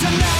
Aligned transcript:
tonight 0.00 0.39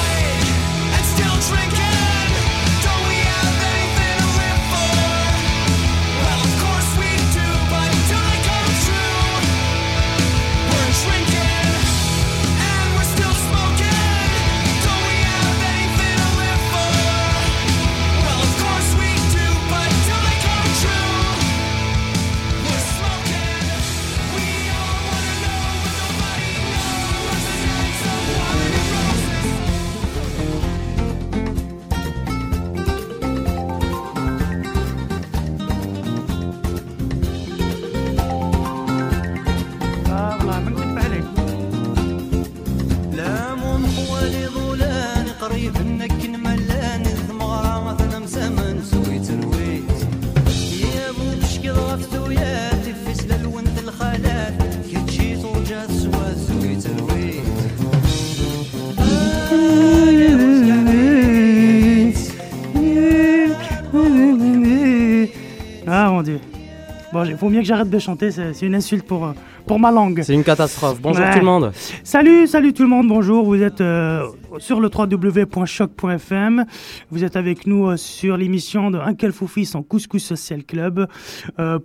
il 67.27 67.37
faut 67.37 67.49
mieux 67.49 67.61
que 67.61 67.67
j'arrête 67.67 67.91
de 67.91 67.99
chanter, 67.99 68.31
c'est 68.31 68.63
une 68.63 68.75
insulte 68.75 69.07
pour, 69.07 69.27
euh, 69.27 69.33
pour 69.67 69.79
ma 69.79 69.91
langue. 69.91 70.21
C'est 70.23 70.35
une 70.35 70.45
catastrophe. 70.45 71.01
Bonjour 71.01 71.25
tout 71.33 71.39
le 71.39 71.45
monde. 71.45 71.73
Salut, 72.05 72.47
salut 72.47 72.73
tout 72.73 72.83
le 72.83 72.89
monde, 72.89 73.09
bonjour. 73.09 73.45
Vous 73.45 73.63
êtes 73.63 73.81
euh, 73.81 74.27
sur 74.59 74.81
le 74.81 74.89
www.choc.fm. 74.89 76.65
Vous 77.11 77.25
êtes 77.25 77.37
avec 77.37 77.67
nous 77.67 77.89
euh, 77.89 77.97
sur 77.97 78.37
l'émission 78.37 78.91
de 78.91 78.99
Uncle 78.99 79.33
Foufis 79.33 79.71
en 79.75 79.83
Couscous 79.83 80.23
Social 80.23 80.65
Club 80.65 81.07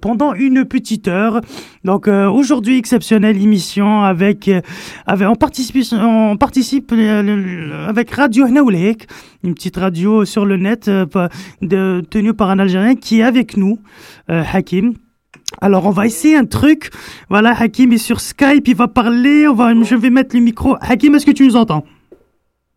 pendant 0.01 0.33
une 0.33 0.65
petite 0.65 1.07
heure. 1.07 1.41
Donc 1.83 2.07
aujourd'hui, 2.07 2.77
exceptionnelle 2.77 3.41
émission 3.41 4.01
avec, 4.01 4.49
avec 5.05 5.27
on 5.27 5.35
participe, 5.35 5.77
on 5.93 6.37
participe 6.37 6.91
avec 6.91 8.11
Radio 8.11 8.45
Hnaoulek, 8.45 9.07
une 9.43 9.53
petite 9.53 9.77
radio 9.77 10.25
sur 10.25 10.45
le 10.45 10.57
net 10.57 10.89
de, 10.89 12.01
tenue 12.09 12.33
par 12.33 12.49
un 12.49 12.59
Algérien 12.59 12.95
qui 12.95 13.19
est 13.19 13.23
avec 13.23 13.57
nous, 13.57 13.79
Hakim. 14.27 14.93
Alors 15.61 15.85
on 15.85 15.91
va 15.91 16.05
essayer 16.05 16.35
un 16.35 16.45
truc. 16.45 16.91
Voilà, 17.29 17.53
Hakim 17.59 17.91
est 17.93 17.97
sur 17.97 18.19
Skype, 18.19 18.67
il 18.67 18.75
va 18.75 18.87
parler. 18.87 19.47
On 19.47 19.53
va, 19.53 19.73
je 19.73 19.95
vais 19.95 20.09
mettre 20.09 20.35
le 20.35 20.41
micro. 20.41 20.75
Hakim, 20.81 21.15
est-ce 21.15 21.25
que 21.25 21.31
tu 21.31 21.45
nous 21.45 21.55
entends? 21.55 21.83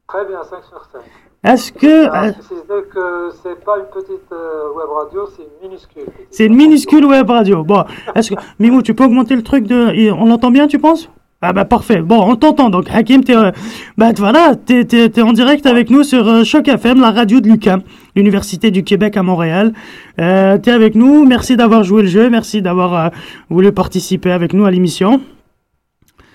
Très 0.06 0.24
bien, 0.26 0.42
5 0.42 0.64
sur 0.64 0.88
5. 0.92 1.00
Est-ce 1.44 1.72
que... 1.72 2.08
Ah, 2.10 2.32
c'est 2.32 2.88
que 2.90 3.30
c'est 3.42 3.64
pas 3.64 3.78
une 3.78 3.86
petite 3.86 4.32
euh, 4.32 4.72
web 4.74 4.88
radio, 4.88 5.28
c'est 5.36 5.42
une 5.42 5.68
minuscule. 5.68 6.06
C'est 6.30 6.46
une 6.46 6.56
minuscule 6.56 7.04
web 7.04 7.30
radio. 7.30 7.62
Bon, 7.62 7.84
est-ce 8.14 8.30
que... 8.30 8.40
Mimo, 8.58 8.82
tu 8.82 8.94
peux 8.94 9.04
augmenter 9.04 9.36
le 9.36 9.42
truc 9.42 9.64
de... 9.64 10.10
On 10.12 10.26
l'entend 10.26 10.50
bien, 10.50 10.66
tu 10.66 10.78
penses? 10.78 11.08
Ah 11.40 11.52
bah 11.52 11.64
parfait. 11.64 12.02
Bon, 12.02 12.20
on 12.28 12.34
t'entend 12.34 12.68
donc. 12.68 12.86
Hakim, 12.92 13.22
t'es, 13.22 13.36
euh, 13.36 13.52
bah 13.96 14.10
voilà, 14.16 14.56
t'es, 14.56 14.84
t'es, 14.84 15.22
en 15.22 15.32
direct 15.32 15.66
avec 15.66 15.88
nous 15.88 16.02
sur 16.02 16.26
euh, 16.26 16.42
Choc 16.42 16.66
FM, 16.66 17.00
la 17.00 17.12
radio 17.12 17.38
de 17.38 17.46
l'UQAM, 17.46 17.82
l'Université 18.16 18.72
du 18.72 18.82
Québec 18.82 19.16
à 19.16 19.22
Montréal. 19.22 19.72
Euh, 20.20 20.58
t'es 20.58 20.72
avec 20.72 20.96
nous. 20.96 21.24
Merci 21.26 21.56
d'avoir 21.56 21.84
joué 21.84 22.02
le 22.02 22.08
jeu. 22.08 22.28
Merci 22.28 22.60
d'avoir 22.60 22.94
euh, 22.94 23.08
voulu 23.50 23.70
participer 23.70 24.32
avec 24.32 24.52
nous 24.52 24.64
à 24.64 24.72
l'émission. 24.72 25.20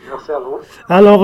Merci 0.09 0.31
à 0.31 0.39
vous. 0.39 0.59
Alors, 0.87 1.23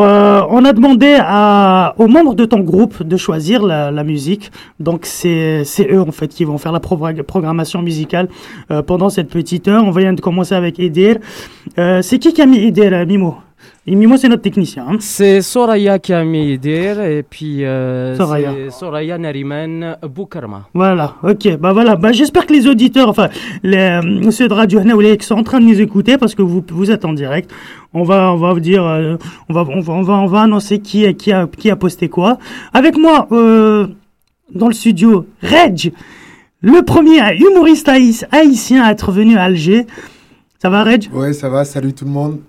on 0.51 0.65
a 0.65 0.73
demandé 0.73 1.15
à, 1.17 1.93
aux 1.97 2.07
membres 2.07 2.33
de 2.35 2.43
ton 2.43 2.59
groupe 2.59 3.03
de 3.03 3.15
choisir 3.15 3.63
la, 3.63 3.91
la 3.91 4.03
musique. 4.03 4.51
Donc, 4.81 5.05
c'est, 5.05 5.63
c'est 5.63 5.89
eux, 5.89 6.01
en 6.01 6.11
fait, 6.11 6.27
qui 6.27 6.43
vont 6.43 6.57
faire 6.57 6.71
la 6.73 6.79
programmation 6.79 7.81
musicale 7.81 8.27
pendant 8.87 9.09
cette 9.09 9.29
petite 9.29 9.67
heure. 9.67 9.83
On 9.85 9.91
vient 9.91 10.13
de 10.13 10.21
commencer 10.21 10.55
avec 10.55 10.79
Edir. 10.79 11.17
c'est 11.77 12.19
qui 12.19 12.33
qui 12.33 12.41
a 12.41 12.47
mis 12.47 12.57
Edir, 12.57 13.05
Mimo? 13.05 13.37
Et 13.91 13.95
Mimo, 13.95 14.17
c'est 14.17 14.29
notre 14.29 14.43
technicien. 14.43 14.85
Hein. 14.87 14.97
C'est 14.99 15.41
Soraya 15.41 15.97
qui 15.97 16.13
a 16.13 16.23
mis 16.23 16.59
dire 16.59 17.01
et 17.01 17.23
puis 17.23 17.65
euh, 17.65 18.15
Soraya. 18.15 18.53
Soraya 18.69 19.17
Nariman 19.17 19.97
Boukarma. 20.03 20.67
Voilà, 20.75 21.15
ok, 21.23 21.57
bah 21.57 21.73
voilà, 21.73 21.95
bah 21.95 22.11
j'espère 22.11 22.45
que 22.45 22.53
les 22.53 22.67
auditeurs, 22.67 23.09
enfin, 23.09 23.29
les, 23.63 23.77
euh, 23.77 24.29
ceux 24.29 24.47
de 24.47 24.53
Radio 24.53 24.79
qui 25.17 25.25
sont 25.25 25.33
en 25.33 25.43
train 25.43 25.59
de 25.59 25.65
nous 25.65 25.81
écouter 25.81 26.19
parce 26.19 26.35
que 26.35 26.43
vous, 26.43 26.63
vous 26.69 26.91
êtes 26.91 27.03
en 27.03 27.13
direct. 27.13 27.49
On 27.95 28.03
va, 28.03 28.31
on 28.31 28.35
va 28.35 28.53
vous 28.53 28.59
dire, 28.59 28.85
euh, 28.85 29.17
on, 29.49 29.53
va, 29.55 29.65
on, 29.67 29.79
va, 29.79 29.93
on, 29.93 30.03
va, 30.03 30.13
on 30.13 30.27
va 30.27 30.41
annoncer 30.41 30.77
qui, 30.77 31.11
qui, 31.15 31.31
a, 31.31 31.47
qui 31.47 31.71
a 31.71 31.75
posté 31.75 32.09
quoi. 32.09 32.37
Avec 32.73 32.95
moi, 32.95 33.27
euh, 33.31 33.87
dans 34.53 34.67
le 34.67 34.73
studio, 34.73 35.25
Reg, 35.41 35.93
le 36.61 36.83
premier 36.83 37.21
humoriste 37.39 37.89
haïtien 37.89 38.83
à 38.83 38.91
être 38.91 39.11
venu 39.11 39.35
à 39.35 39.45
Alger. 39.45 39.87
Ça 40.59 40.69
va, 40.69 40.83
Reg? 40.83 41.09
Ouais, 41.11 41.33
ça 41.33 41.49
va, 41.49 41.65
salut 41.65 41.93
tout 41.93 42.05
le 42.05 42.11
monde. 42.11 42.39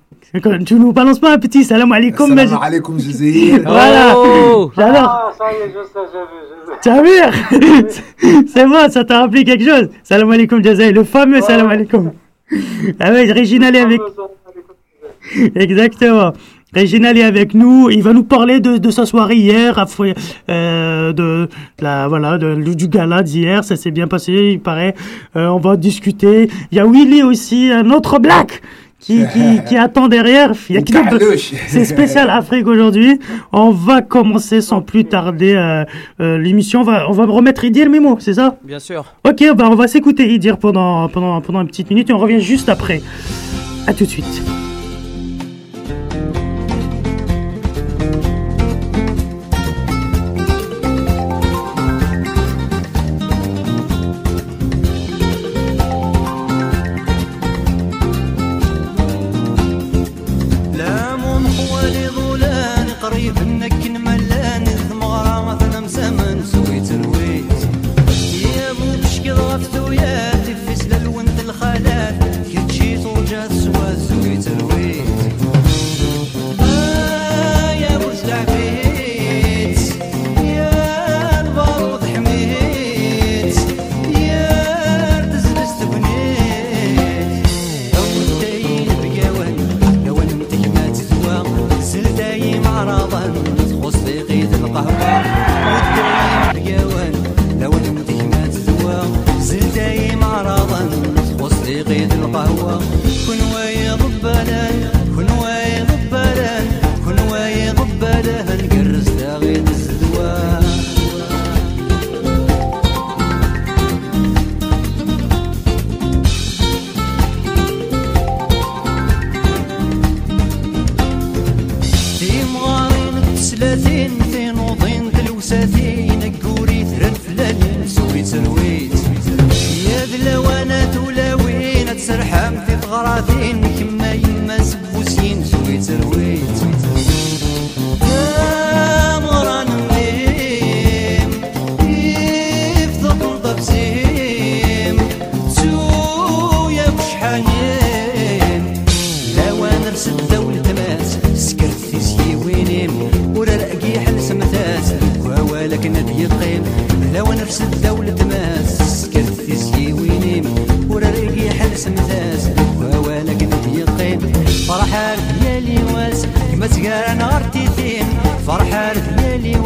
Tu 0.64 0.74
nous 0.74 0.92
balances 0.92 1.18
pas 1.18 1.34
un 1.34 1.38
petit 1.38 1.64
salam 1.64 1.91
alaikum. 1.91 2.36
Salam 2.36 2.62
alaikum, 2.62 2.98
Voilà. 3.64 4.14
Oh. 4.16 4.70
Ah, 4.76 5.32
ça 5.36 5.44
y 5.52 5.56
est, 5.56 5.74
je 5.74 5.82
sais, 5.84 6.06
j'ai 6.84 7.02
vu. 7.02 8.46
C'est 8.46 8.66
moi, 8.66 8.88
ça 8.91 9.04
t'a 9.04 9.20
rappelé 9.20 9.42
quelque 9.42 9.64
chose. 9.64 9.88
Salam 10.04 10.30
alaikum, 10.30 10.62
Jazair. 10.62 10.92
Le 10.92 11.02
fameux 11.02 11.41
salam 11.41 11.68
alaikum. 11.68 12.12
Ah 13.00 13.10
ouais, 13.10 13.32
Réginal 13.32 13.74
est 13.74 13.80
avec. 13.80 14.00
Exactement. 15.56 16.32
Réginal 16.72 17.18
est 17.18 17.24
avec 17.24 17.52
nous. 17.54 17.91
Il 17.91 18.02
va 18.04 18.12
nous 18.12 18.22
parler 18.22 18.60
de, 18.60 18.78
de 18.78 18.91
sa 18.91 19.06
soirée 19.06 19.34
hier, 19.34 19.84
euh, 20.48 21.12
de 21.12 21.48
la 21.80 22.06
voilà, 22.06 22.38
de, 22.38 22.54
du 22.54 22.86
gala 22.86 23.24
d'hier. 23.24 23.64
Ça 23.64 23.74
s'est 23.74 23.91
bien 23.91 24.06
passé, 24.06 24.52
il 24.52 24.60
paraît. 24.60 24.94
Euh, 25.34 25.48
on 25.48 25.58
va 25.58 25.76
discuter. 25.76 26.48
Il 26.70 26.78
y 26.78 26.80
a 26.80 26.86
Willy 26.86 27.24
aussi, 27.24 27.72
un 27.72 27.91
autre 27.91 28.20
black 28.20 28.62
qui, 29.00 29.25
qui, 29.33 29.65
qui, 29.66 29.77
attend 29.77 30.09
derrière. 30.09 30.53
C'est 31.66 31.84
spécial 31.84 32.31
Afrique 32.31 32.66
aujourd'hui. 32.66 33.19
On 33.53 33.71
va 33.71 34.03
commencer 34.03 34.61
sans 34.61 34.83
plus 34.83 35.05
tarder 35.05 35.55
euh, 35.55 35.84
euh, 36.21 36.38
l'émission. 36.38 36.81
On 36.81 36.84
va, 36.84 37.09
on 37.09 37.12
va 37.12 37.25
remettre 37.25 37.65
Idir 37.65 37.89
Mimo, 37.89 38.19
c'est 38.21 38.34
ça? 38.34 38.56
Bien 38.62 38.78
sûr. 38.78 39.05
Ok, 39.25 39.44
bah 39.56 39.69
on 39.71 39.75
va 39.75 39.89
s'écouter 39.89 40.33
Idir 40.33 40.59
pendant, 40.59 41.09
pendant, 41.09 41.41
pendant 41.41 41.62
une 41.62 41.69
petite 41.69 41.91
minute 41.91 42.10
et 42.10 42.12
on 42.12 42.19
revient 42.19 42.41
juste 42.41 42.69
après. 42.69 43.00
À 43.87 43.94
tout 43.94 44.05
de 44.05 44.10
suite. 44.10 44.43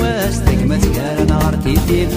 واستك 0.04 0.62
ما 0.68 0.76
تكار 0.76 1.24
نهار 1.28 1.54
تيدين 1.64 2.08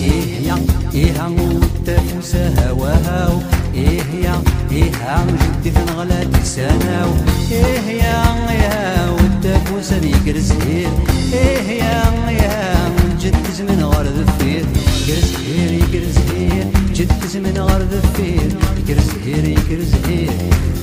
إيه 0.00 0.46
يا 0.46 0.56
إيه 0.94 1.12
وتفوس 1.26 2.36
هواهاو 2.36 3.38
إيه 3.74 4.02
يا 4.24 4.42
إيه 4.72 4.90
جدي 5.26 5.70
تنغلا 5.70 6.24
تساناو 6.24 7.10
إيه 7.52 8.02
يا 8.02 8.22
يا 8.62 9.10
وتفوس 9.10 9.92
ذيك 9.92 10.36
رزهير 10.36 10.88
إيه 11.32 11.68
يا 11.82 12.02
يا 12.30 12.74
جد 13.20 13.36
زمن 13.58 13.84
غار 13.84 14.06
ذفير 14.06 14.64
يكرزهير 15.08 15.72
يكرزهير 15.72 16.66
جد 16.94 17.26
زمن 17.32 17.58
غار 17.58 17.82
ذفير 17.82 18.50
يكرزهير 18.78 19.44
يكرزهير 19.48 20.30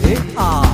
إيه 0.05 0.17
آه. 0.37 0.68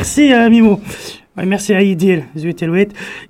Merci 0.00 0.32
euh, 0.32 0.48
Mimo. 0.48 0.80
Ouais, 1.36 1.44
merci 1.46 1.74
à 1.74 1.82
Idil. 1.82 2.24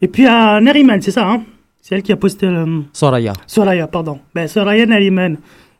Et 0.00 0.08
puis 0.08 0.26
à 0.26 0.60
Neriman, 0.60 1.00
c'est 1.02 1.10
ça, 1.10 1.28
hein? 1.28 1.42
C'est 1.80 1.96
elle 1.96 2.02
qui 2.02 2.12
a 2.12 2.16
posté 2.16 2.46
le. 2.46 2.84
Soraya. 2.92 3.32
Soraya, 3.46 3.86
pardon. 3.86 4.20
Ben, 4.34 4.46
Soraya 4.46 4.86
Neriman. 4.86 5.36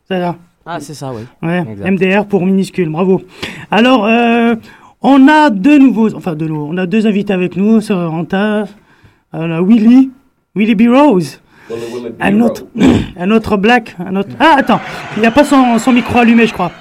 C'est 0.07 0.19
ça. 0.19 0.35
Ah, 0.65 0.79
c'est 0.79 0.93
ça, 0.93 1.11
oui. 1.13 1.21
Ouais, 1.41 1.63
Exact. 1.71 1.89
MDR 1.91 2.25
pour 2.25 2.45
minuscule, 2.45 2.89
bravo. 2.89 3.21
Alors, 3.71 4.05
euh, 4.05 4.55
on 5.01 5.27
a 5.27 5.49
deux 5.49 5.79
nouveaux, 5.79 6.13
enfin 6.13 6.35
deux 6.35 6.47
nouveaux, 6.47 6.67
on 6.71 6.77
a 6.77 6.85
deux 6.85 7.07
invités 7.07 7.33
avec 7.33 7.55
nous, 7.55 7.81
sur 7.81 7.95
Ranta, 7.97 8.65
on 9.33 9.49
a 9.49 9.61
Willy, 9.61 10.11
Willy 10.55 10.75
B. 10.75 10.83
Rose, 10.93 11.41
un 12.19 12.41
autre, 12.41 12.65
un 13.17 13.31
autre 13.31 13.57
black, 13.57 13.95
un 13.97 14.15
autre. 14.17 14.29
Ah, 14.39 14.55
attends, 14.59 14.81
il 15.17 15.21
n'y 15.21 15.25
a 15.25 15.31
pas 15.31 15.43
son, 15.43 15.79
son 15.79 15.93
micro 15.93 16.19
allumé, 16.19 16.45
je 16.45 16.53
crois. 16.53 16.71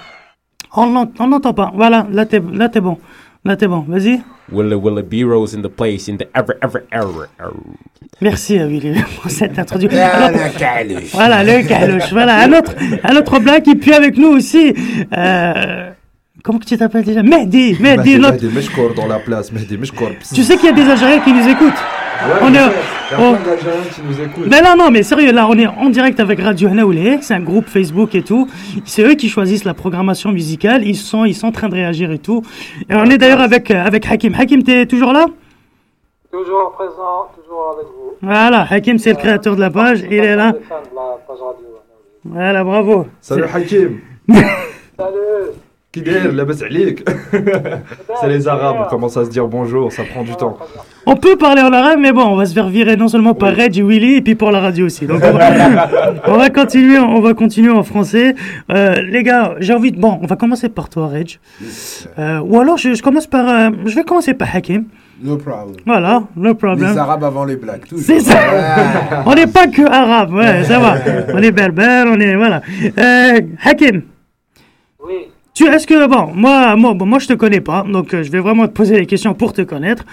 On 0.76 1.08
on 1.18 1.26
n'entend 1.26 1.54
pas. 1.54 1.72
Voilà, 1.74 2.06
là 2.12 2.26
t'es, 2.26 2.42
là 2.52 2.68
t'es 2.68 2.80
bon. 2.80 2.98
Là 3.44 3.56
t'es 3.56 3.66
bon. 3.66 3.84
Vas-y. 3.88 4.20
Willa 4.52 4.76
Willa 4.76 5.02
B-Rose 5.02 5.54
in 5.56 5.62
the 5.62 5.68
place, 5.68 6.08
in 6.08 6.16
the 6.16 6.26
ever, 6.34 6.54
ever, 6.62 6.82
ever. 6.92 7.26
ever? 7.38 7.52
Merci 8.20 8.58
euh, 8.58 8.66
Willy 8.66 9.00
pour 9.22 9.30
cette 9.30 9.58
introduction. 9.58 9.98
Voilà, 11.12 11.42
le 11.42 11.66
calouche. 11.66 12.12
Voilà, 12.12 12.40
un 12.40 12.52
autre, 12.52 12.74
un 13.02 13.16
autre 13.16 13.38
black 13.38 13.66
et 13.68 13.76
puis 13.76 13.94
avec 13.94 14.18
nous 14.18 14.28
aussi. 14.28 14.74
Euh, 15.16 15.90
comment 16.42 16.58
que 16.58 16.66
tu 16.66 16.76
t'appelles 16.76 17.04
déjà? 17.04 17.22
Mehdi, 17.22 17.76
Mehdi, 17.80 17.96
Mehdi, 17.96 18.18
notre- 18.18 18.42
Mehdi 18.42 18.54
Meshkour 18.54 18.92
dans 18.94 19.06
la 19.06 19.20
place, 19.20 19.50
Mehdi 19.52 19.78
Meshkour. 19.78 20.10
Tu 20.34 20.42
sais 20.42 20.56
qu'il 20.56 20.66
y 20.66 20.68
a 20.68 20.72
des 20.72 20.90
Algériens 20.90 21.20
qui 21.20 21.32
nous 21.32 21.48
écoutent. 21.48 21.82
On 22.42 22.48
est, 22.48 22.50
Il 22.50 22.54
y 22.54 22.58
a 22.58 23.20
on- 23.20 23.34
plein 23.34 23.44
d'Algériens 23.44 23.80
qui 23.94 24.00
nous 24.02 24.20
écoutent. 24.20 24.46
Mais 24.50 24.60
non, 24.62 24.76
non, 24.76 24.90
mais 24.90 25.02
sérieux, 25.02 25.32
là, 25.32 25.46
on 25.48 25.58
est 25.58 25.66
en 25.66 25.88
direct 25.90 26.20
avec 26.20 26.40
Radio 26.40 26.68
Hanaoulé, 26.68 27.18
c'est 27.22 27.34
un 27.34 27.40
groupe 27.40 27.66
Facebook 27.68 28.14
et 28.14 28.22
tout. 28.22 28.48
C'est 28.84 29.02
eux 29.02 29.14
qui 29.14 29.28
choisissent 29.28 29.64
la 29.64 29.74
programmation 29.74 30.32
musicale, 30.32 30.86
ils 30.86 30.96
sont, 30.96 31.24
ils 31.24 31.34
sont 31.34 31.48
en 31.48 31.52
train 31.52 31.68
de 31.68 31.74
réagir 31.74 32.10
et 32.10 32.18
tout. 32.18 32.42
Et 32.88 32.94
on 32.94 33.04
est 33.06 33.18
d'ailleurs 33.18 33.40
avec, 33.40 33.70
euh, 33.70 33.82
avec 33.84 34.06
Hakim. 34.10 34.34
Hakim, 34.38 34.62
t'es 34.62 34.86
toujours 34.86 35.12
là? 35.12 35.26
Toujours 36.32 36.72
présent, 36.72 37.28
toujours 37.36 37.74
avec 37.76 37.86
vous. 37.86 38.12
Voilà, 38.22 38.66
Hakim, 38.70 38.98
c'est 38.98 39.10
le 39.10 39.16
créateur 39.16 39.56
de 39.56 39.60
la 39.60 39.70
page, 39.70 40.00
il 40.08 40.14
est 40.14 40.36
là. 40.36 40.52
Les 40.52 40.60
fans 40.64 40.76
de 40.80 40.94
la 40.94 41.18
page 41.26 41.38
radio. 41.40 41.66
Voilà, 42.24 42.64
bravo. 42.64 43.06
Salut 43.20 43.44
Hakim. 43.52 43.98
Salut 44.98 45.16
Qui 45.92 46.02
dire, 46.02 46.32
labas 46.32 46.62
alik. 46.62 47.02
C'est 48.20 48.28
les 48.28 48.46
Arabes, 48.46 48.76
on 48.86 48.88
commence 48.88 49.16
à 49.16 49.24
se 49.24 49.30
dire 49.30 49.48
bonjour, 49.48 49.90
ça 49.90 50.04
prend 50.04 50.22
du 50.22 50.36
temps. 50.36 50.56
On 51.04 51.16
peut 51.16 51.34
parler 51.36 51.62
en 51.62 51.72
arabe, 51.72 51.98
mais 51.98 52.12
bon, 52.12 52.22
on 52.26 52.36
va 52.36 52.46
se 52.46 52.54
faire 52.54 52.68
virer 52.68 52.96
non 52.96 53.08
seulement 53.08 53.34
par 53.34 53.56
Reg 53.56 53.76
et 53.76 53.82
Willy, 53.82 54.14
et 54.14 54.20
puis 54.22 54.36
pour 54.36 54.52
la 54.52 54.60
radio 54.60 54.86
aussi. 54.86 55.06
Donc 55.06 55.20
on 55.24 55.32
va, 55.32 55.88
on 56.28 56.36
va 56.36 56.48
continuer, 56.50 56.98
on 57.00 57.20
va 57.20 57.34
continuer 57.34 57.72
en 57.72 57.82
français. 57.82 58.36
Euh, 58.70 59.02
les 59.02 59.24
gars, 59.24 59.56
j'ai 59.58 59.74
envie 59.74 59.90
de, 59.90 59.98
bon, 60.00 60.16
on 60.22 60.26
va 60.26 60.36
commencer 60.36 60.68
par 60.68 60.88
toi, 60.90 61.08
Reg. 61.08 61.40
Euh, 62.20 62.38
ou 62.38 62.60
alors 62.60 62.76
je, 62.78 62.94
je 62.94 63.02
commence 63.02 63.26
par, 63.26 63.48
euh, 63.48 63.70
je 63.84 63.94
vais 63.96 64.04
commencer 64.04 64.34
par 64.34 64.54
Hakim. 64.54 64.84
No 65.20 65.38
problem. 65.38 65.74
Voilà, 65.86 66.22
no 66.36 66.54
problem. 66.54 66.92
Les 66.92 66.98
Arabes 66.98 67.24
avant 67.24 67.44
les 67.44 67.56
Blacks, 67.56 67.88
toujours. 67.88 68.04
C'est 68.06 68.20
ça. 68.20 68.38
on 69.26 69.34
n'est 69.34 69.48
pas 69.48 69.66
que 69.66 69.82
arabe, 69.82 70.34
ouais, 70.34 70.62
ça 70.62 70.78
va. 70.78 70.94
On 71.34 71.38
est 71.38 71.50
berbère, 71.50 72.06
on 72.06 72.20
est 72.20 72.36
voilà. 72.36 72.62
Euh, 72.96 73.40
Hakim, 73.64 74.02
Oui, 75.04 75.26
tu 75.64 75.66
est-ce 75.74 75.86
que 75.86 76.06
bon, 76.06 76.32
moi, 76.34 76.74
moi, 76.76 76.94
bon, 76.94 77.04
moi, 77.06 77.18
je 77.18 77.28
te 77.28 77.34
connais 77.34 77.60
pas, 77.60 77.84
donc 77.86 78.14
euh, 78.14 78.22
je 78.22 78.30
vais 78.30 78.40
vraiment 78.40 78.66
te 78.66 78.72
poser 78.72 78.96
des 78.98 79.06
questions 79.06 79.34
pour 79.34 79.52
te 79.52 79.60
connaître. 79.62 80.04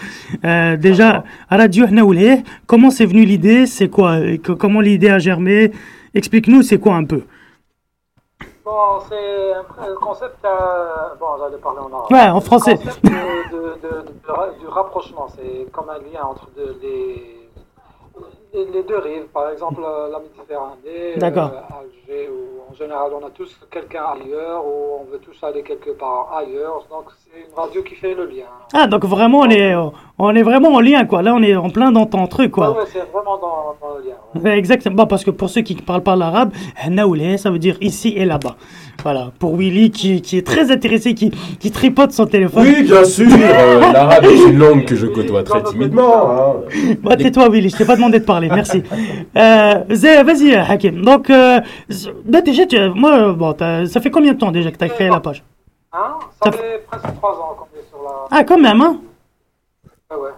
Euh, 0.43 0.75
déjà, 0.75 1.23
à 1.49 1.55
Radio 1.57 1.85
Hnaoulé, 1.85 2.43
comment 2.65 2.89
c'est 2.91 3.05
venu 3.05 3.23
l'idée? 3.23 3.65
C'est 3.65 3.87
quoi 3.89 4.17
que- 4.43 4.51
Comment 4.51 4.81
l'idée 4.81 5.09
a 5.09 5.19
germé? 5.19 5.71
Explique-nous, 6.13 6.63
c'est 6.63 6.79
quoi 6.79 6.95
un 6.95 7.05
peu? 7.05 7.21
Bon, 8.65 8.99
c'est 9.07 9.53
un 9.89 9.95
concept. 10.01 10.35
euh, 10.43 10.49
bon, 11.19 11.27
j'allais 11.39 11.61
parler 11.61 11.79
en 11.79 11.93
arabe. 11.95 12.11
Ouais, 12.11 12.27
en 12.29 12.41
français. 12.41 12.73
Le 12.73 12.77
concept 12.79 13.05
de, 13.05 13.55
de- 13.55 13.73
de- 13.83 14.05
de 14.27 14.31
ra- 14.31 14.49
du 14.59 14.67
rapprochement, 14.67 15.27
c'est 15.35 15.71
comme 15.71 15.89
un 15.89 15.99
lien 15.99 16.23
entre 16.29 16.49
les, 16.81 17.36
les, 18.53 18.65
les 18.73 18.83
deux 18.83 18.97
rives. 18.97 19.27
Par 19.33 19.49
exemple, 19.51 19.81
euh, 19.83 20.09
la 20.11 20.19
Méditerranée, 20.19 21.15
euh. 21.17 21.77
Alger, 21.79 22.29
où 22.29 22.71
en 22.71 22.75
général 22.75 23.11
on 23.21 23.25
a 23.25 23.29
tous 23.29 23.57
quelqu'un 23.71 24.03
ailleurs, 24.15 24.63
ou 24.65 25.01
on 25.01 25.11
veut 25.11 25.19
tous 25.19 25.37
aller 25.45 25.63
quelque 25.63 25.91
part 25.91 26.33
ailleurs. 26.37 26.85
Donc, 26.89 27.05
c'est 27.23 27.39
une 27.39 27.55
radio 27.55 27.81
qui 27.83 27.95
fait 27.95 28.13
le 28.13 28.25
lien. 28.25 28.45
Ah, 28.73 28.87
donc 28.87 29.05
vraiment, 29.05 29.39
on 29.41 29.49
est, 29.49 29.73
on 30.19 30.35
est 30.35 30.43
vraiment 30.43 30.73
en 30.73 30.79
lien, 30.81 31.05
quoi. 31.05 31.21
Là, 31.21 31.33
on 31.35 31.41
est 31.43 31.55
en 31.55 31.69
plein 31.69 31.91
dans 31.91 32.05
ton 32.05 32.27
truc, 32.27 32.51
quoi. 32.51 32.71
Ouais, 32.71 32.77
ouais, 32.79 32.83
c'est 32.91 32.99
vraiment 33.13 33.37
dans, 33.37 33.75
dans 33.81 33.97
le 33.97 34.03
lien. 34.03 34.15
ouais. 34.35 34.41
Ouais, 34.51 34.57
Exactement, 34.57 35.05
parce 35.07 35.23
que 35.23 35.31
pour 35.31 35.49
ceux 35.49 35.61
qui 35.61 35.75
ne 35.75 35.81
parlent 35.81 36.03
pas 36.03 36.15
l'arabe, 36.15 36.51
Hnaoulé, 36.85 37.37
ça 37.37 37.49
veut 37.51 37.59
dire 37.59 37.77
ici 37.81 38.13
et 38.15 38.25
là-bas. 38.25 38.55
Voilà, 39.03 39.31
pour 39.39 39.55
Willy 39.55 39.91
qui, 39.91 40.21
qui 40.23 40.37
est 40.39 40.45
très 40.45 40.71
intéressé, 40.71 41.13
qui, 41.13 41.29
qui 41.59 41.71
tripote 41.71 42.11
son 42.11 42.25
téléphone. 42.25 42.63
Oui, 42.65 42.81
bien 42.83 43.03
sûr. 43.05 43.27
euh, 43.31 43.79
L'arabe 43.93 44.25
est 44.25 44.43
une 44.49 44.57
langue 44.57 44.85
que 44.85 44.95
je 44.95 45.05
côtoie 45.07 45.43
très 45.43 45.61
timidement. 45.63 46.31
hein. 46.31 46.53
Bah, 47.03 47.15
tais-toi, 47.15 47.47
Willy, 47.49 47.69
je 47.69 47.77
t'ai 47.77 47.85
pas 47.85 47.95
demandé 47.95 48.19
de 48.19 48.25
parler, 48.25 48.36
merci. 48.39 48.83
Euh, 49.35 50.23
vas-y, 50.23 50.53
Hakim. 50.55 51.03
Donc, 51.03 51.29
euh, 51.29 51.59
bah, 52.25 52.41
déjà, 52.41 52.65
tu- 52.65 52.89
moi, 52.95 53.17
euh, 53.17 53.33
bon, 53.33 53.55
ça 53.57 53.99
fait 54.01 54.11
combien 54.11 54.33
de 54.33 54.37
temps 54.39 54.51
déjà 54.51 54.71
que 54.71 54.77
tu 54.77 54.83
as 54.85 54.89
créé 54.89 55.09
la 55.09 55.19
page 55.19 55.43
Hein? 55.93 56.15
Ça 56.43 56.51
Ça 56.51 56.57
fait 56.57 56.85
presque 56.87 57.15
trois 57.15 57.31
ans 57.39 57.55
qu'on 57.57 57.79
est 57.79 57.83
sur 57.89 58.03
la. 58.03 58.25
Ah, 58.31 58.43
quand 58.43 58.57
même, 58.59 58.81
hein? 58.81 58.99
Ouais, 60.11 60.17
ouais. 60.17 60.29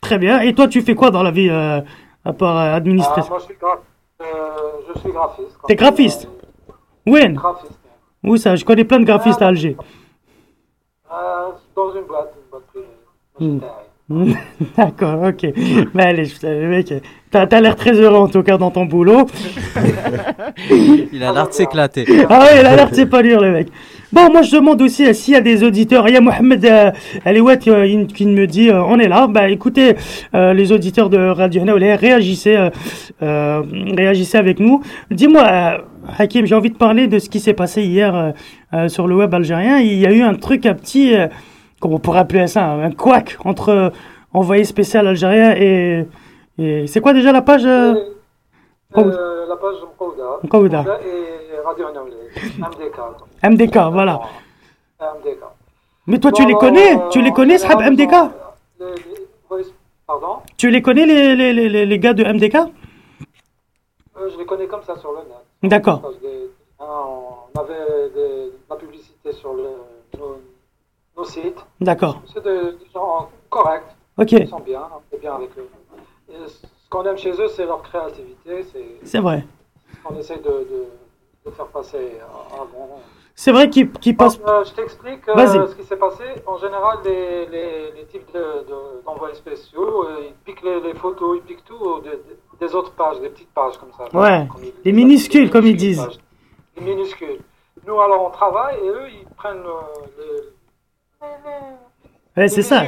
Très 0.00 0.18
bien. 0.18 0.40
Et 0.40 0.54
toi, 0.54 0.66
tu 0.68 0.82
fais 0.82 0.94
quoi 0.94 1.10
dans 1.10 1.22
la 1.22 1.30
vie, 1.30 1.48
euh, 1.48 1.80
à 2.24 2.32
part 2.32 2.56
euh, 2.58 2.70
Ah, 2.72 2.74
administrer 2.74 3.22
moi, 3.28 3.38
je 3.38 3.44
suis, 3.44 3.54
gra- 3.54 3.78
euh, 4.20 4.24
je 4.94 5.00
suis 5.00 5.12
graphiste. 5.12 5.56
T'es 5.66 5.76
graphiste? 5.76 6.28
When 7.06 7.34
Graphiste. 7.34 7.78
Où 8.24 8.36
ça 8.36 8.54
Je 8.56 8.64
connais 8.64 8.84
plein 8.84 9.00
de 9.00 9.04
graphistes 9.04 9.40
à 9.42 9.48
Alger. 9.48 9.76
Dans 11.74 11.94
une 11.94 12.02
boîte, 12.02 12.32
une 12.36 12.50
boîte 12.50 12.66
privée. 12.66 13.60
D'accord, 14.76 15.22
ok. 15.28 15.46
Mais 15.94 16.02
allez, 16.04 16.24
je- 16.26 16.46
le 16.46 16.68
mec, 16.68 16.92
t'as 17.30 17.46
as, 17.50 17.60
l'air 17.60 17.76
très 17.76 17.92
heureux 17.92 18.18
en 18.18 18.28
tout 18.28 18.42
cas 18.42 18.58
dans 18.58 18.70
ton 18.70 18.84
boulot. 18.84 19.26
Il 21.12 21.22
a 21.22 21.32
l'air 21.32 21.48
de 21.48 21.52
s'éclater. 21.52 22.04
Ah 22.28 22.40
ouais, 22.40 22.60
il 22.60 22.66
a 22.66 22.76
l'air 22.76 22.90
de 22.90 22.94
s'épanouir 22.94 23.40
le 23.40 23.52
mec. 23.52 23.68
Bon, 24.12 24.30
moi 24.30 24.42
je 24.42 24.54
demande 24.56 24.82
aussi 24.82 25.06
euh, 25.06 25.12
s'il 25.14 25.32
y 25.34 25.36
a 25.36 25.40
des 25.40 25.64
auditeurs. 25.64 26.06
Il 26.08 26.14
y 26.14 26.16
a 26.16 26.20
Mohamed 26.20 26.64
euh, 26.64 26.90
euh, 27.26 28.04
qui 28.06 28.26
me 28.26 28.46
dit 28.46 28.68
euh, 28.68 28.82
on 28.82 28.98
est 28.98 29.08
là. 29.08 29.26
Bah 29.28 29.48
écoutez, 29.48 29.94
euh, 30.34 30.52
les 30.52 30.72
auditeurs 30.72 31.08
de 31.08 31.18
Radio 31.18 31.62
Hanaoulé, 31.62 31.94
réagissez, 31.94 32.58
réagissez 33.20 34.36
avec 34.36 34.60
nous. 34.60 34.82
Dis-moi, 35.10 35.84
Hakim, 36.18 36.44
j'ai 36.44 36.54
envie 36.54 36.70
de 36.70 36.76
parler 36.76 37.06
de 37.06 37.18
ce 37.18 37.30
qui 37.30 37.40
s'est 37.40 37.54
passé 37.54 37.82
hier 37.82 38.34
sur 38.88 39.06
le 39.06 39.16
web 39.16 39.32
algérien. 39.32 39.78
Il 39.78 39.98
y 39.98 40.06
a 40.06 40.12
eu 40.12 40.22
un 40.22 40.34
truc, 40.34 40.66
un 40.66 40.74
petit, 40.74 41.14
euh, 41.14 41.28
comment 41.82 41.96
on 41.96 41.98
pourrait 41.98 42.20
appeler 42.20 42.46
ça, 42.46 42.70
un 42.70 42.92
couac 42.92 43.36
entre 43.44 43.68
euh, 43.70 43.90
envoyé 44.32 44.64
spécial 44.64 45.06
algérien 45.08 45.54
et 45.56 46.06
Et 46.58 46.86
c'est 46.86 47.00
quoi 47.00 47.12
déjà 47.12 47.32
la 47.32 47.42
page 47.42 47.66
euh, 47.66 47.94
euh, 48.96 49.46
La 49.48 49.56
page 49.56 49.76
Mkouda. 49.82 50.38
Mkouda. 50.44 50.84
Et 51.04 51.58
Radio 51.64 51.86
MDK. 51.88 52.98
MDK, 53.50 53.76
voilà. 53.90 54.20
MDK. 55.00 55.42
Mais 56.06 56.18
toi, 56.18 56.30
tu 56.32 56.46
les 56.46 56.54
connais 56.54 56.98
Tu 57.10 57.20
les 57.20 57.32
connais, 57.32 57.58
Sahab 57.58 57.80
MDK 57.80 58.14
Pardon 60.06 60.38
Tu 60.56 60.70
les 60.70 60.82
connais, 60.82 61.06
les, 61.06 61.34
les, 61.36 61.52
les, 61.52 61.86
les 61.86 61.98
gars 61.98 62.12
de 62.12 62.22
MDK 62.24 62.54
euh, 62.56 64.28
Je 64.32 64.38
les 64.38 64.46
connais 64.46 64.66
comme 64.66 64.82
ça 64.82 64.96
sur 64.96 65.10
le 65.12 65.18
net. 65.18 65.42
D'accord. 65.62 66.02
Hein, 66.80 66.84
on 67.54 67.60
avait 67.60 68.10
de 68.14 68.52
la 68.68 68.76
publicité 68.76 69.32
sur 69.32 69.54
le, 69.54 69.62
nos, 70.18 70.36
sites. 71.24 71.64
D'accord. 71.80 72.22
C'est 72.32 72.42
des 72.42 72.76
gens 72.92 73.28
corrects. 73.50 73.96
Ok. 74.18 74.32
Ils 74.32 74.48
sont 74.48 74.60
bien, 74.60 74.82
on 74.92 75.16
est 75.16 75.20
bien 75.20 75.34
avec 75.34 75.50
eux. 75.58 75.68
ce 76.46 76.88
qu'on 76.90 77.04
aime 77.04 77.18
chez 77.18 77.32
eux, 77.32 77.48
c'est 77.48 77.66
leur 77.66 77.82
créativité. 77.82 78.64
C'est 79.04 79.20
vrai. 79.20 79.44
On 80.08 80.16
essaie 80.18 80.38
de, 80.38 80.42
de, 80.42 80.86
de 81.46 81.50
faire 81.50 81.66
passer 81.66 82.18
un 82.52 82.64
bon 82.64 82.88
c'est 83.34 83.52
vrai 83.52 83.70
qu'il 83.70 83.90
qu 83.90 84.14
passe. 84.14 84.38
Euh, 84.46 84.64
je 84.64 84.72
t'explique 84.72 85.26
euh, 85.28 85.66
ce 85.66 85.74
qui 85.74 85.84
s'est 85.84 85.96
passé. 85.96 86.22
En 86.46 86.58
général, 86.58 86.98
les, 87.04 87.46
les, 87.46 87.92
les 87.92 88.04
types 88.06 88.28
d'envois 89.04 89.34
spéciaux, 89.34 90.04
euh, 90.04 90.26
ils 90.28 90.34
piquent 90.44 90.62
les, 90.62 90.80
les, 90.80 90.94
photos, 90.94 91.38
ils 91.38 91.42
piquent 91.42 91.64
tout 91.64 92.02
des 92.60 92.74
autres 92.74 92.92
pages, 92.92 93.20
des 93.20 93.30
petites 93.30 93.52
pages 93.52 93.78
comme 93.78 93.90
ça. 93.96 94.04
Ouais, 94.16 94.46
les 94.84 94.92
minuscules, 94.92 95.50
comme 95.50 95.66
ils 95.66 95.76
disent. 95.76 96.06
Les 96.76 96.84
minuscules. 96.84 97.40
Nous, 97.86 98.00
alors, 98.00 98.26
on 98.26 98.30
travaille 98.30 98.76
et 98.78 98.88
eux, 98.88 99.08
ils 99.08 99.26
prennent 99.34 99.64
les. 100.18 100.48
Ouais, 102.36 102.48
c'est 102.48 102.62
ça. 102.62 102.84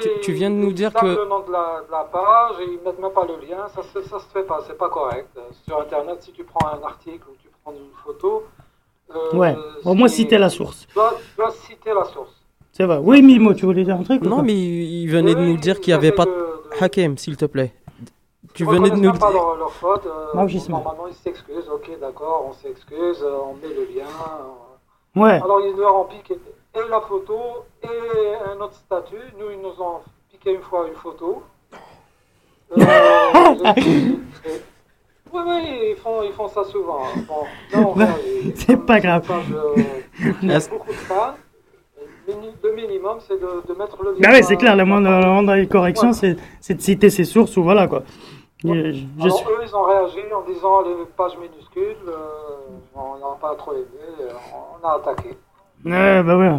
Tu, 0.00 0.08
tu, 0.22 0.32
viens 0.32 0.50
de 0.50 0.54
nous 0.54 0.72
dire 0.72 0.92
que. 0.92 1.06
le 1.06 1.26
nom 1.26 1.40
de 1.40 1.52
la, 1.52 1.82
de 1.86 1.90
la, 1.90 2.04
page 2.04 2.60
et 2.60 2.72
ils 2.72 2.80
mettent 2.84 2.98
même 3.00 3.12
pas 3.12 3.26
le 3.26 3.46
lien. 3.46 3.66
Ça, 3.74 3.82
ça 3.82 4.18
se 4.18 4.24
fait 4.32 4.44
pas, 4.44 4.60
c'est 4.66 4.78
pas 4.78 4.88
correct. 4.88 5.28
Sur 5.66 5.80
Internet, 5.80 6.22
si 6.22 6.32
tu 6.32 6.44
prends 6.44 6.68
un 6.68 6.82
article 6.84 7.24
ou 7.30 7.36
tu 7.40 7.48
prends 7.62 7.72
une 7.72 7.90
photo, 8.04 8.44
euh, 9.14 9.36
ouais, 9.36 9.56
au 9.84 9.94
moins 9.94 10.08
citer 10.08 10.38
la 10.38 10.50
source. 10.50 10.86
Tu 10.88 10.94
dois, 10.94 11.14
dois 11.36 11.50
citer 11.50 11.92
la 11.94 12.04
source. 12.04 12.32
C'est 12.72 12.84
vrai. 12.84 12.98
Oui, 13.02 13.22
Mimo, 13.22 13.54
tu 13.54 13.66
voulais 13.66 13.84
dire 13.84 13.96
un 13.96 14.04
truc 14.04 14.22
Non, 14.22 14.42
mais 14.42 14.54
il 14.54 15.08
venait 15.08 15.34
de 15.34 15.40
nous 15.40 15.56
dire 15.56 15.80
qu'il 15.80 15.92
n'y 15.92 15.98
avait 15.98 16.12
pas 16.12 16.26
de... 16.26 16.32
Hakem, 16.80 17.18
s'il 17.18 17.36
te 17.36 17.44
plaît. 17.44 17.72
Tu 18.54 18.64
venais 18.64 18.90
de 18.90 18.96
nous 18.96 19.12
dire. 19.12 19.18
pas 19.18 19.32
leur, 19.32 19.56
leur 19.56 19.72
faute. 19.72 20.06
Euh, 20.06 20.34
normalement, 20.68 21.06
ils 21.08 21.14
s'excusent. 21.14 21.68
Ok, 21.68 21.90
d'accord, 22.00 22.46
on 22.48 22.52
s'excuse, 22.52 23.22
euh, 23.22 23.38
on 23.44 23.54
met 23.54 23.74
le 23.74 23.84
lien. 23.84 24.06
Euh. 24.06 25.20
Ouais. 25.20 25.40
Alors, 25.42 25.60
ils 25.60 25.76
leur 25.76 26.06
piqué 26.08 26.38
et 26.84 26.88
la 26.88 27.00
photo 27.00 27.64
et 27.82 28.50
un 28.50 28.60
autre 28.60 28.74
statut. 28.74 29.16
Nous, 29.38 29.50
ils 29.50 29.60
nous 29.60 29.80
ont 29.82 30.00
piqué 30.30 30.52
une 30.54 30.62
fois 30.62 30.86
une 30.88 30.94
photo. 30.94 31.42
Euh, 32.76 32.78
Oui, 35.32 35.42
oui, 35.46 35.90
ils 35.90 35.96
font, 35.96 36.22
ils 36.22 36.32
font 36.32 36.48
ça 36.48 36.64
souvent. 36.64 37.02
Bon, 37.72 37.94
c'est 38.54 38.78
pas 38.78 38.98
grave. 38.98 39.30
Il 40.42 40.48
y 40.48 40.54
a 40.54 40.60
beaucoup 40.70 40.88
de 40.88 40.96
fans. 40.96 41.34
Le 42.26 42.74
minimum, 42.74 43.18
c'est 43.20 43.40
de, 43.40 43.66
de, 43.66 43.78
mettre 43.78 44.02
le. 44.02 44.16
Bah 44.20 44.28
oui, 44.32 44.42
c'est 44.42 44.56
clair, 44.56 44.76
le 44.76 44.84
moindre 44.84 45.54
des 45.54 45.66
corrections, 45.66 46.12
c'est 46.12 46.34
de 46.34 46.80
citer 46.80 47.10
ses 47.10 47.24
sources 47.24 47.56
ou 47.56 47.62
voilà 47.62 47.88
quoi. 47.88 48.02
Ouais. 48.64 48.92
Je, 48.92 49.22
Alors, 49.22 49.50
eux, 49.50 49.60
ils 49.62 49.76
ont 49.76 49.84
réagi 49.84 50.20
en 50.34 50.42
disant 50.42 50.82
les 50.82 51.04
pages 51.16 51.38
minuscules, 51.38 51.96
euh, 52.08 52.16
on 52.94 53.16
n'a 53.16 53.36
pas 53.40 53.54
trop 53.54 53.72
aimé, 53.72 53.84
on 54.82 54.86
a 54.86 54.94
attaqué. 54.94 55.36
Ouais, 55.84 56.22
bah 56.22 56.36
ouais, 56.36 56.50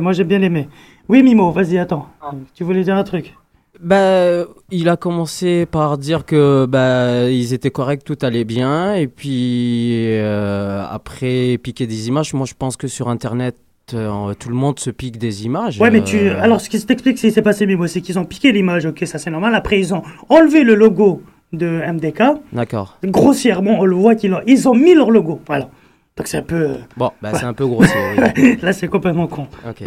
moi 0.00 0.12
j'ai 0.12 0.24
bien 0.24 0.42
aimé. 0.42 0.68
Oui, 1.08 1.22
Mimo, 1.22 1.52
vas-y, 1.52 1.78
attends. 1.78 2.08
Ah. 2.20 2.32
Tu 2.54 2.64
voulais 2.64 2.82
dire 2.82 2.96
un 2.96 3.04
truc? 3.04 3.34
Bah, 3.80 4.44
il 4.70 4.88
a 4.88 4.96
commencé 4.96 5.66
par 5.66 5.98
dire 5.98 6.24
que 6.24 6.66
bah 6.66 7.28
ils 7.30 7.52
étaient 7.52 7.70
corrects, 7.70 8.04
tout 8.04 8.16
allait 8.22 8.44
bien, 8.44 8.94
et 8.94 9.06
puis 9.06 9.90
euh, 10.18 10.82
après 10.90 11.58
piquer 11.58 11.86
des 11.86 12.08
images. 12.08 12.32
Moi, 12.32 12.46
je 12.46 12.54
pense 12.58 12.76
que 12.76 12.88
sur 12.88 13.08
Internet, 13.08 13.56
euh, 13.94 14.32
tout 14.34 14.48
le 14.48 14.54
monde 14.54 14.78
se 14.78 14.90
pique 14.90 15.18
des 15.18 15.44
images. 15.44 15.78
Ouais, 15.80 15.90
mais 15.90 16.02
tu. 16.02 16.16
Euh, 16.16 16.40
alors, 16.40 16.60
ce 16.60 16.70
qui 16.70 16.78
s'explique, 16.78 17.18
ce 17.18 17.26
qui 17.26 17.32
s'est 17.32 17.42
passé, 17.42 17.66
mais 17.66 17.76
c'est 17.86 18.00
qu'ils 18.00 18.18
ont 18.18 18.24
piqué 18.24 18.50
l'image. 18.50 18.86
Ok, 18.86 19.02
ça 19.06 19.18
c'est 19.18 19.30
normal. 19.30 19.54
Après, 19.54 19.78
ils 19.78 19.94
ont 19.94 20.02
enlevé 20.28 20.64
le 20.64 20.74
logo 20.74 21.22
de 21.52 21.82
MDK. 21.92 22.22
D'accord. 22.52 22.98
Grossièrement, 23.04 23.80
on 23.80 23.84
le 23.84 23.94
voit 23.94 24.14
qu'ils 24.14 24.32
ont, 24.32 24.40
ils 24.46 24.68
ont 24.68 24.74
mis 24.74 24.94
leur 24.94 25.10
logo. 25.10 25.40
Voilà. 25.46 25.68
Donc 26.16 26.26
c'est 26.28 26.38
un 26.38 26.42
peu. 26.42 26.76
Bon, 26.96 27.10
bah, 27.20 27.30
c'est 27.34 27.44
un 27.44 27.52
peu 27.52 27.66
grossier. 27.66 27.94
Là, 28.62 28.72
c'est 28.72 28.88
complètement 28.88 29.26
con. 29.26 29.46
Ok. 29.68 29.82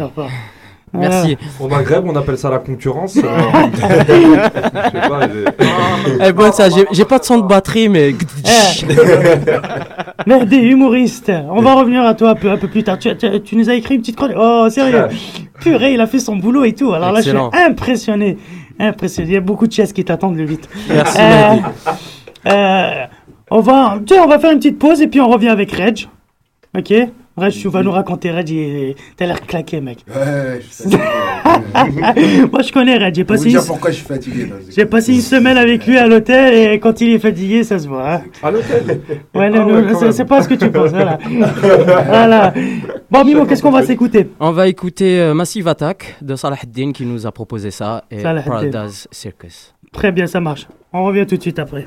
Merci. 0.92 1.36
Au 1.60 1.68
Maghreb, 1.68 2.04
on 2.06 2.16
appelle 2.16 2.36
ça 2.36 2.50
la 2.50 2.58
concurrence. 2.58 3.16
euh, 3.16 3.22
Eh 6.26 6.32
bon, 6.32 6.50
ça, 6.50 6.68
j'ai 6.68 7.04
pas 7.04 7.18
de 7.20 7.24
son 7.24 7.38
de 7.38 7.46
batterie, 7.46 7.88
mais. 7.88 8.12
Merde, 10.26 10.52
humoriste. 10.52 11.30
On 11.50 11.62
va 11.62 11.74
revenir 11.74 12.04
à 12.04 12.14
toi 12.14 12.30
un 12.30 12.34
peu, 12.34 12.50
un 12.50 12.56
peu 12.56 12.68
plus 12.68 12.82
tard. 12.82 12.98
Tu, 12.98 13.16
tu, 13.16 13.40
tu 13.42 13.56
nous 13.56 13.70
as 13.70 13.74
écrit 13.74 13.94
une 13.94 14.00
petite 14.00 14.16
chronique. 14.16 14.36
Oh, 14.38 14.66
sérieux. 14.68 15.06
Purée, 15.60 15.94
il 15.94 16.00
a 16.00 16.06
fait 16.06 16.18
son 16.18 16.36
boulot 16.36 16.64
et 16.64 16.72
tout. 16.72 16.92
Alors 16.92 17.12
là, 17.12 17.20
je 17.20 17.30
suis 17.30 17.38
impressionné. 17.52 18.36
Impressionné. 18.78 19.28
Il 19.28 19.34
y 19.34 19.36
a 19.36 19.40
beaucoup 19.40 19.66
de 19.66 19.72
chaises 19.72 19.92
qui 19.92 20.04
t'attendent 20.04 20.36
le 20.36 20.44
vite. 20.44 20.68
Merci. 20.88 21.18
Euh, 21.20 21.56
euh, 22.46 23.04
on 23.50 23.60
va, 23.60 23.98
tu 24.06 24.14
sais, 24.14 24.20
on 24.20 24.26
va 24.26 24.38
faire 24.38 24.50
une 24.52 24.58
petite 24.58 24.78
pause 24.78 25.00
et 25.02 25.06
puis 25.06 25.20
on 25.20 25.28
revient 25.28 25.48
avec 25.50 25.70
Reg. 25.72 26.06
Ok 26.76 26.94
Reg, 27.36 27.52
tu 27.52 27.68
vas 27.68 27.82
nous 27.82 27.90
raconter 27.90 28.30
Reg, 28.30 28.96
t'as 29.16 29.26
l'air 29.26 29.40
claqué, 29.40 29.80
mec. 29.80 30.04
Ouais, 30.08 30.60
je 30.60 30.68
sais. 30.68 30.88
Moi, 32.52 32.62
je 32.62 32.72
connais 32.72 32.98
Reg. 32.98 33.14
J'ai 33.14 33.24
passé, 33.24 33.50
une... 33.50 33.60
pourquoi 33.64 33.90
je 33.90 33.96
suis 33.96 34.04
fatigué. 34.04 34.52
J'ai 34.68 34.84
passé 34.84 35.14
une 35.14 35.20
semaine 35.20 35.56
avec 35.56 35.86
lui 35.86 35.96
à 35.96 36.06
l'hôtel 36.06 36.54
et 36.54 36.78
quand 36.78 37.00
il 37.00 37.14
est 37.14 37.18
fatigué, 37.18 37.64
ça 37.64 37.78
se 37.78 37.88
voit. 37.88 38.14
Hein. 38.14 38.22
À 38.42 38.50
l'hôtel 38.50 39.00
Ouais, 39.34 39.48
non, 39.48 39.66
ah 39.68 39.92
non, 39.92 40.12
c'est 40.12 40.24
pas 40.24 40.42
ce 40.42 40.48
que 40.48 40.54
tu 40.54 40.70
penses. 40.70 40.90
Voilà. 40.90 41.18
voilà. 42.06 42.52
Bon, 43.10 43.24
Mimo, 43.24 43.46
qu'est-ce 43.46 43.62
qu'on 43.62 43.70
va 43.70 43.84
s'écouter 43.84 44.28
On 44.38 44.50
va 44.50 44.68
écouter 44.68 45.20
euh, 45.20 45.32
Massive 45.32 45.66
Attack 45.66 46.16
de 46.20 46.36
Salah 46.36 46.58
Din 46.68 46.92
qui 46.92 47.06
nous 47.06 47.26
a 47.26 47.32
proposé 47.32 47.70
ça 47.70 48.04
et 48.10 48.22
Paradise 48.22 49.08
Circus. 49.10 49.74
Très 49.92 50.12
bien, 50.12 50.26
ça 50.26 50.40
marche. 50.40 50.68
On 50.92 51.04
revient 51.04 51.26
tout 51.26 51.36
de 51.36 51.42
suite 51.42 51.58
après. 51.58 51.86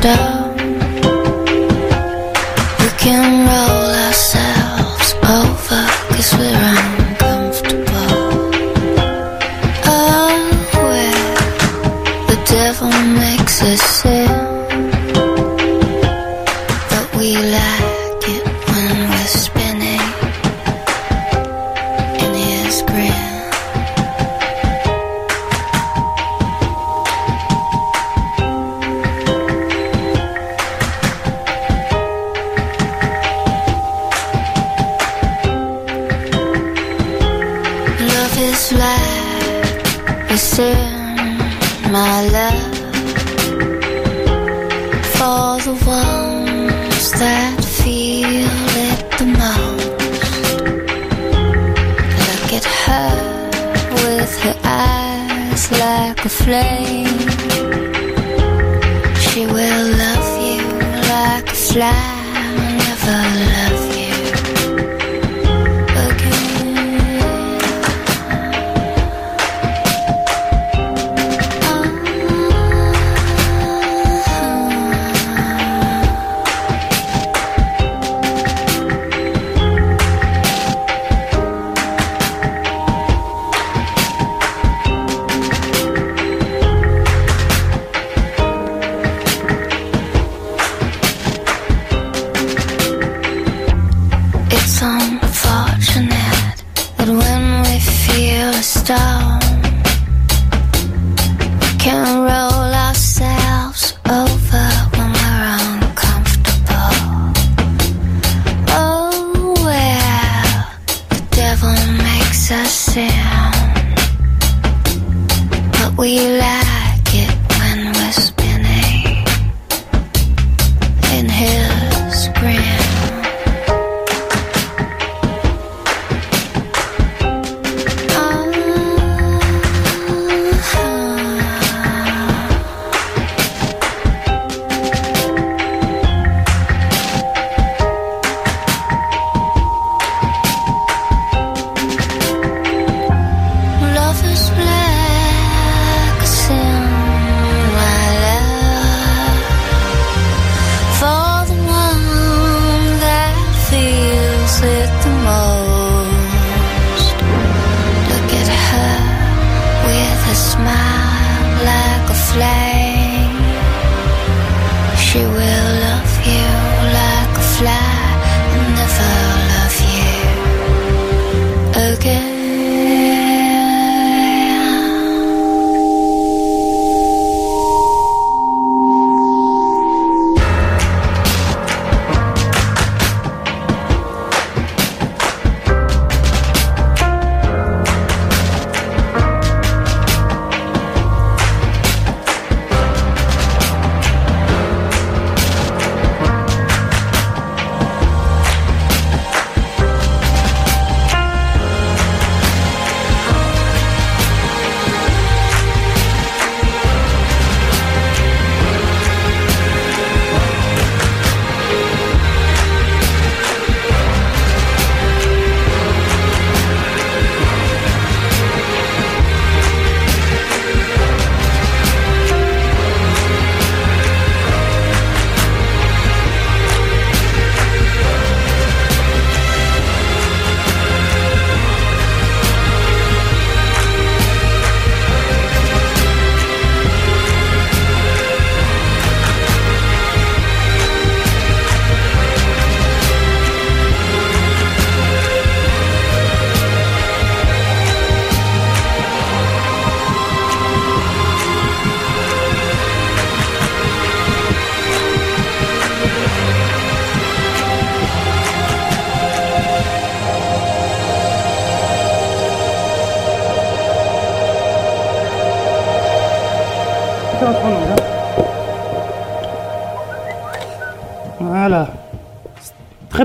Down. 0.00 0.37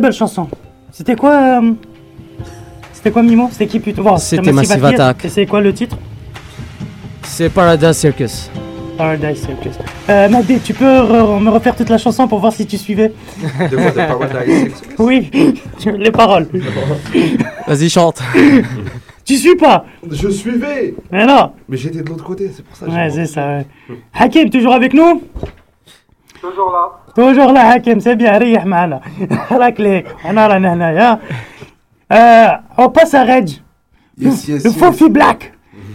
Belle 0.04 0.14
chanson. 0.14 0.48
C'était 0.92 1.16
quoi 1.16 1.32
euh, 1.62 1.72
C'était 2.92 3.10
quoi 3.12 3.24
Mimo? 3.24 3.48
C'était 3.52 3.68
qui 3.68 3.80
plutôt? 3.80 4.04
Bon, 4.04 4.18
C'était 4.18 4.52
Massive 4.52 4.86
Attack. 4.86 5.26
Et 5.26 5.30
c'est 5.30 5.46
quoi 5.48 5.62
le 5.62 5.74
titre? 5.74 5.98
C'est 7.24 7.50
Paradise 7.50 7.94
Circus. 7.94 8.50
Paradise 8.98 9.42
Circus. 9.44 9.74
Euh, 10.10 10.30
Madé, 10.30 10.60
tu 10.64 10.74
peux 10.74 10.86
re- 10.86 11.42
me 11.42 11.50
refaire 11.50 11.76
toute 11.76 11.90
la 11.90 11.98
chanson 11.98 12.28
pour 12.28 12.40
voir 12.40 12.54
si 12.54 12.66
tu 12.68 12.78
suivais? 12.78 13.12
De 13.72 13.76
quoi 13.76 13.90
De 13.92 13.96
Paradise 13.96 14.74
Circus? 14.76 14.96
Oui, 15.00 15.32
les 15.98 16.12
paroles. 16.12 16.48
Vas-y, 17.68 17.90
chante. 17.90 18.22
Tu 19.26 19.38
suis 19.38 19.56
pas? 19.56 19.86
Je 20.12 20.28
suivais 20.28 20.94
Mais 21.10 21.26
non 21.26 21.54
Mais 21.70 21.78
j'étais 21.78 22.02
de 22.02 22.10
l'autre 22.10 22.26
côté, 22.26 22.52
c'est 22.54 22.62
pour 22.66 22.76
ça 22.76 22.86
que 22.86 22.92
Ouais, 22.92 23.10
c'est 23.10 23.26
ça, 23.26 23.48
ouais. 23.48 23.66
Hakim, 24.14 24.50
toujours 24.50 24.74
avec 24.74 24.94
nous? 24.94 25.24
Toujours 26.43 26.71
là. 26.73 26.85
toujours 27.15 27.53
là 27.53 27.73
Hakim, 27.73 28.01
c'est 28.01 28.17
bien, 28.17 28.39
ريح 28.39 28.65
معنا 28.67 29.01
راك 29.53 29.81
ليك 29.81 30.07
انا 30.25 30.47
رانا 30.47 30.73
هنايا 30.73 31.19
Euh, 32.13 32.49
on 32.79 32.89
passe 32.89 33.13
à 33.15 33.23
Reg. 33.25 33.49
Yes, 34.19 34.49
yes, 34.49 34.65
le 34.65 34.71
yes. 34.71 34.79
Fofi 34.79 35.09
Black. 35.11 35.53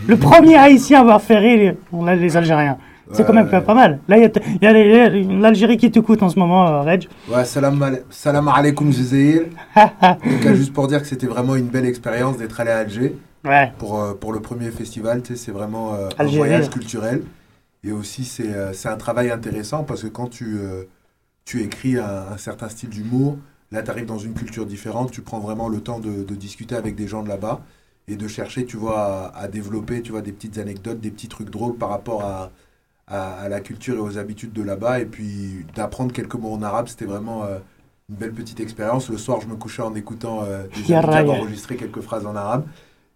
Le 0.08 0.15
premier 0.15 0.56
haïtien 0.58 0.99
à 0.99 1.01
avoir 1.01 1.21
fait 1.21 1.39
rire 1.39 1.73
on 1.91 2.06
a 2.08 2.13
les 2.15 2.38
Algériens. 2.38 2.77
C'est 3.13 3.25
quand 3.25 3.34
même 3.34 3.49
Ouais. 3.51 3.62
pas 3.62 3.73
mal. 3.73 3.91
Là, 4.08 4.17
il 4.17 4.23
y 4.23 4.25
a, 4.25 4.29
il 4.62 4.63
y 4.63 4.67
a 4.67 4.73
les- 4.73 5.23
l'Algérie 5.45 5.77
qui 5.77 5.89
te 5.91 5.99
coûte 5.99 6.21
en 6.23 6.29
ce 6.29 6.38
moment, 6.38 6.67
euh, 6.67 6.82
Reg. 6.82 7.01
Ouais, 7.32 7.45
salam, 7.45 7.82
al- 7.82 8.03
salam 8.10 8.47
alaikum 8.47 8.91
Jazair. 8.91 9.41
en 9.75 10.15
tout 10.15 10.39
cas, 10.43 10.53
juste 10.53 10.73
pour 10.73 10.86
dire 10.88 10.99
que 11.01 11.08
c'était 11.08 11.27
vraiment 11.36 11.56
une 11.56 11.67
belle 11.75 11.86
expérience 11.93 12.38
d'être 12.38 12.60
allé 12.62 12.71
à 12.71 12.79
Alger 12.79 13.15
Ouais. 13.45 13.71
pour, 13.79 13.91
euh, 13.99 14.13
pour 14.21 14.32
le 14.34 14.39
premier 14.39 14.69
festival. 14.71 15.21
Tu 15.23 15.36
sais, 15.36 15.45
c'est 15.45 15.51
vraiment 15.51 15.86
euh, 15.93 16.10
un 16.17 16.21
Algérie. 16.23 16.38
voyage 16.38 16.69
culturel. 16.69 17.23
Et 17.84 17.92
aussi, 17.92 18.24
c'est 18.24 18.54
euh, 18.54 18.72
c'est 18.72 18.88
un 18.88 18.96
travail 18.96 19.30
intéressant 19.30 19.84
parce 19.84 20.02
que 20.02 20.08
quand 20.08 20.28
tu, 20.28 20.58
euh, 20.58 20.84
tu 21.44 21.62
écris 21.62 21.98
un, 21.98 22.28
un 22.32 22.36
certain 22.38 22.68
style 22.68 22.90
d'humour, 22.90 23.38
là, 23.72 23.82
tu 23.82 23.90
arrives 23.90 24.06
dans 24.06 24.18
une 24.18 24.34
culture 24.34 24.66
différente, 24.66 25.10
tu 25.12 25.22
prends 25.22 25.40
vraiment 25.40 25.68
le 25.68 25.80
temps 25.82 26.00
de, 26.00 26.24
de 26.24 26.34
discuter 26.36 26.74
avec 26.76 26.96
des 26.96 27.08
gens 27.08 27.22
de 27.22 27.28
là-bas 27.28 27.62
et 28.08 28.16
de 28.16 28.28
chercher, 28.28 28.66
tu 28.66 28.76
vois, 28.76 29.28
à, 29.28 29.38
à 29.44 29.48
développer, 29.48 30.02
tu 30.02 30.12
vois, 30.12 30.22
des 30.22 30.32
petites 30.32 30.58
anecdotes, 30.58 31.00
des 31.00 31.10
petits 31.10 31.28
trucs 31.28 31.50
drôles 31.50 31.76
par 31.78 31.90
rapport 31.90 32.24
à, 32.24 32.52
à, 33.06 33.34
à 33.42 33.48
la 33.48 33.60
culture 33.60 33.96
et 33.96 34.00
aux 34.00 34.18
habitudes 34.18 34.52
de 34.52 34.62
là-bas. 34.62 35.00
Et 35.00 35.06
puis, 35.06 35.66
d'apprendre 35.74 36.12
quelques 36.12 36.34
mots 36.34 36.52
en 36.54 36.62
arabe, 36.62 36.88
c'était 36.88 37.04
vraiment 37.06 37.44
euh, 37.44 37.58
une 38.08 38.16
belle 38.16 38.32
petite 38.32 38.60
expérience. 38.60 39.10
Le 39.10 39.18
soir, 39.18 39.40
je 39.40 39.46
me 39.48 39.56
couchais 39.56 39.82
en 39.82 39.94
écoutant 39.94 40.44
euh, 40.44 40.66
des 40.68 41.28
enregistré 41.28 41.76
quelques 41.76 42.00
phrases 42.00 42.26
en 42.26 42.36
arabe 42.36 42.66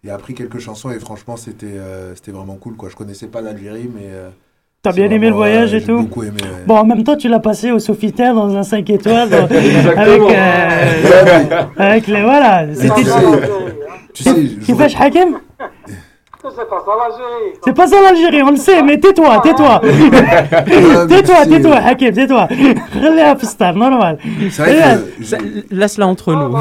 et 0.03 0.09
appris 0.11 0.33
quelques 0.35 0.59
chansons. 0.59 0.91
Et 0.91 0.99
franchement, 0.99 1.37
c'était 1.37 1.65
euh, 1.77 2.15
c'était 2.15 2.31
vraiment 2.31 2.55
cool, 2.57 2.75
quoi. 2.77 2.89
Je 2.89 2.95
connaissais 2.95 3.27
pas 3.27 3.41
l'Algérie, 3.41 3.89
mais... 3.93 4.07
euh, 4.11 4.29
T'as 4.83 4.91
bien 4.91 5.09
aimé 5.09 5.29
le 5.29 5.35
voyage 5.35 5.73
euh, 5.73 5.77
et 5.77 5.79
j'ai 5.79 5.85
tout 5.85 5.95
beaucoup 5.97 6.23
aimé, 6.23 6.33
ouais. 6.41 6.49
Bon, 6.67 6.75
en 6.75 6.83
même 6.83 7.05
temps, 7.05 7.15
tu 7.15 7.29
l'as 7.29 7.39
passé 7.39 7.71
au 7.71 7.79
Sofitel 7.79 8.35
dans 8.35 8.53
un 8.53 8.63
5 8.63 8.89
étoiles. 8.89 9.29
dans- 9.29 9.47
avec, 9.97 10.21
euh, 10.21 11.61
avec 11.77 12.07
les. 12.07 12.21
Voilà. 12.21 12.65
C'était. 12.73 12.93
tu 13.01 13.05
sais, 13.05 13.13
tu 14.13 14.23
sais, 14.23 14.35
je 14.35 14.65
Tu 14.65 14.75
fais 14.75 14.93
Hakim 15.01 15.37
C'est 15.57 16.69
pas 16.69 16.83
ça 16.85 16.91
l'Algérie. 16.99 17.53
C'est 17.63 17.73
pas 17.73 17.87
ça 17.87 18.01
l'Algérie, 18.01 18.43
on 18.43 18.51
le 18.51 18.57
sait, 18.57 18.83
mais 18.83 18.99
tais-toi, 18.99 19.39
tais-toi. 19.41 19.79
mais 19.83 21.07
tais-toi, 21.07 21.45
tais-toi, 21.45 21.75
Hakim, 21.77 22.11
tais-toi. 22.13 22.47
Que, 22.49 24.49
Ça- 24.49 24.65
je- 24.67 25.63
Laisse-la 25.73 26.07
entre 26.07 26.33
Ah, 26.35 26.49
nous. 26.49 26.57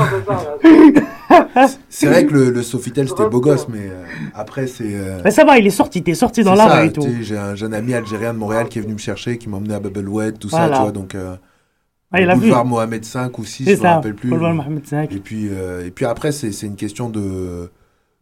C'est 1.88 2.06
vrai 2.06 2.26
que 2.26 2.32
le, 2.34 2.50
le 2.50 2.62
Sofitel, 2.62 3.08
c'était 3.08 3.28
beau 3.28 3.40
gosse, 3.40 3.68
mais 3.68 3.78
euh, 3.80 4.04
après, 4.34 4.66
c'est... 4.66 4.84
euh, 4.94 5.20
Mais 5.24 5.30
ça 5.30 5.44
va, 5.44 5.58
il 5.58 5.66
est 5.66 5.70
sorti, 5.70 6.02
t'es 6.02 6.14
sorti 6.14 6.42
dans 6.42 6.54
la 6.54 6.66
rue 6.80 6.86
et 6.86 6.92
tout. 6.92 7.06
J'ai 7.22 7.36
un 7.38 7.54
jeune 7.54 7.74
ami 7.74 7.94
algérien 7.94 8.32
de 8.32 8.38
Montréal 8.38 8.68
qui 8.68 8.78
est 8.78 8.82
venu 8.82 8.94
me 8.94 8.98
chercher, 8.98 9.38
qui 9.38 9.48
m'a 9.48 9.56
emmené 9.58 9.74
à 9.74 9.80
Babelwed, 9.80 10.38
tout 10.38 10.48
ça, 10.48 10.68
tu 10.68 10.80
vois, 10.82 10.92
donc... 10.92 11.14
euh, 11.14 11.36
Ah, 12.12 12.20
il 12.20 12.28
boulevard 12.28 12.64
Mohamed 12.64 13.04
V 13.04 13.20
ou 13.38 13.44
6, 13.44 13.64
je 13.64 13.70
C'est 13.70 13.76
me 13.82 13.86
rappelle 13.88 14.14
plus. 14.14 14.28
Boulevard 14.28 14.54
Mohamed 14.54 14.84
V. 14.86 15.08
Et 15.10 15.18
puis, 15.18 15.46
et 15.46 15.90
puis 15.90 16.04
après, 16.04 16.32
c'est 16.32 16.50
une 16.66 16.76
question 16.76 17.08
de- 17.08 17.70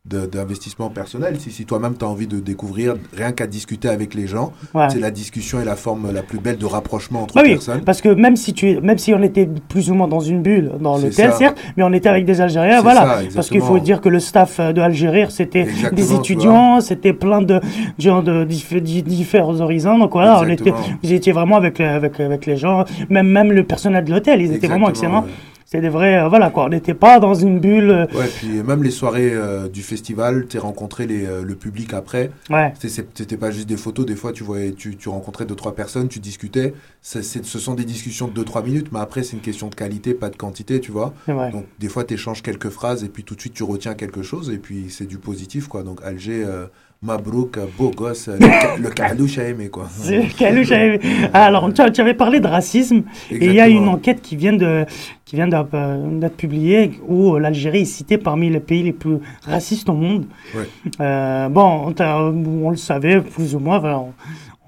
d'investissement 0.06 0.88
personnel. 0.88 1.36
Si, 1.38 1.50
si 1.50 1.66
toi-même 1.66 1.94
tu 1.96 2.04
as 2.04 2.08
envie 2.08 2.26
de 2.26 2.40
découvrir, 2.40 2.94
rien 3.16 3.32
qu'à 3.32 3.46
discuter 3.46 3.88
avec 3.88 4.14
les 4.14 4.26
gens, 4.26 4.52
Ouais. 4.74 4.88
c'est 4.90 4.98
la 4.98 5.10
discussion 5.10 5.60
est 5.60 5.64
la 5.64 5.76
forme 5.76 6.10
la 6.12 6.22
plus 6.22 6.38
belle 6.40 6.56
de 6.56 6.64
rapprochement 6.64 7.22
entre 7.22 7.34
Bah 7.34 7.42
oui, 7.44 7.50
personnes. 7.52 7.82
parce 7.84 8.00
que 8.00 8.08
même 8.08 8.34
si 8.36 8.54
tu 8.54 8.80
même 8.80 8.96
si 8.98 9.12
on 9.12 9.22
était 9.22 9.46
plus 9.68 9.90
ou 9.90 9.94
moins 9.94 10.08
dans 10.08 10.20
une 10.20 10.40
bulle 10.42 10.72
dans 10.80 10.96
l'hôtel 10.96 11.32
certes, 11.34 11.58
mais 11.76 11.82
on 11.82 11.92
était 11.92 12.08
avec 12.08 12.24
des 12.24 12.40
Algériens, 12.40 12.80
voilà. 12.80 13.00
ça, 13.00 13.18
parce 13.34 13.50
qu'il 13.50 13.60
faut 13.60 13.78
dire 13.78 14.00
que 14.00 14.08
le 14.08 14.20
staff 14.20 14.58
euh, 14.58 14.72
de 14.72 14.80
Algérie 14.80 15.26
c'était 15.28 15.66
des 15.92 16.06
tu 16.06 16.14
étudiants, 16.14 16.80
c'était 16.80 17.12
plein 17.12 17.42
de 17.42 17.60
gens 17.98 18.22
de 18.22 18.44
dif- 18.46 18.80
di- 18.80 19.02
différents 19.02 19.60
horizons. 19.60 19.98
Donc 19.98 20.12
voilà, 20.12 20.40
on 20.40 20.48
était, 20.48 20.72
vous 21.02 21.12
étiez 21.12 21.32
vraiment 21.32 21.56
avec 21.56 21.78
les- 21.78 21.84
avec 21.84 22.18
avec 22.18 22.46
les 22.46 22.56
gens, 22.56 22.84
même 23.10 23.28
même 23.28 23.52
le 23.52 23.64
personnel 23.64 24.04
de 24.04 24.10
l'hôtel, 24.12 24.40
ils 24.40 24.52
étaient 24.54 24.66
vraiment 24.68 24.88
excellents. 24.88 25.26
C'était 25.72 25.82
des 25.82 25.88
vrais, 25.88 26.18
euh, 26.18 26.28
voilà 26.28 26.50
quoi. 26.50 26.64
On 26.64 26.68
n'était 26.70 26.94
pas 26.94 27.20
dans 27.20 27.32
une 27.32 27.60
bulle. 27.60 27.90
euh, 27.92 28.06
Ouais, 28.18 28.26
puis 28.26 28.48
même 28.64 28.82
les 28.82 28.90
soirées 28.90 29.30
euh, 29.32 29.68
du 29.68 29.82
festival, 29.82 30.48
tu 30.48 30.58
rencontré 30.58 31.06
les, 31.06 31.24
euh, 31.24 31.44
le 31.44 31.54
public 31.54 31.94
après. 31.94 32.32
Ouais. 32.50 32.74
C'est- 32.80 32.88
c'est- 32.88 33.06
C'était 33.14 33.36
pas 33.36 33.52
juste 33.52 33.68
des 33.68 33.76
photos, 33.76 34.04
des 34.04 34.16
fois 34.16 34.32
tu 34.32 34.42
voyais, 34.42 34.72
tu, 34.72 34.96
tu 34.96 35.08
rencontrais 35.08 35.44
deux 35.44 35.54
trois 35.54 35.76
personnes, 35.76 36.08
tu 36.08 36.18
discutais. 36.18 36.74
C'est- 37.02 37.22
c'est- 37.22 37.44
ce 37.44 37.60
sont 37.60 37.74
des 37.74 37.84
discussions 37.84 38.26
de 38.26 38.32
2-3 38.32 38.64
minutes, 38.64 38.88
mais 38.90 38.98
après 38.98 39.22
c'est 39.22 39.36
une 39.36 39.42
question 39.42 39.68
de 39.68 39.76
qualité, 39.76 40.12
pas 40.12 40.28
de 40.28 40.34
quantité, 40.36 40.80
tu 40.80 40.90
vois. 40.90 41.14
C'est. 41.26 41.52
Donc 41.52 41.66
des 41.78 41.88
fois 41.88 42.02
tu 42.02 42.14
échanges 42.14 42.42
quelques 42.42 42.70
phrases 42.70 43.04
et 43.04 43.08
puis 43.08 43.22
tout 43.22 43.36
de 43.36 43.40
suite 43.40 43.54
tu 43.54 43.62
retiens 43.62 43.94
quelque 43.94 44.22
chose 44.22 44.50
et 44.50 44.58
puis 44.58 44.86
c'est 44.90 45.06
du 45.06 45.18
positif 45.18 45.68
quoi. 45.68 45.84
Donc 45.84 46.00
Alger, 46.02 46.42
euh, 46.44 46.66
Mabrouk, 47.02 47.56
euh, 47.56 47.64
beau 47.78 47.90
gosse, 47.90 48.28
euh, 48.28 48.36
le, 48.38 48.82
le 48.82 49.40
a 49.40 49.48
aimé 49.48 49.70
quoi. 49.70 49.88
C'est 49.90 50.28
Kalou, 50.36 50.64
j'avais- 50.64 51.00
Ah, 51.32 51.46
Alors, 51.46 51.72
tu, 51.72 51.80
tu 51.92 52.00
avais 52.02 52.12
parlé 52.12 52.40
de 52.40 52.46
racisme 52.46 53.04
et 53.30 53.46
il 53.46 53.54
y 53.54 53.60
a 53.60 53.68
une 53.68 53.88
enquête 53.88 54.20
qui 54.20 54.36
vient 54.36 54.52
de 54.52 54.84
qui 55.24 55.36
vient 55.36 55.48
d'être 55.48 55.68
euh, 55.72 56.28
publiée 56.36 57.00
où 57.08 57.38
l'Algérie 57.38 57.82
est 57.82 57.84
citée 57.86 58.18
parmi 58.18 58.50
les 58.50 58.60
pays 58.60 58.82
les 58.82 58.92
plus 58.92 59.16
racistes 59.46 59.88
au 59.88 59.94
monde. 59.94 60.26
Ouais. 60.54 60.68
Euh, 61.00 61.48
bon, 61.48 61.94
on, 61.98 62.70
le 62.70 62.76
savait 62.76 63.22
plus 63.22 63.54
ou 63.54 63.60
moins. 63.60 63.78
voilà, 63.78 64.00
on, 64.00 64.12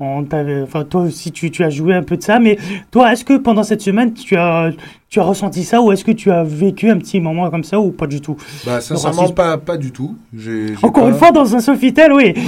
on 0.01 0.27
enfin, 0.65 0.85
toi 0.85 1.03
aussi, 1.03 1.31
tu, 1.31 1.51
tu 1.51 1.63
as 1.63 1.71
joué 1.71 1.95
un 1.95 2.03
peu 2.03 2.17
de 2.17 2.23
ça. 2.23 2.39
Mais 2.41 2.59
toi, 2.91 3.13
est-ce 3.13 3.25
que 3.25 3.37
pendant 3.39 3.63
cette 3.63 3.83
semaine, 3.83 4.13
tu 4.15 4.37
as 4.37 4.71
tu 5.09 5.21
as 5.21 5.23
ressenti 5.25 5.63
ça 5.63 5.81
ou 5.83 5.93
est-ce 5.93 6.05
que 6.05 6.11
tu 6.11 6.31
as 6.31 6.43
vécu 6.43 6.89
un 6.91 6.97
petit 6.99 7.21
moment 7.21 7.51
comme 7.51 7.63
ça 7.65 7.79
ou 7.79 7.91
pas 7.91 8.07
du 8.07 8.21
tout? 8.23 8.37
Bah 8.65 8.81
sincèrement 8.81 9.29
pas, 9.31 9.59
pas 9.59 9.77
du 9.77 9.93
tout. 9.93 10.17
J'ai- 10.35 10.69
j'ai 10.69 10.75
Encore 10.87 11.05
pas- 11.05 11.11
une 11.11 11.15
fois, 11.17 11.31
dans 11.33 11.55
un 11.55 11.61
Sofitel, 11.61 12.13
oui. 12.15 12.33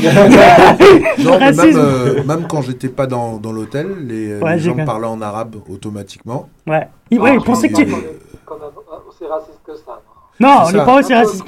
Non, 1.19 1.39
mais 1.39 1.51
même, 1.51 1.57
racisme. 1.57 1.79
euh, 1.79 2.25
même 2.25 2.47
quand 2.49 2.63
j'étais 2.63 2.89
pas 2.89 3.07
dans, 3.07 3.37
dans 3.37 3.53
l'hôtel, 3.53 3.89
les, 4.07 4.35
Ouais, 4.39 4.55
les 4.57 4.61
j'ai 4.63 4.71
gens 4.71 4.85
parlaient 4.85 5.07
en 5.07 5.21
arabe 5.21 5.57
automatiquement. 5.69 6.49
Ouais. 6.67 6.89
Il, 7.11 7.21
ouais, 7.21 7.35
il 7.35 7.41
pensait 7.43 7.69
que 7.69 7.77
tu. 7.77 7.83
On 7.83 7.99
est 7.99 8.03
quand 8.47 8.55
même 8.59 8.71
aussi 9.09 9.25
raciste 9.31 9.61
que 9.67 9.73
ça. 9.77 10.01
non 10.41 10.65
C'est 10.67 10.75
on 10.75 10.79
n'est 10.79 10.85
pas 10.85 10.99
aussi 10.99 11.15
raciste. 11.15 11.45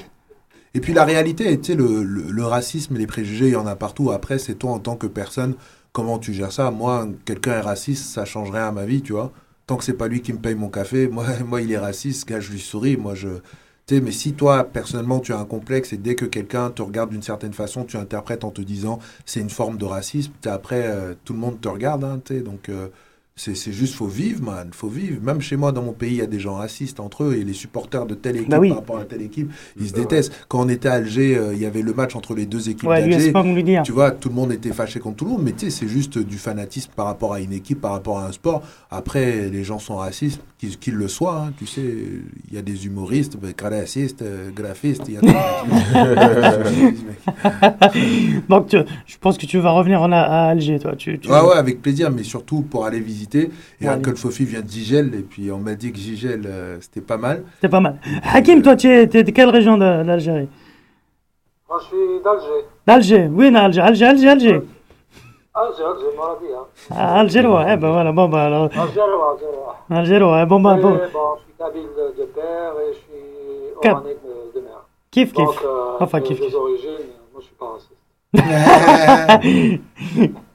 Et 0.74 0.80
puis 0.80 0.92
la 0.92 1.04
réalité, 1.04 1.58
sais, 1.62 1.74
le, 1.74 2.02
le, 2.04 2.24
le 2.30 2.44
racisme, 2.44 2.96
les 2.98 3.06
préjugés, 3.06 3.46
il 3.46 3.52
y 3.52 3.56
en 3.56 3.66
a 3.66 3.74
partout. 3.76 4.10
Après, 4.10 4.38
c'est 4.38 4.54
toi 4.56 4.72
en 4.72 4.78
tant 4.78 4.94
que 4.96 5.06
personne, 5.06 5.54
comment 5.96 6.18
tu 6.18 6.34
gères 6.34 6.52
ça? 6.52 6.70
Moi, 6.70 7.08
quelqu'un 7.24 7.52
est 7.52 7.60
raciste, 7.60 8.04
ça 8.10 8.26
change 8.26 8.50
rien 8.50 8.68
à 8.68 8.70
ma 8.70 8.84
vie, 8.84 9.00
tu 9.00 9.14
vois. 9.14 9.32
Tant 9.66 9.78
que 9.78 9.84
c'est 9.84 9.94
pas 9.94 10.08
lui 10.08 10.20
qui 10.20 10.34
me 10.34 10.38
paye 10.38 10.54
mon 10.54 10.68
café, 10.68 11.08
moi, 11.12 11.24
moi 11.46 11.62
il 11.62 11.72
est 11.72 11.78
raciste, 11.78 12.28
gars, 12.28 12.38
je 12.38 12.52
lui 12.52 12.60
souris. 12.60 12.98
Moi, 12.98 13.14
je. 13.14 13.28
Mais 13.90 14.12
si 14.12 14.34
toi, 14.34 14.64
personnellement, 14.64 15.20
tu 15.20 15.32
as 15.32 15.38
un 15.38 15.46
complexe 15.46 15.94
et 15.94 15.96
dès 15.96 16.14
que 16.14 16.26
quelqu'un 16.26 16.70
te 16.70 16.82
regarde 16.82 17.10
d'une 17.10 17.22
certaine 17.22 17.54
façon, 17.54 17.84
tu 17.84 17.96
interprètes 17.96 18.44
en 18.44 18.50
te 18.50 18.60
disant 18.60 18.98
c'est 19.24 19.40
une 19.40 19.48
forme 19.48 19.78
de 19.78 19.86
racisme, 19.86 20.32
après, 20.44 20.86
euh, 20.86 21.14
tout 21.24 21.32
le 21.32 21.38
monde 21.38 21.60
te 21.62 21.68
regarde, 21.68 22.04
hein, 22.04 22.20
tu. 22.22 22.42
Donc, 22.42 22.68
euh, 22.68 22.88
c'est 23.38 23.54
c'est 23.54 23.70
juste, 23.72 23.94
faut 23.94 24.06
vivre, 24.06 24.42
man. 24.42 24.68
Faut 24.72 24.88
vivre. 24.88 25.20
Même 25.22 25.42
chez 25.42 25.56
moi, 25.56 25.70
dans 25.70 25.82
mon 25.82 25.92
pays, 25.92 26.12
il 26.12 26.16
y 26.16 26.22
a 26.22 26.26
des 26.26 26.40
gens 26.40 26.54
racistes 26.54 27.00
entre 27.00 27.24
eux 27.24 27.34
et 27.38 27.44
les 27.44 27.52
supporters 27.52 28.06
de 28.06 28.14
telle 28.14 28.36
équipe 28.36 28.48
Bah 28.48 28.58
oui. 28.58 28.68
par 28.70 28.78
rapport 28.78 28.96
à 28.98 29.04
telle 29.04 29.20
équipe, 29.20 29.52
ils 29.78 29.88
se 29.88 29.92
détestent. 29.92 30.32
Quand 30.48 30.64
on 30.64 30.68
était 30.70 30.88
à 30.88 30.94
Alger, 30.94 31.36
euh, 31.36 31.52
il 31.52 31.60
y 31.60 31.66
avait 31.66 31.82
le 31.82 31.92
match 31.92 32.16
entre 32.16 32.34
les 32.34 32.46
deux 32.46 32.70
équipes 32.70 32.88
Ouais, 32.88 33.06
d'Alger. 33.06 33.32
Tu 33.84 33.92
vois, 33.92 34.10
tout 34.10 34.30
le 34.30 34.34
monde 34.34 34.52
était 34.52 34.72
fâché 34.72 35.00
contre 35.00 35.16
tout 35.18 35.26
le 35.26 35.32
monde, 35.32 35.42
mais 35.42 35.52
tu 35.52 35.66
sais, 35.66 35.70
c'est 35.70 35.86
juste 35.88 36.16
du 36.18 36.38
fanatisme 36.38 36.90
par 36.96 37.04
rapport 37.06 37.34
à 37.34 37.40
une 37.40 37.52
équipe, 37.52 37.82
par 37.82 37.92
rapport 37.92 38.18
à 38.20 38.26
un 38.26 38.32
sport. 38.32 38.62
Après, 38.90 39.50
les 39.50 39.64
gens 39.64 39.78
sont 39.78 39.96
racistes, 39.96 40.40
qu'ils 40.56 40.78
qu'ils 40.78 40.94
le 40.94 41.08
soient. 41.08 41.42
hein. 41.48 41.52
Tu 41.58 41.66
sais, 41.66 41.82
il 42.48 42.54
y 42.54 42.58
a 42.58 42.62
des 42.62 42.86
humoristes, 42.86 43.36
ben, 43.36 43.52
racistes, 43.62 44.22
euh, 44.22 44.50
graphistes, 44.50 45.02
il 45.08 45.14
y 45.14 45.16
a 45.18 45.20
Donc, 48.48 48.68
tu- 48.68 48.76
je 49.06 49.16
pense 49.20 49.36
que 49.38 49.46
tu 49.46 49.58
vas 49.58 49.70
revenir 49.72 50.00
en, 50.00 50.10
à 50.12 50.20
Alger, 50.50 50.78
toi. 50.78 50.94
Tu, 50.96 51.18
tu- 51.18 51.28
Ouais, 51.28 51.40
ouais, 51.40 51.56
avec 51.56 51.82
plaisir, 51.82 52.10
mais 52.10 52.22
surtout 52.22 52.62
pour 52.62 52.84
aller 52.86 53.00
visiter. 53.00 53.25
Et 53.34 53.50
Ouais, 53.82 53.88
Uncle 53.88 54.16
Fofi 54.16 54.44
vient 54.44 54.60
de 54.62 54.68
Gigel, 54.68 55.14
et 55.14 55.22
puis 55.22 55.50
on 55.50 55.58
m'a 55.58 55.74
dit 55.74 55.90
que 55.92 55.98
Gigel, 55.98 56.42
euh, 56.46 56.76
c'était 56.80 57.00
pas 57.00 57.16
mal. 57.16 57.42
C'est 57.60 57.68
pas 57.68 57.80
mal. 57.80 57.96
Hakim, 58.34 58.62
toi, 58.62 58.76
tu 58.76 58.88
es, 58.88 59.06
t'es 59.06 59.22
de 59.24 59.30
quelle 59.30 59.50
région 59.50 59.76
de- 59.76 60.02
d'Algérie? 60.04 60.48
Moi, 61.68 61.78
je 61.82 61.86
suis 61.86 61.96
d'Alger. 62.24 62.64
D'Alger. 62.86 63.28
Oui, 63.32 63.50
non, 63.50 63.60
Alger, 63.60 63.80
Alger, 63.80 64.04
Alger, 64.06 64.28
Alger. 64.28 64.60
Alger, 65.54 65.82
Alger, 65.84 66.16
Maradi. 66.16 66.44
Hein. 66.54 66.64
Ah, 66.90 67.20
Algérois, 67.20 67.64
eh 67.72 67.76
ben 67.76 67.90
voilà, 67.90 68.12
bon, 68.12 68.28
bah 68.28 68.44
alors. 68.44 68.64
Algérois, 68.76 69.32
Algérois. 69.34 69.76
Algérois, 69.90 70.40
eh, 70.42 70.46
bon, 70.46 70.60
bah, 70.60 70.76
Et 70.78 70.82
bon. 70.82 70.90
bon, 70.90 70.98
je 71.38 71.42
suis 71.44 71.54
kabyle 71.58 71.88
de 72.18 72.24
père 72.26 72.72
et 72.80 72.92
je 72.92 72.98
suis 72.98 73.80
Cap- 73.82 73.94
oranais 73.94 74.16
de, 74.54 74.60
de 74.60 74.64
mère. 74.64 74.82
Kiff, 75.10 75.32
kiff. 75.32 75.44
Donc, 75.46 75.62
euh, 75.64 75.96
Enfin, 76.00 76.20
kiff. 76.20 76.38
origines, 76.54 76.90
moi, 77.32 77.40
je 77.40 77.46
suis 77.46 77.54
pas 77.58 77.66
raciste. 77.72 77.92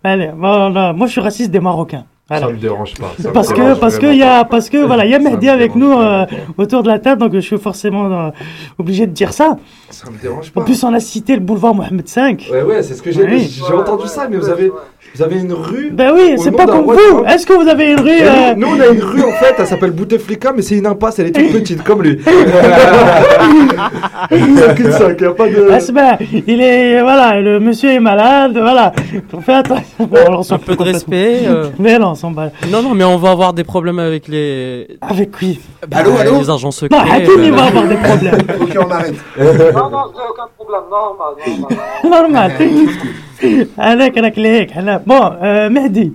Allez, 0.03 0.31
bon, 0.35 0.69
non, 0.69 0.93
moi, 0.93 1.07
je 1.07 1.11
suis 1.11 1.21
raciste 1.21 1.51
des 1.51 1.59
Marocains. 1.59 2.05
Voilà. 2.31 2.47
Ça 2.47 2.53
me 2.53 2.57
dérange 2.57 2.93
pas. 2.95 3.11
me 3.19 3.31
Parce 3.33 3.49
que, 3.49 3.55
dérange 3.55 3.79
parce 3.81 3.99
que, 3.99 4.05
y 4.13 4.23
a, 4.23 4.43
pas. 4.43 4.49
parce 4.49 4.69
que, 4.69 4.77
voilà, 4.77 5.05
il 5.05 5.11
y 5.11 5.15
a 5.15 5.19
Ça 5.19 5.23
me 5.29 5.35
Mehdi 5.35 5.49
avec 5.49 5.75
nous 5.75 5.91
euh, 5.91 6.25
autour 6.57 6.81
de 6.81 6.87
la 6.87 6.97
table, 6.99 7.19
donc 7.21 7.33
je 7.33 7.39
suis 7.41 7.57
forcément 7.57 8.05
euh, 8.05 8.29
obligé 8.79 9.05
de 9.05 9.11
dire 9.11 9.33
ça. 9.33 9.57
Ça 9.89 10.09
me 10.09 10.17
dérange 10.17 10.49
En 10.55 10.59
pas. 10.59 10.65
plus, 10.65 10.81
on 10.85 10.93
a 10.93 10.99
cité 11.01 11.33
le 11.33 11.41
boulevard 11.41 11.75
Mohamed 11.75 12.07
V. 12.07 12.37
Ouais, 12.51 12.61
ouais, 12.63 12.83
c'est 12.83 12.93
ce 12.93 13.01
que 13.01 13.11
j'ai 13.11 13.23
Oui. 13.25 13.61
j'ai 13.67 13.73
entendu 13.73 14.07
ça, 14.07 14.27
mais 14.29 14.37
vous 14.37 14.47
avez, 14.49 14.71
vous 15.15 15.21
avez 15.21 15.39
une 15.41 15.51
rue. 15.53 15.89
Ben 15.91 16.11
oui, 16.15 16.35
c'est 16.37 16.51
pas 16.51 16.65
comme 16.65 16.85
vous. 16.85 17.23
Est-ce 17.25 17.45
que 17.45 17.53
vous 17.53 17.67
avez 17.67 17.91
une 17.91 17.99
rue 17.99 18.09
Et 18.11 18.23
euh, 18.23 18.55
nous, 18.55 18.67
nous, 18.69 18.77
on 18.77 18.79
a 18.81 18.87
une 18.87 19.01
rue 19.03 19.23
en 19.23 19.31
fait, 19.33 19.55
elle 19.57 19.67
s'appelle 19.67 19.91
Bouteflika, 19.91 20.53
mais 20.55 20.61
c'est 20.61 20.75
une 20.77 20.85
impasse, 20.85 21.19
elle 21.19 21.27
est 21.27 21.31
toute 21.31 21.51
petite, 21.59 21.83
comme 21.83 22.01
lui. 22.01 22.19
C'est 24.29 24.75
qu'une 24.75 24.91
cinq, 24.91 25.19
y 25.21 25.25
a 25.25 25.31
pas 25.31 25.47
de. 25.49 25.67
Ah, 25.71 25.79
c'est 25.79 25.91
bien. 25.91 26.17
Il 26.47 26.61
est, 26.61 27.01
voilà, 27.01 27.39
le 27.41 27.59
monsieur 27.59 27.91
est 27.91 27.99
malade, 27.99 28.57
voilà. 28.57 28.93
On 29.33 29.41
fait 29.41 29.53
attention. 29.55 29.83
Bon, 29.99 30.17
alors, 30.25 30.45
on 30.49 30.53
Un 30.53 30.57
peu 30.57 30.75
de 30.75 30.83
respect. 30.83 31.41
euh. 31.45 31.69
Mais 31.79 31.97
non, 31.99 32.09
on 32.11 32.15
s'en 32.15 32.31
bat. 32.31 32.51
Non, 32.71 32.81
non, 32.81 32.93
mais 32.93 33.03
on 33.03 33.17
va 33.17 33.31
avoir 33.31 33.53
des 33.53 33.63
problèmes 33.63 33.99
avec 33.99 34.27
les, 34.27 34.87
Avec 35.01 35.31
qui? 35.37 35.59
Bah, 35.87 35.97
Allô, 35.99 36.11
allô? 36.17 36.39
les 36.39 36.49
agents 36.49 36.71
secrets. 36.71 36.97
Non, 36.97 37.11
Hakim, 37.11 37.43
il 37.43 37.51
euh. 37.51 37.55
va 37.55 37.63
avoir 37.65 37.87
des 37.87 37.95
problèmes. 37.95 38.37
ok, 38.61 38.77
on 38.87 38.91
arrête. 38.91 39.15
non, 39.73 39.89
non, 39.89 39.99
aucun 40.29 40.47
problème. 40.55 40.60
Normal, 40.89 41.35
normal. 42.03 42.03
Normal. 42.03 42.51
Avec, 43.77 44.17
avec 44.17 44.37
les 44.37 44.67
voilà. 44.73 45.01
Bon, 45.05 45.21
euh, 45.41 45.69
Mehdi. 45.69 46.13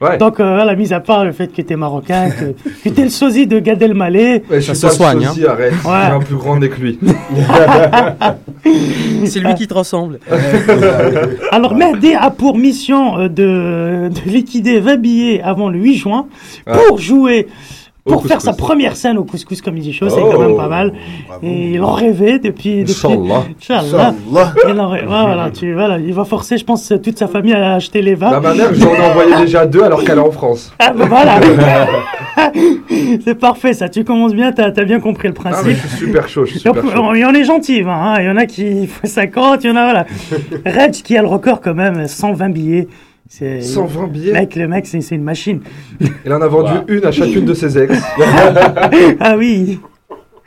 Ouais. 0.00 0.18
Donc, 0.18 0.40
euh, 0.40 0.54
voilà, 0.56 0.74
mis 0.74 0.92
à 0.92 0.98
part 0.98 1.24
le 1.24 1.30
fait 1.30 1.46
que 1.52 1.62
t'es 1.62 1.76
marocain, 1.76 2.28
que, 2.30 2.56
que 2.82 2.88
t'es 2.92 3.04
le 3.04 3.08
sosie 3.08 3.46
de 3.46 3.60
Gad 3.60 3.80
Elmaleh. 3.80 4.42
Ouais, 4.50 4.56
je 4.56 4.60
suis 4.60 4.74
Ça 4.74 4.88
pas 4.88 4.92
se 4.92 4.96
soigne, 4.98 5.24
arrête. 5.46 5.74
Ouais. 5.84 5.92
Un 5.92 6.18
plus 6.18 6.34
grand 6.34 6.58
nez 6.58 6.68
que 6.68 6.80
lui. 6.80 6.98
C'est 9.26 9.38
lui 9.38 9.54
qui 9.54 9.68
te 9.68 9.74
ressemble. 9.74 10.18
Alors, 11.52 11.74
Mehdi 11.76 12.14
a 12.14 12.30
pour 12.30 12.58
mission 12.58 13.16
euh, 13.18 13.28
de, 13.28 14.08
de 14.08 14.30
liquider 14.30 14.80
20 14.80 14.96
billets 14.96 15.40
avant 15.42 15.68
le 15.68 15.78
8 15.78 15.94
juin 15.94 16.26
pour 16.66 16.98
jouer, 16.98 17.46
Pour 18.04 18.26
faire 18.26 18.40
sa 18.40 18.52
première 18.52 18.96
scène 18.96 19.16
au 19.16 19.22
couscous 19.24 19.62
Comedy 19.62 19.92
Show. 19.92 20.08
C'est 20.08 20.20
quand 20.20 20.38
même 20.40 20.50
Oh. 20.52 20.56
pas 20.56 20.66
mal. 20.66 20.92
Bravo. 21.28 21.46
Et 21.46 21.74
il 21.74 21.82
en 21.82 21.92
rêvait 21.92 22.40
depuis. 22.40 22.82
depuis 22.82 22.92
Inch'Allah. 23.06 23.44
Inch'Allah. 23.60 24.14
Il 24.68 24.80
en 24.80 24.88
voilà, 25.06 25.50
tu, 25.50 25.72
voilà, 25.72 25.98
il 25.98 26.12
va 26.12 26.24
forcer, 26.24 26.58
je 26.58 26.64
pense, 26.64 26.92
toute 27.02 27.16
sa 27.16 27.28
famille 27.28 27.52
à 27.54 27.74
acheter 27.74 28.02
les 28.02 28.16
vins. 28.16 28.30
Bah, 28.32 28.40
ma 28.40 28.54
mère, 28.54 28.74
j'en 28.74 28.92
ai 28.92 29.00
envoyé 29.00 29.36
déjà 29.36 29.66
deux 29.66 29.82
alors 29.84 30.02
qu'elle 30.02 30.18
est 30.18 30.20
en 30.22 30.32
France. 30.32 30.72
Ah, 30.80 30.92
bah, 30.92 31.04
voilà. 31.08 31.38
c'est 33.24 33.34
parfait, 33.38 33.72
ça. 33.72 33.88
Tu 33.88 34.02
commences 34.04 34.34
bien, 34.34 34.50
t'as 34.52 34.66
as 34.76 34.84
bien 34.84 34.98
compris 35.00 35.28
le 35.28 35.34
Ah, 35.38 35.42
mais 35.44 35.50
principe. 35.52 35.76
je 35.82 35.88
suis 35.96 36.06
super 36.06 36.28
chaud, 36.28 36.44
je 36.44 36.50
suis 36.50 36.60
super 36.60 36.82
chaud. 36.82 37.14
Il 37.14 37.20
y 37.20 37.24
en 37.24 37.34
a 37.34 37.42
gentil, 37.44 37.82
hein. 37.86 38.14
Il 38.18 38.24
y 38.26 38.30
en 38.30 38.36
a 38.36 38.46
qui 38.46 38.86
font 38.88 39.06
50, 39.06 39.62
il 39.64 39.70
y 39.70 39.70
en 39.72 39.76
a, 39.76 39.84
voilà. 39.84 40.06
Reg 40.66 40.90
qui 40.92 41.16
a 41.16 41.22
le 41.22 41.28
record 41.28 41.60
quand 41.60 41.74
même, 41.74 42.08
120 42.08 42.48
billets. 42.48 42.88
C'est- 43.34 43.62
120 43.62 44.08
billets. 44.08 44.32
Mec, 44.34 44.54
le 44.56 44.68
mec, 44.68 44.86
c'est 44.86 45.00
c'est 45.00 45.14
une 45.14 45.22
machine. 45.22 45.60
Il 46.26 46.32
en 46.34 46.42
a 46.42 46.48
vendu 46.48 46.72
une 46.88 47.02
à 47.06 47.10
chacune 47.10 47.46
de 47.46 47.54
ses 47.54 47.78
ex. 47.78 47.94
Ah 49.20 49.36
oui, 49.38 49.80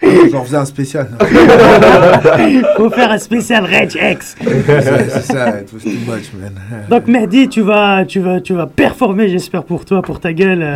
J'en 0.32 0.44
faisais 0.44 0.58
un 0.58 0.66
spécial. 0.66 1.08
faut 2.78 2.90
faire 2.90 3.12
un 3.12 3.18
spécial 3.18 3.64
Reg 3.66 3.92
X. 3.96 4.36
c'est 4.44 5.22
ça, 5.24 5.50
it 5.62 5.72
was 5.74 5.80
too 5.84 5.90
much, 6.06 6.32
man. 6.40 6.52
Donc 6.90 7.08
Mehdi, 7.08 7.48
tu 7.48 7.62
vas, 7.62 8.04
tu 8.06 8.20
vas, 8.20 8.42
tu 8.42 8.54
vas 8.54 8.68
performer, 8.68 9.30
j'espère 9.30 9.64
pour 9.64 9.86
toi, 9.86 10.02
pour 10.02 10.20
ta 10.20 10.34
gueule. 10.34 10.62
euh. 10.62 10.76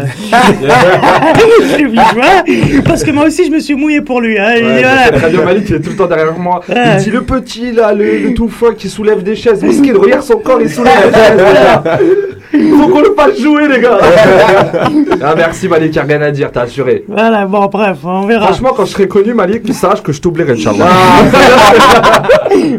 Le 1.77 1.89
8 1.89 1.99
juin, 2.13 2.81
parce 2.85 3.03
que 3.03 3.11
moi 3.11 3.25
aussi, 3.25 3.45
je 3.45 3.51
me 3.51 3.59
suis 3.59 3.75
mouillé 3.75 4.01
pour 4.01 4.21
lui. 4.21 4.39
Hein. 4.39 4.53
Il 4.57 4.63
Ouais, 4.65 4.81
voilà. 4.81 5.05
c'est 5.11 5.17
Radio 5.17 5.43
Malik, 5.43 5.69
il 5.69 5.75
est 5.75 5.79
tout 5.81 5.89
le 5.91 5.95
temps 5.97 6.07
derrière 6.07 6.37
moi. 6.39 6.61
Ouais. 6.69 6.75
Il 6.97 7.03
dit 7.03 7.11
le 7.11 7.21
petit 7.21 7.71
là, 7.71 7.93
le, 7.93 8.19
le 8.19 8.33
tout 8.33 8.47
fin 8.49 8.73
qui 8.73 8.89
soulève 8.89 9.21
des 9.23 9.35
chaises. 9.35 9.61
Miskin, 9.63 9.93
regarde 9.99 10.23
son 10.23 10.37
corps, 10.39 10.61
il 10.61 10.69
soulève 10.69 11.11
des 11.11 11.13
chaises. 11.13 12.37
Regarde. 12.53 12.81
Faut 12.81 12.87
qu'on 12.89 13.01
le 13.01 13.13
fasse 13.15 13.39
jouer, 13.39 13.67
les 13.67 13.79
gars. 13.79 13.97
ah, 15.23 15.33
merci 15.35 15.67
Malik, 15.67 15.95
y'a 15.95 16.03
rien 16.03 16.21
à 16.21 16.31
dire, 16.31 16.51
t'as 16.51 16.61
assuré. 16.63 17.05
Voilà, 17.07 17.45
bon, 17.45 17.65
bref, 17.67 17.97
on 18.03 18.25
verra. 18.25 18.47
Franchement, 18.47 18.71
quand 18.75 18.85
je 18.85 18.91
serai 18.91 19.07
connu, 19.07 19.33
Malik, 19.33 19.71
sache 19.73 20.01
que 20.01 20.11
je 20.11 20.21
t'oublierai, 20.21 20.53
Inch'Allah. 20.53 20.87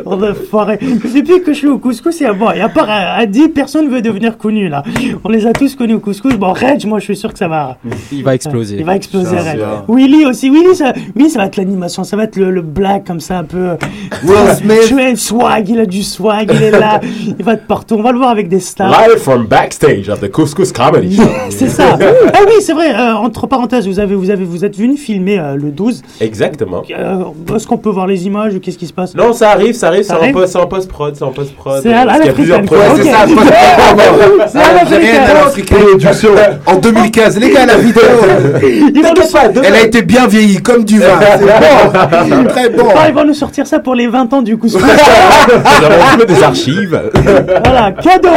On 0.06 0.22
a 0.22 0.34
foiré. 0.34 0.78
Depuis 0.80 1.42
que 1.42 1.52
je 1.52 1.58
suis 1.58 1.68
au 1.68 1.78
couscous, 1.78 2.20
et 2.20 2.26
à, 2.26 2.32
bon, 2.32 2.50
et 2.50 2.60
à 2.60 2.68
part 2.68 2.88
à, 2.88 3.24
10 3.26 3.48
personne 3.50 3.88
veut 3.88 4.02
devenir 4.02 4.36
connu 4.36 4.68
là. 4.68 4.82
On 5.24 5.28
les 5.28 5.46
a 5.46 5.52
tous 5.52 5.74
connus 5.74 5.94
au 5.94 6.00
couscous. 6.00 6.34
Bon, 6.34 6.52
Reg, 6.52 6.84
moi 6.86 6.98
je 6.98 7.04
suis 7.04 7.16
sûr 7.16 7.32
que 7.32 7.38
ça 7.38 7.48
va. 7.48 7.78
Il 8.12 8.24
va 8.24 8.34
exploser. 8.34 8.76
Il 8.78 8.84
va 8.84 8.96
exploser, 8.96 9.38
Ça, 9.38 9.52
Reg. 9.52 9.60
Willy 9.88 10.26
aussi. 10.26 10.50
Willy 10.50 10.74
ça, 10.74 10.92
Willy, 11.14 11.30
ça 11.30 11.40
va 11.40 11.46
être 11.46 11.56
l'animation. 11.56 12.04
Ça 12.04 12.16
va 12.16 12.24
être 12.24 12.36
le, 12.36 12.50
le 12.50 12.62
black 12.62 13.06
comme 13.06 13.20
ça, 13.20 13.38
un 13.38 13.44
peu. 13.44 13.76
Will 14.24 14.54
Smith. 14.56 14.88
Tu 14.88 15.00
es 15.00 15.16
swag, 15.16 15.68
il 15.68 15.80
a 15.80 15.86
du 15.86 16.02
swag, 16.02 16.50
il 16.52 16.62
est 16.62 16.70
là. 16.70 17.00
il 17.38 17.44
va 17.44 17.54
être 17.54 17.66
partout. 17.66 17.96
On 17.96 18.02
va 18.02 18.12
le 18.12 18.18
voir 18.18 18.30
avec 18.30 18.48
des 18.48 18.60
stars. 18.60 18.90
Live 18.90 19.18
from 19.18 19.46
backstage 19.64 20.08
of 20.08 20.20
the 20.20 20.28
Couscous 20.30 20.72
Comedy 20.72 21.16
Show. 21.16 21.22
C'est 21.50 21.68
ça. 21.68 21.98
ah 22.34 22.38
oui, 22.46 22.54
c'est 22.60 22.72
vrai. 22.72 22.94
euh, 22.94 23.14
entre 23.14 23.46
parenthèses, 23.46 23.86
vous 23.86 23.98
avez, 23.98 24.14
vous 24.14 24.30
avez, 24.30 24.44
vous 24.44 24.64
êtes 24.64 24.76
venu 24.76 24.96
filmer 24.96 25.38
euh, 25.38 25.56
le 25.56 25.70
12. 25.70 26.02
Exactement. 26.20 26.82
Euh, 26.90 27.24
Est-ce 27.54 27.66
qu'on 27.66 27.76
peut 27.78 27.90
voir 27.90 28.06
les 28.06 28.26
images 28.26 28.54
ou 28.54 28.60
qu'est-ce 28.60 28.78
qui 28.78 28.86
se 28.86 28.92
passe? 28.92 29.14
Non, 29.14 29.32
ça 29.32 29.50
arrive, 29.50 29.74
ça 29.74 29.88
arrive, 29.88 30.04
Ça 30.04 30.18
c'est 30.46 30.56
en 30.58 30.66
post-prod, 30.66 31.14
c'est 31.14 31.24
en 31.24 31.32
post-prod. 31.32 31.80
C'est 31.82 31.92
à 31.92 32.04
la- 32.06 32.18
l'africaine. 32.18 32.66
En 36.66 36.76
2015, 36.76 37.38
les 37.38 37.50
gars, 37.50 37.66
la 37.66 37.76
vidéo. 37.76 38.02
Elle 39.64 39.74
a 39.74 39.82
été 39.82 40.02
bien 40.02 40.26
vieillie, 40.26 40.58
comme 40.58 40.84
du 40.84 40.98
vin. 40.98 41.06
C'est 41.38 41.44
bon. 41.44 41.50
C'est 42.28 42.48
très 42.48 42.68
bon. 42.70 42.84
Ils 43.08 43.14
vont 43.14 43.24
nous 43.24 43.34
sortir 43.34 43.66
ça 43.66 43.78
pour 43.78 43.94
les 43.94 44.06
20 44.06 44.32
ans 44.32 44.42
du 44.42 44.56
couscous. 44.56 44.82
Nous 44.82 45.86
avons 45.86 46.24
des 46.26 46.42
archives. 46.42 47.00
voilà, 47.64 47.92
cadeau. 47.92 48.28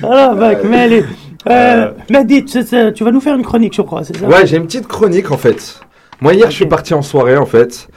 Voilà, 0.00 0.34
mec, 0.34 0.58
mais 0.64 0.80
allez. 0.80 1.04
Euh, 1.48 1.90
mais 2.10 2.24
dites, 2.24 2.48
c'est- 2.48 2.64
c'est- 2.64 2.92
tu 2.92 3.04
vas 3.04 3.10
nous 3.12 3.20
faire 3.20 3.34
une 3.36 3.44
chronique, 3.44 3.74
je 3.74 3.82
crois, 3.82 4.02
c'est 4.04 4.16
ça 4.16 4.26
Ouais, 4.26 4.46
j'ai 4.46 4.56
une 4.56 4.66
petite 4.66 4.86
chronique 4.88 5.30
en 5.30 5.38
fait. 5.38 5.80
Moi, 6.20 6.34
hier, 6.34 6.50
je 6.50 6.56
suis 6.56 6.66
parti 6.66 6.94
en 6.94 7.02
soirée 7.02 7.36
en 7.36 7.46
fait. 7.46 7.88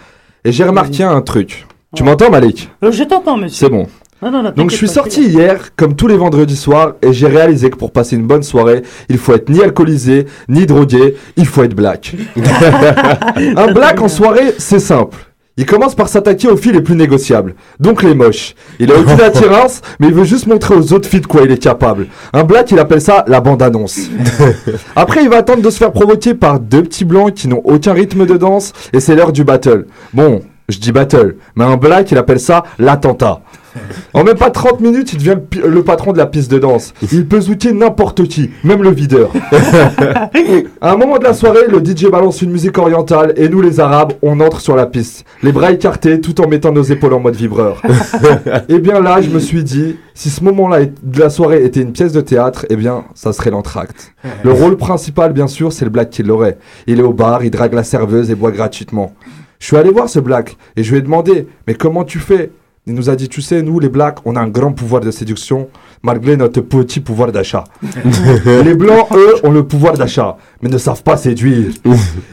Et 0.45 0.51
j'ai 0.51 0.63
remarqué 0.63 1.04
un 1.04 1.21
truc. 1.21 1.65
Tu 1.95 2.04
m'entends, 2.04 2.30
Malik 2.32 2.69
Euh, 2.84 2.91
Je 2.91 3.04
t'entends, 3.04 3.38
monsieur. 3.38 3.65
C'est 3.67 3.71
bon. 3.71 3.88
Non, 4.23 4.30
non, 4.32 4.43
non, 4.43 4.51
Donc 4.56 4.69
je 4.69 4.75
suis 4.75 4.88
sorti 4.88 5.23
hier, 5.23 5.75
comme 5.75 5.95
tous 5.95 6.06
les 6.08 6.15
vendredis 6.15 6.56
soirs, 6.56 6.93
et 7.01 7.12
j'ai 7.12 7.25
réalisé 7.27 7.71
que 7.71 7.75
pour 7.75 7.91
passer 7.91 8.15
une 8.15 8.27
bonne 8.27 8.43
soirée, 8.43 8.84
il 9.10 9.17
faut 9.17 9.34
être 9.34 9.49
ni 9.49 9.62
alcoolisé, 9.63 10.27
ni 10.47 10.67
drogué, 10.67 11.15
il 11.38 11.47
faut 11.47 11.63
être 11.63 11.73
black. 11.75 12.13
un 13.58 13.71
black 13.73 13.99
en 14.01 14.08
soirée, 14.08 14.54
c'est 14.60 14.80
simple. 14.80 15.17
Il 15.57 15.65
commence 15.65 15.95
par 15.95 16.07
s'attaquer 16.07 16.47
aux 16.47 16.55
filles 16.55 16.71
les 16.71 16.81
plus 16.81 16.95
négociables, 16.95 17.55
donc 17.79 18.03
les 18.03 18.15
moches. 18.15 18.55
Il 18.79 18.89
a 18.91 18.97
aucune 18.97 19.19
attirance, 19.21 19.81
mais 19.99 20.07
il 20.07 20.13
veut 20.13 20.23
juste 20.23 20.47
montrer 20.47 20.75
aux 20.75 20.93
autres 20.93 21.09
filles 21.09 21.21
de 21.21 21.27
quoi 21.27 21.41
il 21.41 21.51
est 21.51 21.61
capable. 21.61 22.07
Un 22.31 22.45
black, 22.45 22.71
il 22.71 22.79
appelle 22.79 23.01
ça 23.01 23.25
la 23.27 23.41
bande-annonce. 23.41 23.99
Après, 24.95 25.23
il 25.23 25.29
va 25.29 25.37
attendre 25.37 25.61
de 25.61 25.69
se 25.69 25.77
faire 25.77 25.91
provoquer 25.91 26.35
par 26.35 26.59
deux 26.61 26.83
petits 26.83 27.03
blancs 27.03 27.33
qui 27.33 27.49
n'ont 27.49 27.61
aucun 27.65 27.91
rythme 27.91 28.25
de 28.25 28.37
danse, 28.37 28.71
et 28.93 29.01
c'est 29.01 29.13
l'heure 29.13 29.33
du 29.33 29.43
battle. 29.43 29.87
Bon, 30.13 30.41
je 30.69 30.79
dis 30.79 30.93
battle, 30.93 31.35
mais 31.57 31.65
un 31.65 31.75
black, 31.75 32.11
il 32.11 32.17
appelle 32.17 32.39
ça 32.39 32.63
l'attentat. 32.79 33.41
En 34.13 34.23
même 34.23 34.38
pas 34.38 34.49
30 34.49 34.81
minutes, 34.81 35.13
il 35.13 35.19
devient 35.19 35.38
le, 35.63 35.84
patron 35.84 36.12
de 36.12 36.17
la 36.17 36.25
piste 36.25 36.51
de 36.51 36.60
danse. 36.60 36.93
Il 37.12 37.27
peut 37.27 37.41
zouker 37.41 37.73
n'importe 37.73 38.27
qui, 38.27 38.49
même 38.63 38.84
le 38.84 38.91
videur. 38.91 39.31
à 40.81 40.91
un 40.91 40.97
moment 40.97 41.17
de 41.17 41.23
la 41.23 41.34
soirée, 41.34 41.67
le 41.67 41.79
DJ 41.84 42.07
balance 42.07 42.41
une 42.41 42.51
musique 42.51 42.77
orientale 42.77 43.34
et 43.38 43.49
nous, 43.49 43.62
les 43.62 43.79
Arabes, 43.79 44.13
on 44.21 44.39
entre 44.39 44.60
sur 44.60 44.75
la 44.75 44.86
piste. 44.86 45.25
Les 45.43 45.51
bras 45.51 45.71
écartés 45.71 46.19
tout 46.19 46.39
en 46.41 46.47
mettant 46.47 46.71
nos 46.71 46.84
épaules 46.84 47.13
en 47.13 47.19
mode 47.19 47.36
vibreur. 47.36 47.81
et 48.69 48.79
bien 48.79 48.99
là, 48.99 49.21
je 49.21 49.29
me 49.29 49.39
suis 49.39 49.63
dit, 49.63 49.95
si 50.13 50.29
ce 50.29 50.43
moment-là 50.43 50.86
de 50.86 51.19
la 51.19 51.29
soirée 51.29 51.63
était 51.63 51.81
une 51.81 51.93
pièce 51.93 52.12
de 52.12 52.21
théâtre, 52.21 52.65
eh 52.69 52.75
bien, 52.75 53.05
ça 53.15 53.34
serait 53.34 53.51
l'entracte. 53.51 54.13
Le 54.43 54.51
rôle 54.51 54.77
principal, 54.77 55.34
bien 55.34 55.47
sûr, 55.47 55.71
c'est 55.71 55.86
le 55.86 55.91
black 55.91 56.10
qui 56.10 56.23
l'aurait. 56.23 56.57
Il 56.88 56.99
est 56.99 57.03
au 57.03 57.13
bar, 57.13 57.43
il 57.43 57.51
drague 57.51 57.73
la 57.73 57.84
serveuse 57.84 58.29
et 58.29 58.36
boit 58.36 58.51
gratuitement. 58.51 59.13
Je 59.60 59.67
suis 59.67 59.77
allé 59.77 59.91
voir 59.91 60.10
ce 60.10 60.19
black 60.19 60.57
et 60.75 60.84
je 60.84 60.91
lui 60.91 60.97
ai 60.97 61.01
demandé, 61.01 61.47
mais 61.67 61.75
comment 61.75 62.03
tu 62.03 62.17
fais? 62.19 62.51
Il 62.87 62.95
nous 62.95 63.11
a 63.11 63.15
dit, 63.15 63.29
tu 63.29 63.43
sais, 63.43 63.61
nous 63.61 63.79
les 63.79 63.89
blacks, 63.89 64.17
on 64.25 64.35
a 64.35 64.39
un 64.39 64.47
grand 64.47 64.71
pouvoir 64.71 65.01
de 65.01 65.11
séduction 65.11 65.67
malgré 66.01 66.35
notre 66.35 66.61
petit 66.61 66.99
pouvoir 66.99 67.31
d'achat. 67.31 67.63
les 68.45 68.73
blancs, 68.73 69.07
eux, 69.13 69.35
ont 69.43 69.51
le 69.51 69.67
pouvoir 69.67 69.93
d'achat, 69.93 70.35
mais 70.63 70.69
ne 70.69 70.79
savent 70.79 71.03
pas 71.03 71.15
séduire. 71.15 71.67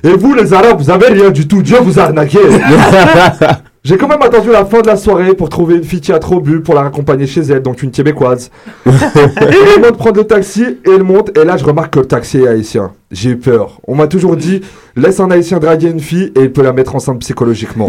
et 0.03 0.13
vous, 0.13 0.35
les 0.35 0.55
arabes, 0.55 0.79
vous 0.79 0.89
avez 0.89 1.09
rien 1.09 1.31
du 1.31 1.47
tout, 1.47 1.61
Dieu 1.61 1.77
vous 1.83 1.99
a 1.99 2.05
arnaqué. 2.05 2.39
J'ai 3.85 3.99
quand 3.99 4.09
même 4.09 4.23
attendu 4.23 4.51
la 4.51 4.65
fin 4.65 4.81
de 4.81 4.87
la 4.87 4.97
soirée 4.97 5.35
pour 5.35 5.51
trouver 5.51 5.77
une 5.77 5.85
fille 5.85 6.01
qui 6.01 6.13
a 6.13 6.19
trop 6.19 6.41
bu 6.41 6.63
pour 6.63 6.75
la 6.75 6.83
raccompagner 6.83 7.27
chez 7.27 7.43
elle, 7.43 7.61
donc 7.61 7.83
une 7.83 7.91
québécoise. 7.91 8.51
Elle 8.87 9.83
monte 9.83 9.99
prendre 9.99 10.17
le 10.17 10.25
taxi 10.25 10.63
et 10.63 10.91
elle 10.91 11.05
monte, 11.05 11.37
et 11.37 11.45
là 11.45 11.57
je 11.59 11.65
remarque 11.65 11.93
que 11.95 12.01
le 12.01 12.07
taxi 12.07 12.39
est 12.39 12.49
haïtien. 12.49 12.93
J'ai 13.11 13.31
eu 13.31 13.37
peur. 13.37 13.81
On 13.87 13.95
m'a 13.95 14.07
toujours 14.07 14.37
dit, 14.37 14.63
laisse 14.97 15.21
un 15.21 15.31
haïtien 15.31 15.59
draguer 15.59 15.91
une 15.91 16.01
fille 16.01 16.33
et 16.37 16.41
il 16.45 16.53
peut 16.53 16.63
la 16.63 16.73
mettre 16.73 16.97
enceinte 16.97 17.21
psychologiquement. 17.21 17.89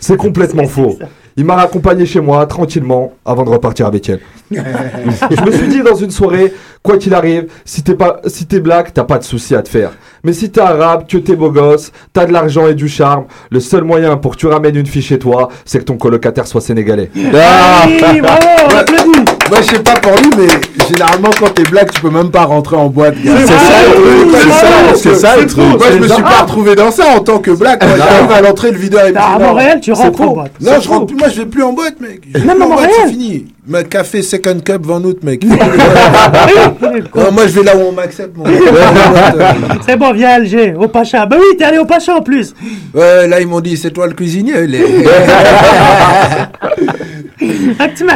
C'est 0.00 0.16
complètement 0.16 0.66
faux. 0.66 0.98
Il 1.36 1.44
m'a 1.44 1.56
raccompagné 1.56 2.06
chez 2.06 2.20
moi 2.20 2.46
tranquillement 2.46 3.12
avant 3.24 3.42
de 3.42 3.50
repartir 3.50 3.86
avec 3.86 4.08
elle. 4.08 4.20
je 4.52 5.44
me 5.44 5.50
suis 5.50 5.66
dit 5.68 5.82
dans 5.82 5.96
une 5.96 6.12
soirée, 6.12 6.52
quoi 6.82 6.96
qu'il 6.96 7.12
arrive, 7.12 7.46
si 7.64 7.82
t'es 7.82 7.94
pas, 7.94 8.20
si 8.26 8.46
t'es 8.46 8.60
black, 8.60 8.94
t'as 8.94 9.02
pas 9.04 9.18
de 9.18 9.24
souci 9.24 9.54
à 9.56 9.62
te 9.62 9.68
faire. 9.68 9.92
Mais 10.22 10.32
si 10.32 10.50
t'es 10.50 10.60
arabe, 10.60 11.06
que 11.08 11.18
t'es 11.18 11.34
beau 11.34 11.50
gosse, 11.50 11.90
t'as 12.12 12.26
de 12.26 12.32
l'argent 12.32 12.68
et 12.68 12.74
du 12.74 12.88
charme, 12.88 13.24
le 13.50 13.58
seul 13.58 13.82
moyen 13.82 14.16
pour 14.16 14.32
que 14.32 14.36
tu 14.36 14.46
ramènes 14.46 14.76
une 14.76 14.86
fille 14.86 15.02
chez 15.02 15.18
toi, 15.18 15.48
c'est 15.64 15.80
que 15.80 15.84
ton 15.84 15.96
colocataire 15.96 16.46
soit 16.46 16.60
sénégalais. 16.60 17.10
Ah 17.34 17.84
oui, 17.86 18.20
bravo, 18.20 18.46
on 18.70 18.76
applaudit. 18.76 19.33
Moi, 19.50 19.58
je 19.60 19.66
sais 19.76 19.78
pas 19.82 19.94
pour 20.00 20.12
lui, 20.12 20.30
mais 20.38 20.86
généralement, 20.88 21.30
quand 21.38 21.50
t'es 21.54 21.62
black, 21.64 21.92
tu 21.92 22.00
peux 22.00 22.10
même 22.10 22.30
pas 22.30 22.44
rentrer 22.44 22.76
en 22.76 22.86
boîte. 22.88 23.14
C'est 23.22 23.46
ça, 23.46 23.54
C'est 23.58 23.94
bravo. 24.24 24.50
ça, 24.50 24.94
c'est 24.96 25.14
ça, 25.14 25.36
le 25.36 25.46
truc. 25.46 25.64
Moi, 25.64 25.86
je 25.92 25.98
me 25.98 26.08
suis 26.08 26.22
pas 26.22 26.42
retrouvé 26.42 26.74
dans 26.74 26.90
ça 26.90 27.04
en 27.16 27.20
tant 27.20 27.38
que 27.38 27.50
black. 27.50 27.82
Moi, 27.84 27.96
j'arrive 27.98 28.32
à 28.32 28.40
l'entrée, 28.40 28.70
le 28.70 28.78
videur 28.78 29.06
est 29.06 29.12
Ah, 29.16 29.34
À 29.34 29.38
non, 29.38 29.48
Montréal, 29.48 29.80
tu 29.82 29.92
rentres 29.92 30.20
en 30.22 30.26
boîte. 30.34 30.52
Non, 30.60 30.72
je 30.80 30.88
rentre 30.88 31.06
plus. 31.06 31.16
Moi, 31.16 31.28
je 31.28 31.36
vais 31.40 31.46
plus 31.46 31.62
en 31.62 31.72
boîte, 31.72 32.00
mec. 32.00 32.22
Même 32.34 32.50
en 32.50 32.66
boîte, 32.66 32.68
Montréal. 32.70 32.90
c'est 33.04 33.10
fini. 33.10 33.46
Ma 33.66 33.82
café 33.82 34.20
second 34.22 34.58
cup 34.62 34.84
20 34.84 35.04
août, 35.04 35.18
mec. 35.22 35.42
Non, 37.14 37.32
moi, 37.32 37.46
je 37.46 37.52
vais 37.60 37.62
là 37.62 37.76
où 37.76 37.80
on 37.88 37.92
m'accepte, 37.92 38.36
mon. 38.36 38.44
C'est 39.86 39.96
bon, 39.96 40.12
viens 40.12 40.30
à 40.30 40.32
Alger, 40.34 40.74
au 40.78 40.88
Pacha. 40.88 41.24
Bah 41.26 41.36
oui, 41.38 41.56
t'es 41.56 41.64
allé 41.64 41.78
au 41.78 41.84
Pacha 41.84 42.14
en 42.16 42.22
plus. 42.22 42.54
Ouais, 42.94 43.26
là, 43.28 43.40
ils 43.40 43.46
m'ont 43.46 43.60
dit, 43.60 43.76
c'est 43.76 43.90
toi 43.90 44.06
le 44.06 44.12
cuisinier. 44.14 44.66
Les... 44.66 44.84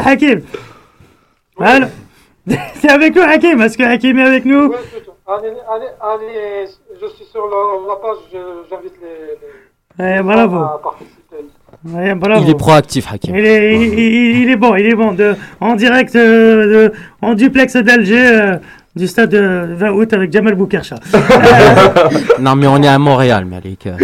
Hakim. 0.04 0.40
Allô 1.60 1.86
C'est 2.80 2.90
avec 2.90 3.14
nous, 3.14 3.22
Hakim. 3.22 3.60
Est-ce 3.62 3.76
que 3.76 3.82
Hakim 3.82 4.18
est 4.18 4.22
avec 4.22 4.44
nous. 4.44 4.72
Allez, 5.26 5.48
allez, 5.70 5.86
allez, 6.00 6.66
je 7.00 7.06
suis 7.16 7.24
sur 7.30 7.42
la, 7.42 7.88
la 7.88 7.96
page, 7.96 8.16
je- 8.32 8.68
j'invite 8.70 8.94
les, 9.98 10.16
les 10.16 10.22
bravo. 10.22 10.56
à 10.56 10.80
participer. 10.82 12.16
Bravo. 12.16 12.42
Il 12.44 12.50
est 12.50 12.54
proactif, 12.58 13.12
Hakim. 13.12 13.36
Il 13.36 13.44
est, 13.44 13.74
il, 13.76 13.98
il- 13.98 14.42
il 14.44 14.50
est 14.50 14.56
bon, 14.56 14.74
il 14.76 14.86
est 14.86 14.94
bon. 14.94 15.12
De, 15.12 15.34
en 15.60 15.74
direct, 15.74 16.16
euh, 16.16 16.88
de, 16.88 16.92
en 17.20 17.34
duplex 17.34 17.76
d'Alger, 17.76 18.26
euh, 18.30 18.56
du 18.96 19.06
stade 19.06 19.28
de 19.30 19.74
20 19.74 19.90
août 19.90 20.12
avec 20.14 20.32
Jamal 20.32 20.54
Boukercha. 20.54 20.96
Non, 22.40 22.54
mais 22.56 22.66
on 22.66 22.82
est 22.82 22.88
à 22.88 22.98
Montréal, 22.98 23.44
Malik. 23.44 23.86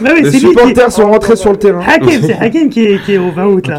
Bah 0.00 0.10
oui, 0.14 0.22
Les 0.22 0.30
qui... 0.30 0.38
supporters 0.38 0.92
sont 0.92 1.10
rentrés 1.10 1.34
sur 1.34 1.50
le 1.50 1.58
terrain. 1.58 1.80
Hakim, 1.84 2.20
c'est 2.22 2.38
Hakim 2.38 2.68
qui 2.70 2.84
est, 2.84 3.02
qui 3.02 3.14
est 3.14 3.18
au 3.18 3.32
20 3.32 3.46
août 3.46 3.66
là. 3.66 3.78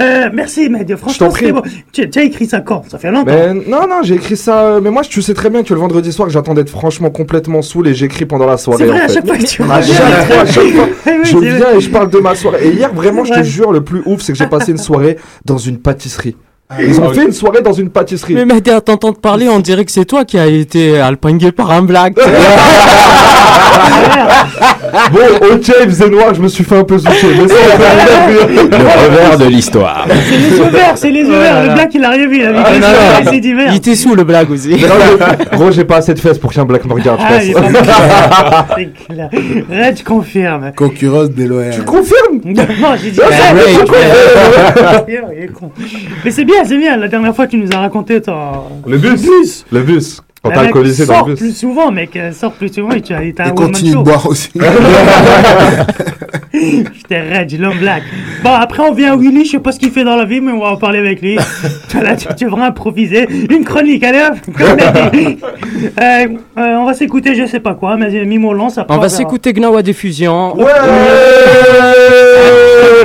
Euh, 0.00 0.28
merci. 0.32 0.70
Je 0.88 0.96
Franchement, 0.96 1.30
c'était 1.30 1.52
bon. 1.52 1.62
Tu, 1.92 2.08
tu 2.08 2.18
as 2.18 2.22
écrit 2.22 2.46
ça 2.46 2.60
quand? 2.60 2.84
Ça 2.88 2.98
fait 2.98 3.10
longtemps. 3.10 3.24
Mais 3.26 3.52
non, 3.54 3.86
non, 3.88 4.02
j'ai 4.02 4.14
écrit 4.14 4.36
ça. 4.36 4.64
euh, 4.64 4.80
Mais 4.80 4.90
moi, 4.90 5.02
tu 5.02 5.22
sais 5.22 5.34
très 5.34 5.50
bien 5.50 5.62
que 5.62 5.72
le 5.74 5.80
vendredi 5.80 6.12
soir, 6.12 6.28
que 6.28 6.32
j'attendais 6.34 6.62
d'être 6.62 6.70
franchement 6.70 7.10
complètement 7.10 7.62
saoul 7.62 7.88
et 7.88 7.94
j'écris 7.94 8.26
pendant 8.26 8.46
la 8.46 8.56
soirée. 8.56 8.84
C'est 8.84 8.90
vrai, 8.90 9.00
en 9.00 9.04
à 9.04 9.08
fait. 9.08 9.14
chaque 9.14 9.26
fois 9.26 9.36
que 9.38 9.44
tu 9.44 9.62
À 9.62 9.82
chaque 9.82 9.96
fois, 10.26 10.40
à 10.40 10.46
chaque 10.46 10.64
fois, 10.68 10.88
Oui, 11.06 11.12
je 11.24 11.28
c'est 11.38 11.56
viens 11.56 11.72
et 11.76 11.80
je 11.80 11.90
parle 11.90 12.10
de 12.10 12.18
ma 12.18 12.34
soirée. 12.34 12.66
Et 12.68 12.72
hier, 12.72 12.92
vraiment, 12.94 13.24
je 13.24 13.32
te 13.32 13.38
Ouais. 13.38 13.44
jure, 13.44 13.72
le 13.72 13.82
plus 13.82 14.02
ouf, 14.06 14.20
c'est 14.22 14.32
que 14.32 14.38
j'ai 14.38 14.46
passé 14.48 14.72
une 14.72 14.78
soirée 14.78 15.16
dans 15.44 15.58
une 15.58 15.78
pâtisserie. 15.78 16.36
Ils 16.78 17.00
ont 17.00 17.12
fait 17.14 17.24
une 17.24 17.32
soirée 17.32 17.62
dans 17.62 17.72
une 17.72 17.88
pâtisserie. 17.90 18.34
Mais 18.34 18.44
mec, 18.44 18.68
à 18.68 18.80
t'entendre 18.80 19.18
parler, 19.18 19.48
on 19.48 19.58
dirait 19.58 19.84
que 19.86 19.92
c'est 19.92 20.04
toi 20.04 20.24
qui 20.24 20.38
as 20.38 20.46
été 20.46 20.98
alpingué 21.00 21.50
par 21.52 21.70
un 21.70 21.82
black. 21.82 22.14
Bon, 25.12 25.20
ok, 25.54 25.72
il 25.82 25.88
faisait 25.88 26.08
noir, 26.08 26.34
je 26.34 26.40
me 26.40 26.48
suis 26.48 26.64
fait 26.64 26.76
un 26.76 26.84
peu 26.84 26.98
zoucher. 26.98 27.28
mais 27.36 27.48
c'est- 27.48 27.54
Le 28.68 28.76
revers 28.76 29.38
de 29.38 29.44
l'histoire. 29.46 30.06
C'est 30.08 30.36
les 30.36 30.48
yeux 30.58 30.64
verts, 30.70 30.92
c'est 30.96 31.10
les 31.10 31.20
yeux 31.20 31.30
Ouais, 31.30 31.38
verts. 31.40 31.52
voilà. 31.52 31.68
Le 31.68 31.74
black, 31.74 31.90
il 31.94 32.04
a 32.04 32.10
rien 32.10 32.26
vu. 32.28 32.36
Il 32.38 32.44
Ah, 32.46 33.70
il 33.70 33.76
était 33.76 33.94
sous 33.94 34.14
le 34.14 34.24
blague 34.24 34.50
aussi. 34.50 34.74
Gros, 35.52 35.70
j'ai 35.70 35.84
pas 35.84 35.96
assez 35.96 36.14
de 36.14 36.18
fesses 36.18 36.38
pour 36.38 36.52
qu'un 36.52 36.64
black 36.64 36.84
me 36.86 36.94
regarde, 36.94 37.20
Ah, 37.22 37.38
je 37.40 37.52
pense. 37.52 37.62
C'est 38.76 38.90
clair. 39.14 39.30
Red 39.70 40.02
confirme. 40.04 40.72
Concurrence 40.76 41.30
des 41.30 41.46
l'OR. 41.46 41.64
Tu 41.74 41.82
confirmes? 41.82 42.40
Non, 42.44 42.64
j'ai 43.02 43.10
dit. 43.10 43.20
Red, 43.20 45.06
Il 45.08 45.14
est 45.44 45.52
con. 45.52 45.70
Mais 46.24 46.30
c'est 46.30 46.44
bien, 46.44 46.57
c'est 46.64 46.78
bien. 46.78 46.96
La 46.96 47.08
dernière 47.08 47.34
fois, 47.34 47.46
tu 47.46 47.56
nous 47.58 47.68
as 47.72 47.78
raconté 47.78 48.20
ton. 48.20 48.34
Le 48.86 48.98
bus 48.98 49.22
bus. 49.22 49.64
Le 49.72 49.82
bus 49.82 50.20
Quand 50.42 50.50
Le 50.50 50.54
t'as 50.54 50.60
alcoolisé 50.62 51.06
dans 51.06 51.14
sort 51.14 51.28
le 51.28 51.34
bus. 51.34 51.40
plus 51.42 51.52
souvent, 51.56 51.90
mec. 51.90 52.16
euh, 52.16 52.32
Sort 52.32 52.52
plus 52.52 52.72
souvent 52.72 52.90
et 52.90 53.02
tu 53.02 53.12
as 53.14 53.22
Et 53.24 53.32
continue 53.54 53.90
de 53.92 53.96
boire 53.96 54.26
aussi. 54.26 54.50
J'étais 56.96 57.20
raide, 57.20 57.58
l'homme 57.60 57.78
black. 57.78 58.02
Bon, 58.42 58.52
après, 58.52 58.82
on 58.82 58.92
vient 58.92 59.12
à 59.12 59.16
Willy, 59.16 59.44
je 59.44 59.52
sais 59.52 59.58
pas 59.58 59.72
ce 59.72 59.78
qu'il 59.78 59.90
fait 59.90 60.04
dans 60.04 60.16
la 60.16 60.24
vie, 60.24 60.40
mais 60.40 60.52
on 60.52 60.60
va 60.60 60.68
en 60.72 60.76
parler 60.76 60.98
avec 60.98 61.20
lui. 61.22 61.36
Là, 61.94 62.16
tu, 62.16 62.26
tu 62.36 62.44
devrais 62.44 62.62
improviser 62.62 63.26
une 63.50 63.64
chronique, 63.64 64.02
allez 64.04 64.22
hop 64.30 64.38
comme. 64.56 64.78
Euh, 66.00 66.26
euh, 66.58 66.74
On 66.76 66.86
va 66.86 66.94
s'écouter, 66.94 67.34
je 67.36 67.46
sais 67.46 67.60
pas 67.60 67.74
quoi, 67.74 67.96
mais 67.96 68.10
Mimo 68.24 68.52
lance 68.52 68.78
après. 68.78 68.94
On 68.94 68.98
va 68.98 69.06
verra. 69.06 69.16
s'écouter 69.16 69.52
Gnawa 69.52 69.82
Diffusion. 69.82 70.56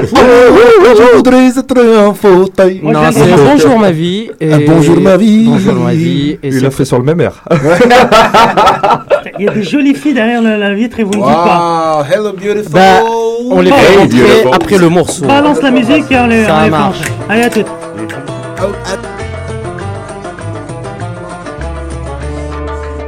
Je 0.04 1.16
voudrais 1.16 1.48
être 1.48 1.78
un 1.80 2.14
fauteuil. 2.14 2.82
Non, 2.84 3.00
c'est. 3.12 3.36
Bonjour 3.36 3.78
ma 3.80 3.92
vie. 3.92 4.30
Et... 4.40 4.50
Bonjour 4.66 5.00
ma 5.00 5.18
vie. 5.18 5.46
Bonjour 5.48 5.76
ma 5.76 5.94
vie. 5.94 6.38
Et 6.42 6.48
Il 6.50 6.66
a 6.66 6.72
fait 6.72 6.86
sur 6.86 6.98
le 6.98 7.04
même 7.04 7.22
air. 7.22 7.44
Il 9.40 9.46
y 9.46 9.50
a 9.50 9.52
des 9.54 9.64
jolies 9.64 9.96
filles 9.96 10.14
derrière 10.14 10.42
la, 10.42 10.58
la 10.58 10.74
vitre 10.74 11.00
et 11.00 11.04
vous 11.04 11.10
ne 11.12 11.16
dites 11.16 11.24
pas. 11.26 11.98
Wow, 11.98 12.04
hello 12.14 12.32
beautiful. 12.34 12.72
Bah, 12.72 13.04
on 13.50 13.62
les 13.62 13.72
fait 13.72 13.92
Hey, 14.02 14.08
beautiful. 14.08 14.52
après 14.54 14.78
le 14.78 14.90
morceau. 14.90 15.26
Balance 15.26 15.62
la 15.62 15.72
musique 15.72 16.12
et 16.12 16.20
on 16.20 16.28
les, 16.28 16.46
Ça 16.46 16.56
on 16.60 16.64
les 16.66 16.70
marche. 16.70 17.00
planche. 17.02 17.12
Allez, 17.30 17.42
à 17.44 17.50
toutes. 17.50 17.66
Oh, 18.62 18.66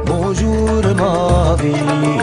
Bonjour 0.04 0.82
ma 0.96 1.56
vie, 1.62 2.18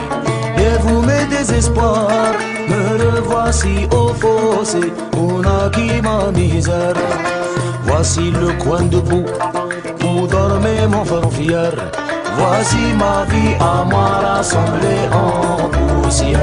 et 0.57 0.77
vous 0.81 1.01
mes 1.01 1.25
désespoirs, 1.35 2.33
me 2.69 3.15
revoici 3.17 3.87
au 3.91 4.09
fossé, 4.13 4.79
on 5.17 5.41
a 5.43 5.69
qui 5.69 6.01
ma 6.01 6.31
misère. 6.31 6.93
Voici 7.85 8.31
le 8.31 8.51
coin 8.63 8.81
de 8.83 8.97
boue 8.99 9.25
où 10.03 10.27
dormait 10.27 10.87
mon 10.89 11.29
fier. 11.31 11.71
Voici 12.37 12.93
ma 12.97 13.25
vie 13.25 13.55
à 13.59 13.83
moi 13.83 14.19
rassemblée 14.23 15.07
en 15.11 15.69
poussière. 15.69 16.39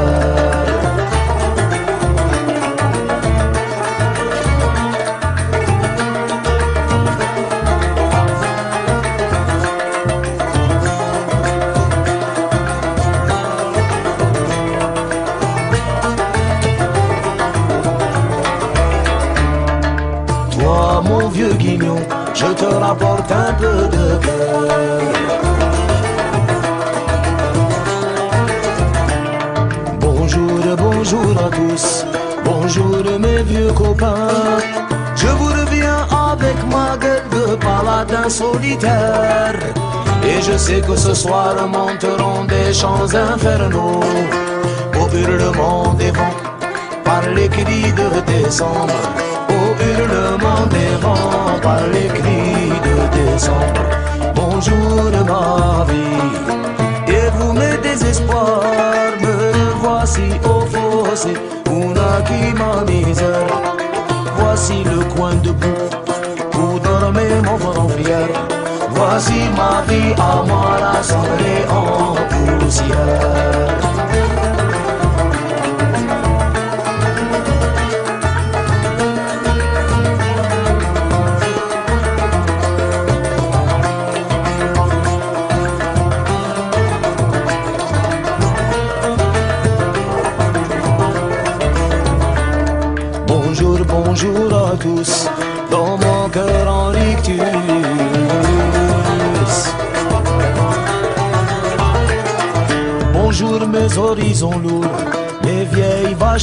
Toi, 20.50 21.02
mon 21.04 21.28
vieux 21.28 21.54
guignon, 21.54 21.96
je 22.34 22.46
te 22.46 22.64
rapporte 22.64 23.32
un 23.32 23.52
peu 23.54 23.88
de 23.88 24.16
cœur. 24.24 25.49
Vieux 33.42 33.72
copains. 33.72 34.28
Je 35.16 35.26
vous 35.26 35.46
reviens 35.60 36.06
avec 36.32 36.56
ma 36.70 36.96
gueule 36.96 37.28
de 37.30 37.56
paladin 37.56 38.28
solitaire. 38.28 39.58
Et 40.24 40.42
je 40.42 40.56
sais 40.56 40.80
que 40.80 40.96
ce 40.96 41.14
soir 41.14 41.54
monteront 41.66 42.44
des 42.44 42.72
chants 42.72 43.12
infernaux 43.14 44.00
au 45.00 45.16
hurlement 45.16 45.94
des 45.94 46.10
vents 46.10 46.36
par 47.04 47.22
les 47.34 47.48
cris 47.48 47.92
de 47.92 48.08
décembre, 48.32 49.00
au 49.48 49.66
hurlement 49.88 50.66
des 50.70 50.94
vents, 51.00 51.58
par 51.62 51.86
les 51.92 52.08
cris 52.08 52.70
de 52.88 52.96
décembre. 53.18 53.84
Bonjour 54.34 55.10
ma 55.26 55.84
vie, 55.90 57.12
et 57.12 57.30
vous 57.36 57.52
mes 57.52 57.76
désespoirs, 57.78 58.62
me 59.20 59.72
voici 59.82 60.28
au 60.44 60.60
fossé, 60.72 61.34
qui 62.26 62.52
ma 62.54 62.84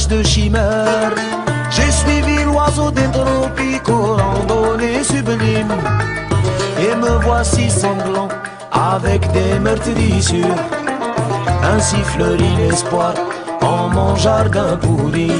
de 0.08 0.22
chimère. 0.22 1.12
J'ai 1.70 1.90
suivi 1.90 2.44
l'oiseau 2.44 2.90
des 2.90 3.08
tropiques 3.12 3.88
aux 3.88 4.16
randonnées 4.16 5.02
sublimes. 5.02 5.78
Et 6.80 6.94
me 6.94 7.18
voici 7.22 7.70
sanglant 7.70 8.28
avec 8.72 9.30
des 9.32 9.58
meurtrissures. 9.58 10.62
Ainsi 11.62 11.96
fleurit 12.12 12.56
l'espoir 12.58 13.14
en 13.60 13.88
mon 13.88 14.16
jardin 14.16 14.76
pourri. 14.76 15.32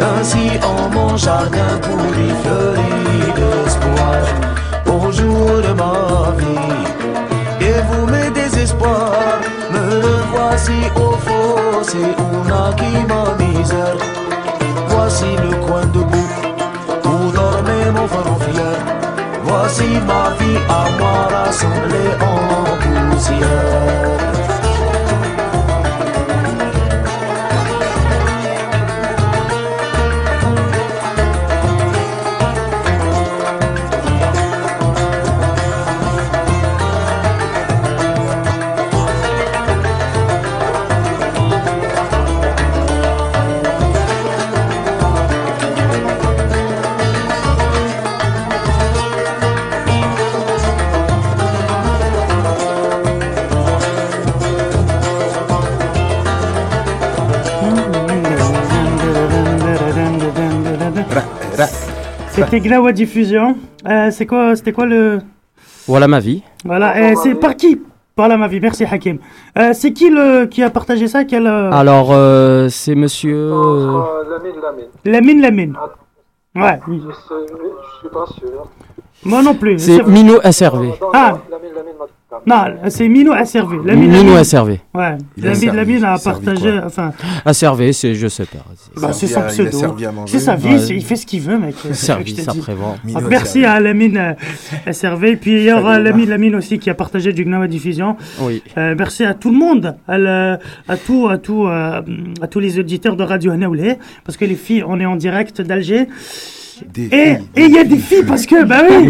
Ainsi 0.00 0.50
en 0.62 0.90
mon 0.90 1.16
jardin 1.16 1.78
pourri 1.82 2.30
fleurit 2.42 3.32
l'espoir. 3.36 4.20
Bonjour 4.84 5.60
ma 5.76 6.30
vie, 6.38 7.66
et 7.66 7.80
vous 7.88 8.06
mes 8.06 8.30
désespoirs, 8.30 9.40
me 9.70 10.00
voici 10.32 10.78
au 10.96 11.12
fossé, 11.26 11.98
on 12.18 12.50
a 12.52 12.72
qui 12.74 12.92
ma 13.08 13.43
coin 15.66 15.86
de 15.86 16.02
boue 16.10 16.34
où 17.04 17.32
dormait 17.32 17.90
mon 17.96 18.06
fier. 18.44 18.78
Voici 19.44 19.88
ma 20.08 20.24
vie 20.38 20.60
à 20.68 20.84
moi 20.98 21.28
rassemblée 21.30 22.12
en 22.28 23.10
poussière. 23.10 24.33
C'était 62.44 62.60
Gnawa 62.60 62.92
Diffusion. 62.92 63.56
Euh, 63.88 64.10
c'est 64.10 64.26
quoi, 64.26 64.54
c'était 64.56 64.72
quoi 64.72 64.86
le. 64.86 65.18
Voilà 65.86 66.08
ma 66.08 66.20
vie. 66.20 66.42
Voilà, 66.64 67.10
et 67.10 67.16
c'est 67.16 67.34
par 67.34 67.56
qui? 67.56 67.80
Par 68.16 68.28
là, 68.28 68.36
ma 68.36 68.46
vie, 68.48 68.60
merci 68.60 68.84
Hakim. 68.84 69.18
Euh, 69.58 69.70
c'est 69.72 69.92
qui 69.92 70.08
le 70.08 70.46
qui 70.46 70.62
a 70.62 70.70
partagé 70.70 71.08
ça? 71.08 71.24
Quel, 71.24 71.46
euh, 71.46 71.70
Alors, 71.72 72.10
euh, 72.12 72.68
c'est 72.70 72.94
monsieur. 72.94 73.34
euh, 73.52 73.98
Euh, 73.98 74.30
Lamine, 74.30 74.60
Lamine. 74.62 74.86
Lamine 75.04 75.40
Lamine. 75.40 75.76
Ouais, 76.54 76.78
oui. 76.86 77.02
Je, 77.04 77.12
sais- 77.12 77.52
je 77.52 77.98
suis 77.98 78.08
pas 78.08 78.24
sûr. 78.38 78.68
moi 79.24 79.42
non 79.42 79.54
plus. 79.54 79.78
C'est 79.80 79.96
C'est- 79.96 80.02
Mino 80.06 80.40
SRV. 80.42 80.86
Non, 80.86 80.92
non, 81.02 81.08
Ah. 81.12 81.38
Lamine, 81.50 81.74
Lamine 81.74 81.94
Non, 82.46 82.64
c'est 82.88 83.08
Mino 83.08 83.32
SRV. 83.44 83.76
Lamine 83.86 84.10
Mino 84.10 84.22
Lamine. 84.32 84.44
SRV. 84.44 84.80
Ouais, 84.94 85.16
Il 85.36 85.44
a 85.46 85.48
Lamine 85.50 85.60
servi- 85.60 85.76
Lamine 85.76 86.04
a 86.04 86.16
servi 86.18 86.44
partagé. 86.44 86.80
Enfin, 86.84 87.12
SRV, 87.52 87.92
c'est, 87.92 88.14
je 88.14 88.26
sais 88.28 88.44
pas. 88.44 88.58
bah, 89.00 89.12
c'est 89.12 89.26
servi 89.26 89.50
son 89.50 89.64
pseudo. 89.64 89.78
servi. 89.78 90.04
C'est 90.26 90.38
sa 90.40 90.56
vie, 90.56 90.74
Ouais. 90.74 90.86
il 90.90 91.04
fait 91.04 91.16
ce 91.16 91.26
qu'il 91.26 91.40
veut, 91.40 91.58
mec. 91.58 91.74
C'est 91.82 91.94
ça 91.94 92.14
que 92.16 92.20
je 92.28 92.34
Service 92.34 92.46
te 92.46 92.50
dis. 92.52 92.58
après-vent. 92.60 92.96
Mino 93.04 93.18
Donc, 93.20 93.26
a 93.26 93.30
merci 93.30 93.60
servi. 93.62 93.64
à 93.66 93.80
Lamine 93.80 94.16
euh, 94.86 94.92
SRV. 94.92 95.36
Puis 95.36 95.52
il 95.52 95.62
y 95.64 95.72
aura 95.72 95.98
Lamine 95.98 96.28
Lamine 96.28 96.54
aussi 96.56 96.78
qui 96.78 96.90
a 96.90 96.94
partagé 96.94 97.32
du 97.32 97.44
Gnawa 97.44 97.66
Diffusion. 97.68 98.16
Oui. 98.40 98.62
Euh, 98.78 98.94
merci 98.98 99.24
à 99.24 99.34
tout 99.34 99.50
le 99.50 99.58
monde, 99.58 99.96
à, 100.08 100.18
le- 100.18 100.58
à, 100.88 100.96
tout, 100.96 101.28
à, 101.28 101.38
tout, 101.38 101.64
euh, 101.66 102.00
à 102.40 102.46
tous 102.46 102.60
les 102.60 102.78
auditeurs 102.78 103.16
de 103.16 103.22
Radio 103.24 103.52
Hanaoulé, 103.52 103.96
parce 104.24 104.36
que 104.36 104.44
les 104.44 104.54
filles, 104.56 104.84
on 104.86 105.00
est 105.00 105.06
en 105.06 105.16
direct 105.16 105.60
d'Alger. 105.60 106.06
Des 106.92 107.04
Et 107.04 107.38
il 107.56 107.70
y 107.74 107.78
a 107.78 107.84
des 107.84 107.96
filles 107.98 108.24
parce 108.26 108.46
que, 108.46 108.64
bah 108.64 108.78
oui. 108.88 109.08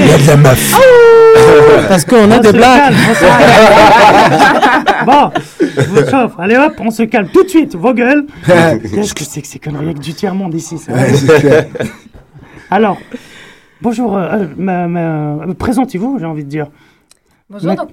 Il 0.00 0.06
y 0.08 0.12
a 0.12 0.18
de 0.18 0.26
la 0.26 0.36
maf. 0.36 0.74
Parce 1.88 2.04
qu'on 2.04 2.30
a 2.30 2.38
des 2.38 2.52
blagues. 2.52 2.92
bon, 5.06 5.30
je 5.60 5.80
vous 5.88 6.10
chauffe. 6.10 6.32
Allez 6.38 6.56
hop, 6.56 6.74
on 6.80 6.90
se 6.90 7.02
calme 7.04 7.28
tout 7.32 7.44
de 7.44 7.48
suite. 7.48 7.74
Vos 7.76 7.94
gueules. 7.94 8.26
Qu'est-ce 8.46 9.14
que 9.14 9.24
c'est 9.24 9.42
que 9.42 9.48
ces 9.48 9.58
conneries 9.58 9.84
avec 9.86 10.00
du 10.00 10.14
tiers-monde 10.14 10.54
ici 10.54 10.78
ça. 10.78 10.92
Alors, 12.70 12.98
bonjour. 13.80 14.16
euh, 14.16 14.28
euh, 14.32 14.46
ma- 14.56 14.88
ma- 14.88 15.00
euh, 15.00 15.54
Présentez-vous, 15.58 16.18
j'ai 16.18 16.26
envie 16.26 16.44
de 16.44 16.48
dire. 16.48 16.66
Bonjour, 17.50 17.74
donc 17.74 17.90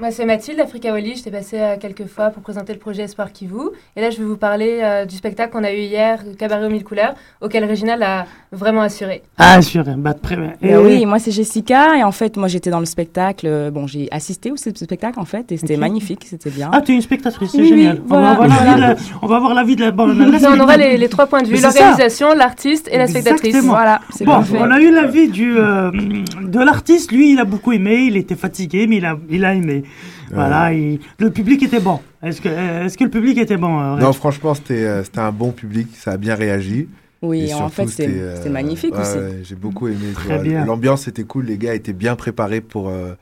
moi 0.00 0.10
c'est 0.10 0.24
Mathilde, 0.24 0.58
Africa 0.60 0.92
Wally. 0.92 1.14
J'étais 1.16 1.30
passée 1.30 1.58
euh, 1.60 1.76
quelques 1.78 2.06
fois 2.06 2.30
pour 2.30 2.42
présenter 2.42 2.72
le 2.72 2.78
projet 2.78 3.02
Espoir 3.02 3.32
qui 3.32 3.46
vous. 3.46 3.70
Et 3.96 4.00
là, 4.00 4.08
je 4.08 4.16
vais 4.16 4.24
vous 4.24 4.38
parler 4.38 4.80
euh, 4.82 5.04
du 5.04 5.14
spectacle 5.14 5.52
qu'on 5.52 5.62
a 5.62 5.72
eu 5.72 5.78
hier, 5.80 6.20
Cabaret 6.38 6.66
aux 6.66 6.70
mille 6.70 6.84
couleurs, 6.84 7.14
auquel 7.42 7.64
Réginal 7.64 8.02
a 8.02 8.24
vraiment 8.50 8.80
assuré. 8.80 9.22
Ah, 9.36 9.60
sûr, 9.60 9.84
bah, 9.98 10.14
très 10.14 10.36
bien. 10.36 10.54
Euh, 10.64 10.82
oui, 10.82 11.04
moi 11.04 11.18
c'est 11.18 11.30
Jessica 11.30 11.96
et 11.98 12.02
en 12.02 12.12
fait 12.12 12.36
moi 12.38 12.48
j'étais 12.48 12.70
dans 12.70 12.80
le 12.80 12.86
spectacle. 12.86 13.46
euh, 13.46 13.70
Bon, 13.70 13.86
j'ai 13.86 14.08
assisté 14.10 14.50
au 14.50 14.56
spectacle 14.56 15.20
en 15.20 15.24
fait 15.26 15.52
et 15.52 15.58
c'était 15.58 15.76
magnifique, 15.76 16.24
c'était 16.26 16.50
bien. 16.50 16.70
Ah, 16.72 16.80
tu 16.80 16.92
es 16.92 16.94
une 16.94 17.02
spectatrice, 17.02 17.50
c'est 17.50 17.58
Oui, 17.58 17.64
oui, 17.72 17.78
génial. 17.80 18.00
voilà, 18.06 18.38
on, 18.40 18.46
va 18.46 18.56
avoir 18.56 18.64
la 18.64 18.64
vie 18.64 18.76
de 18.76 18.80
la- 18.80 18.96
on 19.22 19.26
va 19.26 19.36
avoir 19.36 19.54
la 19.54 19.64
vie 19.64 19.76
de 19.76 19.84
la 19.84 20.50
on 20.50 20.60
aura 20.60 20.76
les, 20.78 20.96
les 20.96 21.08
trois 21.08 21.26
points 21.26 21.42
de 21.42 21.48
vue 21.48 21.60
l'organisation, 21.60 22.32
l'artiste 22.34 22.88
et 22.90 22.96
la 22.96 23.06
spectatrice. 23.06 23.44
Exactement. 23.48 23.74
Voilà, 23.74 24.00
c'est 24.10 24.24
Bon, 24.24 24.32
parfait. 24.32 24.56
on 24.58 24.70
a 24.70 24.80
eu 24.80 24.90
l'avis 24.92 25.28
du 25.28 25.58
euh, 25.58 25.90
de 26.40 26.58
l'artiste. 26.58 27.12
Lui, 27.12 27.32
il 27.32 27.38
a 27.38 27.44
beaucoup 27.44 27.72
aimé. 27.72 28.04
Il 28.06 28.16
était 28.16 28.34
fatigué, 28.34 28.86
mais 28.86 28.96
il 28.96 29.04
a, 29.04 29.16
il 29.28 29.44
a 29.44 29.54
aimé. 29.54 29.82
Voilà, 30.32 30.72
il- 30.72 31.00
le 31.18 31.30
public 31.30 31.62
était 31.62 31.80
bon. 31.80 32.00
Est-ce 32.22 32.40
que, 32.40 32.48
est-ce 32.48 32.96
que 32.98 33.04
le 33.04 33.10
public 33.10 33.38
était 33.38 33.56
bon 33.56 33.80
euh, 33.80 33.96
Non, 33.96 34.12
franchement, 34.12 34.54
c'était 34.54 34.84
euh, 34.84 35.04
c'était 35.04 35.20
un 35.20 35.32
bon 35.32 35.52
public, 35.52 35.88
ça 35.96 36.12
a 36.12 36.16
bien 36.16 36.34
réagi. 36.34 36.88
Oui, 37.22 37.42
Et 37.48 37.54
en 37.54 37.68
fait 37.68 37.86
c'était 37.86 38.08
euh, 38.08 38.50
magnifique 38.50 38.94
ouais, 38.94 39.00
aussi. 39.00 39.18
ouais, 39.18 39.40
J'ai 39.42 39.54
beaucoup 39.54 39.88
aimé. 39.88 40.06
L'ambiance 40.66 41.06
était 41.06 41.24
cool, 41.24 41.46
les 41.46 41.58
gars 41.58 41.74
étaient 41.74 41.92
bien 41.92 42.16
préparés 42.16 42.62
pour, 42.62 42.88
euh, 42.88 43.12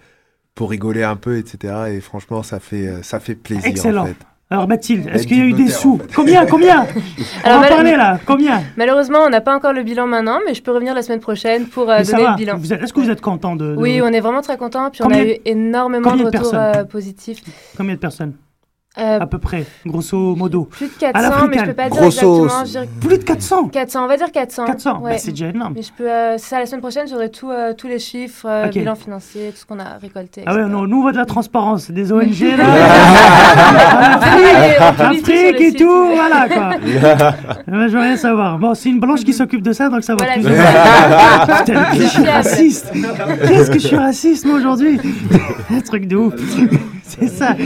pour 0.54 0.70
rigoler 0.70 1.02
un 1.02 1.16
peu, 1.16 1.36
etc. 1.38 1.74
Et 1.92 2.00
franchement, 2.00 2.42
ça 2.44 2.60
fait, 2.60 2.86
euh, 2.86 3.02
ça 3.02 3.18
fait 3.18 3.34
plaisir. 3.34 3.66
Excellent. 3.68 4.02
En 4.04 4.06
fait. 4.06 4.16
Alors 4.50 4.66
Mathilde, 4.66 5.08
est-ce 5.12 5.26
qu'il 5.26 5.36
y 5.36 5.40
a 5.42 5.44
eu 5.44 5.52
des 5.52 5.68
sous 5.68 5.96
en 5.96 5.98
fait. 5.98 6.14
Combien, 6.14 6.46
combien 6.46 6.86
On 7.44 7.46
Alors, 7.46 7.60
va 7.60 7.68
mal- 7.68 7.68
parler 7.68 7.96
là. 7.96 8.18
Combien 8.24 8.62
Malheureusement, 8.78 9.18
on 9.26 9.28
n'a 9.28 9.42
pas 9.42 9.54
encore 9.54 9.74
le 9.74 9.82
bilan 9.82 10.06
maintenant, 10.06 10.38
mais 10.46 10.54
je 10.54 10.62
peux 10.62 10.70
revenir 10.72 10.94
la 10.94 11.02
semaine 11.02 11.20
prochaine 11.20 11.66
pour 11.66 11.90
euh, 11.90 12.02
donner 12.02 12.22
va. 12.22 12.30
le 12.30 12.36
bilan. 12.36 12.56
Vous 12.56 12.72
êtes- 12.72 12.82
Est-ce 12.82 12.94
que 12.94 13.00
vous 13.00 13.10
êtes 13.10 13.20
content 13.20 13.56
de, 13.56 13.72
de- 13.72 13.76
Oui, 13.76 14.00
on 14.02 14.08
est 14.08 14.20
vraiment 14.20 14.40
très 14.40 14.56
contents. 14.56 14.88
Puis 14.90 15.00
Combien- 15.02 15.18
on 15.18 15.20
a 15.20 15.24
eu 15.26 15.36
énormément 15.44 16.10
combien 16.10 16.30
de 16.30 16.36
retours 16.38 16.54
euh, 16.54 16.84
positifs. 16.84 17.40
combien 17.76 17.94
de 17.94 17.98
personnes 18.00 18.32
Euh, 18.96 19.20
à 19.20 19.26
peu 19.26 19.38
près, 19.38 19.66
grosso 19.86 20.34
modo 20.34 20.64
plus 20.64 20.86
de 20.86 20.92
À 21.06 21.12
400, 21.12 21.46
mais 21.48 21.58
je 21.58 21.64
peux 21.66 21.74
pas 21.74 21.90
dire 21.90 22.00
Grosso, 22.00 22.46
exactement. 22.46 22.88
Je 23.00 23.06
Plus 23.06 23.18
de 23.18 23.22
400 23.22 23.68
400, 23.68 24.02
on 24.04 24.08
va 24.08 24.16
dire 24.16 24.32
400. 24.32 24.64
400 24.64 25.00
ouais. 25.02 25.10
Bah, 25.12 25.18
C'est 25.18 25.30
déjà 25.32 25.48
énorme. 25.50 25.74
Mais 25.76 25.82
je 25.82 25.92
peux, 25.92 26.10
euh, 26.10 26.38
ça, 26.38 26.58
la 26.58 26.66
semaine 26.66 26.80
prochaine, 26.80 27.06
j'aurai 27.06 27.30
tout, 27.30 27.50
euh, 27.50 27.74
tous 27.74 27.86
les 27.86 27.98
chiffres, 27.98 28.46
euh, 28.48 28.66
Ok. 28.66 28.72
bilan 28.72 28.94
financier, 28.96 29.50
tout 29.52 29.58
ce 29.58 29.66
qu'on 29.66 29.78
a 29.78 29.98
récolté. 30.00 30.42
Ah 30.46 30.54
ouais, 30.54 30.64
non, 30.64 30.86
nous 30.86 30.96
on 30.98 31.02
voit 31.02 31.12
de 31.12 31.18
la 31.18 31.26
transparence, 31.26 31.90
des 31.90 32.10
ONG 32.12 32.40
Ouais, 32.40 32.56
là, 32.56 32.64
Afrique 34.98 35.60
et 35.60 35.72
tout, 35.74 36.06
voilà 36.14 36.48
quoi. 36.48 36.70
Je 37.68 37.92
veux 37.92 38.00
rien 38.00 38.16
savoir. 38.16 38.58
Bon, 38.58 38.74
c'est 38.74 38.88
une 38.88 39.00
blanche 39.00 39.20
qui 39.22 39.34
s'occupe 39.34 39.62
de 39.62 39.72
ça, 39.72 39.90
donc 39.90 40.02
ça 40.02 40.16
va 40.16 40.24
Voilà, 40.24 40.32
plus. 40.34 40.44
Putain, 41.64 41.84
je 41.94 42.02
suis 42.08 42.24
raciste. 42.24 42.92
Qu'est-ce 43.46 43.70
que 43.70 43.78
je 43.78 43.86
suis 43.86 43.96
raciste 43.96 44.46
moi 44.46 44.56
aujourd'hui? 44.56 44.98
Un 45.70 45.80
truc 45.82 46.06
de 46.06 46.16
ouf. 46.16 46.34
C'est 47.08 47.28
ça. 47.28 47.56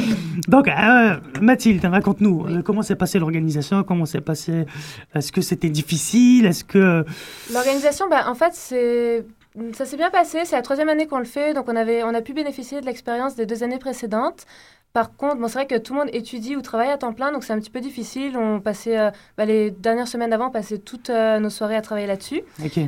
Donc, 0.49 0.69
euh, 0.69 1.17
Mathilde, 1.41 1.85
raconte-nous 1.85 2.47
euh, 2.47 2.63
comment 2.63 2.83
s'est 2.83 2.97
passée 2.97 3.19
l'organisation, 3.19 3.83
comment 3.83 4.07
s'est 4.07 4.21
passé. 4.21 4.67
Est-ce 5.15 5.33
que 5.33 5.41
c'était 5.41 5.69
difficile 5.69 6.47
Est-ce 6.47 6.65
que 6.65 7.05
L'organisation, 7.53 8.09
bah, 8.09 8.25
en 8.29 8.35
fait, 8.35 8.53
c'est... 8.55 9.25
ça 9.73 9.85
s'est 9.85 9.97
bien 9.97 10.11
passé. 10.11 10.41
C'est 10.45 10.57
la 10.57 10.63
troisième 10.63 10.89
année 10.89 11.07
qu'on 11.07 11.19
le 11.19 11.25
fait, 11.25 11.55
donc 11.55 11.69
on, 11.69 11.77
avait... 11.77 12.03
on 12.05 12.15
a 12.15 12.23
pu 12.23 12.35
bénéficier 12.35 12.81
de 12.81 12.87
l'expérience 12.87 13.35
des 13.35 13.47
deux 13.47 13.63
années 13.63 13.79
précédentes. 13.79 14.47
Par 14.93 15.17
contre, 15.17 15.37
bon, 15.37 15.49
c'est 15.49 15.55
vrai 15.55 15.67
que 15.67 15.79
tout 15.79 15.95
le 15.95 16.01
monde 16.01 16.11
étudie 16.13 16.55
ou 16.55 16.61
travaille 16.61 16.91
à 16.91 16.99
temps 16.99 17.15
plein, 17.15 17.33
donc 17.33 17.45
c'est 17.45 17.55
un 17.55 17.59
petit 17.59 17.71
peu 17.71 17.81
difficile. 17.81 18.37
On 18.37 18.61
passait, 18.61 18.99
euh, 18.99 19.11
bah, 19.39 19.47
les 19.47 19.71
dernières 19.71 20.07
semaines 20.07 20.35
avant, 20.35 20.49
on 20.49 20.51
passait 20.51 20.77
toutes 20.77 21.09
euh, 21.09 21.39
nos 21.39 21.49
soirées 21.49 21.77
à 21.77 21.81
travailler 21.81 22.07
là-dessus. 22.07 22.43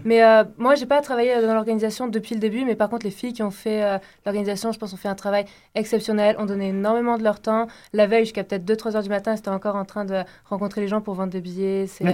Mais 0.04 0.22
euh, 0.22 0.44
moi, 0.58 0.74
j'ai 0.74 0.84
pas 0.84 1.00
travaillé 1.00 1.34
euh, 1.34 1.46
dans 1.46 1.54
l'organisation 1.54 2.06
depuis 2.06 2.34
le 2.34 2.42
début, 2.42 2.66
mais 2.66 2.74
par 2.74 2.90
contre, 2.90 3.06
les 3.06 3.10
filles 3.10 3.32
qui 3.32 3.42
ont 3.42 3.50
fait 3.50 3.82
euh, 3.82 3.96
l'organisation, 4.26 4.70
je 4.70 4.78
pense, 4.78 4.92
ont 4.92 4.98
fait 4.98 5.08
un 5.08 5.14
travail 5.14 5.46
exceptionnel. 5.74 6.36
On 6.38 6.44
donnait 6.44 6.68
énormément 6.68 7.16
de 7.16 7.22
leur 7.24 7.40
temps. 7.40 7.68
La 7.94 8.06
veille, 8.06 8.24
jusqu'à 8.24 8.44
peut-être 8.44 8.66
2-3 8.66 8.96
heures 8.96 9.02
du 9.02 9.08
matin, 9.08 9.34
c'était 9.34 9.48
encore 9.48 9.76
en 9.76 9.86
train 9.86 10.04
de 10.04 10.24
rencontrer 10.44 10.82
les 10.82 10.88
gens 10.88 11.00
pour 11.00 11.14
vendre 11.14 11.32
des 11.32 11.40
billets. 11.40 11.86
C'est 11.86 12.04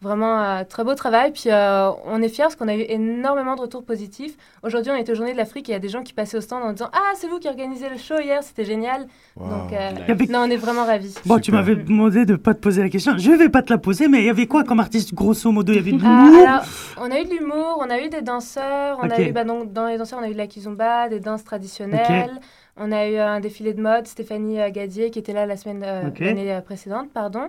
vraiment 0.00 0.38
un 0.38 0.64
très 0.64 0.84
beau 0.84 0.94
travail. 0.94 1.32
Puis 1.32 1.50
euh, 1.50 1.90
on 2.06 2.22
est 2.22 2.30
fiers 2.30 2.44
parce 2.44 2.56
qu'on 2.56 2.68
a 2.68 2.74
eu 2.74 2.84
énormément 2.88 3.56
de 3.56 3.60
retours 3.60 3.84
positifs. 3.84 4.38
Aujourd'hui, 4.62 4.90
on 4.90 4.96
était 4.96 5.12
aux 5.12 5.16
Journées 5.16 5.32
de 5.32 5.38
l'Afrique 5.38 5.68
et 5.68 5.72
il 5.72 5.74
y 5.74 5.76
a 5.76 5.80
des 5.80 5.90
gens 5.90 6.02
qui 6.02 6.14
passaient 6.14 6.38
au 6.38 6.40
stand 6.40 6.62
en 6.62 6.72
disant 6.72 6.88
Ah, 6.94 7.12
c'est 7.14 7.28
vous 7.28 7.38
qui 7.38 7.48
organisez 7.48 7.90
le 7.90 7.98
show 7.98 8.18
hier, 8.18 8.42
c'était 8.42 8.64
génial. 8.64 9.06
Wow. 9.36 9.48
Donc, 9.48 9.72
euh, 9.72 10.26
non, 10.30 10.40
on 10.40 10.50
est 10.50 10.56
vraiment 10.56 10.84
ravis. 10.84 11.14
Bon, 11.26 11.40
tu 11.40 11.50
m'avais 11.50 11.74
demandé 11.74 12.24
de 12.24 12.36
pas 12.36 12.54
te 12.54 12.60
poser 12.60 12.82
la 12.82 12.88
question. 12.88 13.18
Je 13.18 13.32
vais 13.32 13.48
pas 13.48 13.62
te 13.62 13.72
la 13.72 13.78
poser, 13.78 14.06
mais 14.06 14.20
il 14.20 14.26
y 14.26 14.30
avait 14.30 14.46
quoi 14.46 14.62
comme 14.62 14.78
artiste 14.78 15.12
grosso 15.12 15.50
modo? 15.50 15.72
Il 15.72 15.76
y 15.76 15.78
avait 15.80 15.90
de 15.90 15.98
l'humour? 15.98 16.46
alors, 16.46 16.62
on 16.98 17.10
a 17.10 17.20
eu 17.20 17.24
de 17.24 17.30
l'humour, 17.30 17.78
on 17.80 17.90
a 17.90 17.98
eu 18.00 18.08
des 18.08 18.22
danseurs, 18.22 18.98
on 19.02 19.10
a 19.10 19.20
eu, 19.20 19.32
bah, 19.32 19.42
donc, 19.42 19.72
dans 19.72 19.86
les 19.86 19.98
danseurs, 19.98 20.20
on 20.20 20.22
a 20.22 20.28
eu 20.28 20.34
de 20.34 20.38
la 20.38 20.46
kizomba, 20.46 21.08
des 21.08 21.18
danses 21.18 21.42
traditionnelles. 21.42 22.40
On 22.76 22.90
a 22.90 23.08
eu 23.08 23.16
un 23.18 23.40
défilé 23.40 23.72
de 23.72 23.80
mode, 23.80 24.06
Stéphanie 24.06 24.60
euh, 24.60 24.70
Gadier 24.70 25.10
qui 25.10 25.20
était 25.20 25.32
là 25.32 25.46
la 25.46 25.56
semaine 25.56 25.84
euh, 25.84 26.10
l'année 26.18 26.52
euh, 26.52 26.60
précédente, 26.60 27.10
pardon. 27.12 27.48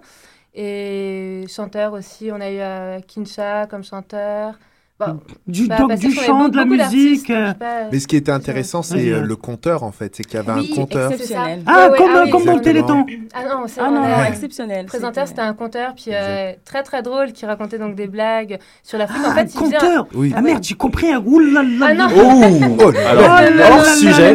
Et 0.53 1.45
chanteur 1.49 1.93
aussi, 1.93 2.29
on 2.31 2.39
a 2.39 2.49
eu 2.49 2.59
euh, 2.59 2.99
Kincha 2.99 3.67
comme 3.67 3.83
chanteur. 3.83 4.57
Bon, 4.97 5.19
du, 5.45 5.67
bah, 5.67 5.75
donc, 5.77 5.95
du 5.95 6.09
chant, 6.13 6.47
de 6.47 6.55
la 6.55 6.63
musique. 6.63 7.29
euh, 7.29 7.53
pas, 7.53 7.89
Mais 7.91 7.99
ce 7.99 8.07
qui 8.07 8.15
était 8.15 8.31
intéressant, 8.31 8.81
c'est 8.81 9.09
euh, 9.11 9.19
le 9.19 9.35
compteur 9.35 9.83
en 9.83 9.91
fait. 9.91 10.15
C'est 10.15 10.23
qu'il 10.23 10.35
y 10.35 10.37
avait 10.37 10.53
Oui, 10.53 10.69
un 10.71 10.75
compteur. 10.75 11.11
exceptionnel. 11.11 11.63
Ah, 11.65 11.89
Ouais, 11.91 11.97
comme, 11.97 12.11
ah 12.15 12.21
oui, 12.23 12.29
comme 12.29 12.45
dans 12.45 12.55
le. 12.55 12.61
Téléthon. 12.61 13.05
Ah 13.33 13.39
non, 13.43 13.63
c'est 13.67 13.81
Ah 13.81 13.89
non, 13.89 13.99
non, 14.07 14.07
Le 14.21 14.27
exceptionnel. 14.29 14.85
présentateur, 14.85 15.27
c'était 15.27 15.41
un 15.41 15.53
conteur, 15.53 15.95
puis 15.95 16.11
euh, 16.13 16.53
très 16.63 16.81
très 16.81 17.01
drôle, 17.01 17.33
qui 17.33 17.45
racontait 17.45 17.77
donc 17.77 17.95
des 17.95 18.07
blagues 18.07 18.57
sur 18.83 18.97
l'Afrique. 18.97 19.21
en 19.25 19.31
Ah, 19.31 19.35
fait, 19.35 19.41
un 19.41 19.47
faisait 19.65 19.77
Oui. 20.13 20.33
Ah 20.33 20.41
merde, 20.41 20.63
j'ai 20.63 20.75
compris. 20.75 21.11
un- 21.11 21.21
Ouh 21.25 21.39
là 21.39 21.61
Ah. 21.81 22.07
Oh, 22.15 22.41
oh. 22.79 22.91
Alors, 23.09 23.39
Oh 23.41 23.73
hors 23.73 23.85
sujet. 23.87 24.33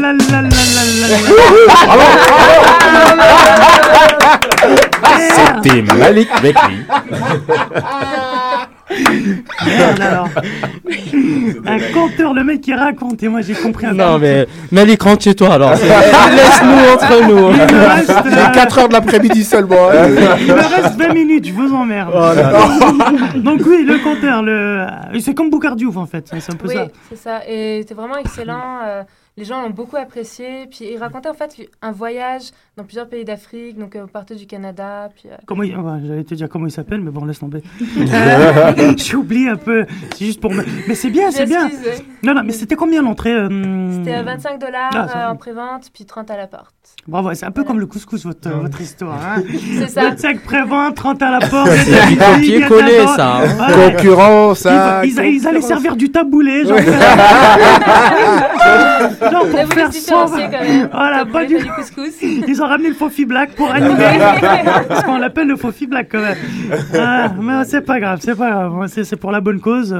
C'était 5.63 5.83
Malik 5.83 6.29
Bekri. 6.43 6.85
Merde 8.91 10.01
alors. 10.01 10.29
Un 11.67 11.79
conteur, 11.93 12.35
le 12.35 12.45
mec 12.45 12.61
qui 12.61 12.75
raconte. 12.75 13.23
Et 13.23 13.29
moi 13.29 13.41
j'ai 13.43 13.55
compris 13.55 13.87
un 13.87 13.93
Non, 13.95 14.19
mais 14.19 14.47
Malik, 14.73 15.03
rentre 15.03 15.23
chez 15.25 15.35
toi 15.35 15.55
alors. 15.55 15.71
Laisse-nous 15.73 16.93
entre 16.95 17.29
nous. 17.29 17.51
Il 17.51 17.75
me 17.77 17.87
reste, 17.87 18.11
euh, 18.11 18.23
J'ai 18.25 18.53
4 18.53 18.79
heures 18.79 18.89
de 18.89 18.93
l'après-midi 18.95 19.45
seulement. 19.45 19.91
hein. 19.91 20.09
il 20.41 20.47
me 20.49 20.83
reste 20.83 20.97
20 20.99 21.15
minutes, 21.15 21.47
je 21.47 21.53
vous 21.53 21.73
emmerde. 21.75 22.13
Donc 23.37 23.61
oui, 23.67 23.85
le 23.87 23.99
compteur, 24.03 24.43
le... 24.43 24.87
c'est 25.21 25.35
comme 25.35 25.51
Boucardiouf 25.51 25.97
en 25.97 26.07
fait, 26.07 26.27
c'est 26.39 26.53
un 26.53 26.57
peu 26.57 26.69
Oui, 26.69 26.75
ça. 26.75 26.87
c'est 27.11 27.17
ça. 27.19 27.41
Et 27.49 27.79
c'était 27.83 27.95
vraiment 27.95 28.17
excellent. 28.17 28.79
euh, 28.87 29.03
les 29.41 29.47
gens 29.47 29.63
l'ont 29.63 29.71
beaucoup 29.71 29.97
apprécié. 29.97 30.67
Puis 30.71 30.85
il 30.93 30.99
racontait 30.99 31.29
en 31.29 31.35
fait 31.35 31.57
un 31.83 31.91
voyage 31.93 32.51
dans 32.77 32.85
plusieurs 32.85 33.09
pays 33.09 33.25
d'Afrique. 33.25 33.79
Donc 33.79 33.97
euh, 33.97 34.05
on 34.05 34.07
partait 34.07 34.37
du 34.37 34.47
Canada. 34.47 35.09
Puis, 35.15 35.29
euh, 35.31 35.37
Comment 35.47 35.63
il... 35.63 35.77
ouais, 35.77 36.01
J'allais 36.07 36.25
te 36.25 36.35
dire 36.35 36.49
comment 36.49 36.67
il 36.67 36.71
s'appelle, 36.71 37.01
mais 37.01 37.11
bon, 37.11 37.25
laisse 37.25 37.39
tomber. 37.39 37.63
Euh, 37.99 38.93
J'ai 38.97 39.17
oublié 39.17 39.49
un 39.49 39.57
peu, 39.57 39.87
c'est 40.17 40.27
juste 40.27 40.41
pour 40.41 40.53
me... 40.53 40.63
Mais 40.87 40.95
c'est 40.95 41.11
bien, 41.11 41.31
c'est 41.31 41.47
bien. 41.47 41.69
Non, 42.23 42.35
non, 42.35 42.43
mais 42.45 42.53
c'était 42.53 42.77
combien 42.77 43.03
l'entrée 43.03 43.33
euh, 43.35 43.93
C'était 43.97 44.19
euh, 44.19 44.23
25 44.23 44.59
dollars 44.61 44.91
Ah, 44.95 45.07
va. 45.07 45.33
en 45.33 45.37
prévente, 45.37 45.91
puis 45.93 46.05
30 46.05 46.31
à 46.31 46.37
la 46.37 46.47
porte. 46.47 46.75
Bravo, 47.09 47.31
c'est 47.33 47.47
un 47.47 47.51
peu 47.51 47.65
comme 47.65 47.81
le 47.81 47.87
couscous, 47.87 48.25
votre, 48.27 48.51
votre 48.51 48.79
histoire. 48.81 49.17
Hein 49.37 49.43
C'est 49.79 49.89
ça. 49.89 50.03
25 50.11 50.41
prévente, 50.43 50.95
30 50.97 51.23
à 51.23 51.31
la 51.31 51.39
porte. 51.49 51.71
C'est 51.71 52.07
du 52.09 52.17
copier-coller, 52.19 53.07
ça. 53.17 53.39
hein. 53.39 53.43
Ouais. 53.59 53.93
Concurrent, 53.97 54.51
Ils, 54.53 54.57
ça. 54.57 55.01
ils- 55.05 55.19
ils 55.35 55.49
allaient 55.49 55.63
servir 55.63 55.97
du 55.97 56.11
taboulé, 56.11 56.67
genre, 56.67 56.79
genre 59.33 59.47
pour 59.51 59.73
faire 59.73 59.93
sombre. 59.93 60.39
Voilà, 60.93 61.25
pas 61.25 61.47
du- 61.47 61.57
du 61.59 61.71
couscous. 61.71 62.21
Ils 62.23 62.63
ont 62.63 62.67
ramené 62.67 62.91
le 62.91 62.95
Fofi 62.95 63.25
Black 63.25 63.53
pour 63.53 63.71
animer. 63.73 63.95
Parce 64.89 65.03
qu'on 65.05 65.17
l'appelle 65.19 65.49
le 65.49 65.57
Fofi 65.57 65.87
Black 65.87 66.09
quand 66.13 66.21
même. 66.21 66.37
Ah, 66.95 67.33
mais 67.41 67.65
c'est 67.65 67.81
pas 67.81 67.99
grave, 67.99 68.19
c'est 68.23 68.37
pas 68.37 68.51
grave. 68.51 68.87
C'est 68.89 69.17
pour 69.17 69.33
la 69.33 69.41
bonne 69.41 69.61
cause. 69.61 69.97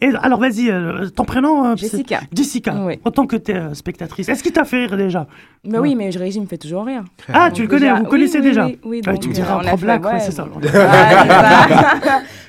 Et 0.00 0.10
alors, 0.22 0.40
vas-y, 0.40 0.70
euh, 0.70 1.08
ton 1.08 1.24
prénom 1.24 1.64
euh, 1.72 1.76
Jessica. 1.76 2.20
Jessica, 2.32 2.74
Oui. 2.80 2.98
en 3.04 3.10
tant 3.10 3.26
que 3.26 3.36
t'es 3.36 3.54
euh, 3.54 3.74
spectatrice, 3.74 4.28
est-ce 4.28 4.42
qu'il 4.42 4.52
t'a 4.52 4.64
fait 4.64 4.86
rire 4.86 4.96
déjà? 4.96 5.26
Mais 5.66 5.78
oui, 5.78 5.94
mais 5.94 6.10
Régis 6.10 6.40
me 6.42 6.46
fait 6.46 6.58
toujours 6.58 6.84
rire. 6.84 7.02
Ah, 7.32 7.50
tu 7.50 7.62
le 7.62 7.68
connais, 7.68 7.80
Déjà- 7.82 7.94
vous 7.94 8.02
oui, 8.04 8.08
connaissez 8.10 8.38
oui, 8.38 8.44
déjà 8.44 8.66
Oui, 8.66 8.78
oui, 8.84 9.00
Ah, 9.06 9.12
donc, 9.12 9.20
Tu 9.20 9.28
me 9.28 9.32
euh, 9.32 9.36
diras 9.36 9.56
on 9.56 9.60
pro 9.66 9.76
fait- 9.76 9.84
black, 9.84 10.04
ouais, 10.04 10.12
ouais, 10.12 10.20
c'est 10.20 10.32
ça. 10.32 10.44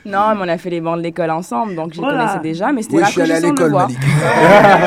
Non, 0.06 0.36
mais 0.36 0.42
on 0.44 0.48
a 0.50 0.58
fait 0.58 0.70
les 0.70 0.82
bancs 0.82 0.98
de 0.98 1.02
l'école 1.04 1.32
ensemble, 1.32 1.76
donc 1.76 1.94
je 1.94 2.00
Voilà. 2.00 2.20
connaissais 2.20 2.40
déjà, 2.42 2.72
mais 2.72 2.84
c'était 2.84 2.98
Oui, 2.98 3.04
je 3.06 3.12
suis 3.12 3.22
allé 3.22 3.32
à 3.34 3.40
l'école. 3.40 3.72
Malik. 3.72 3.98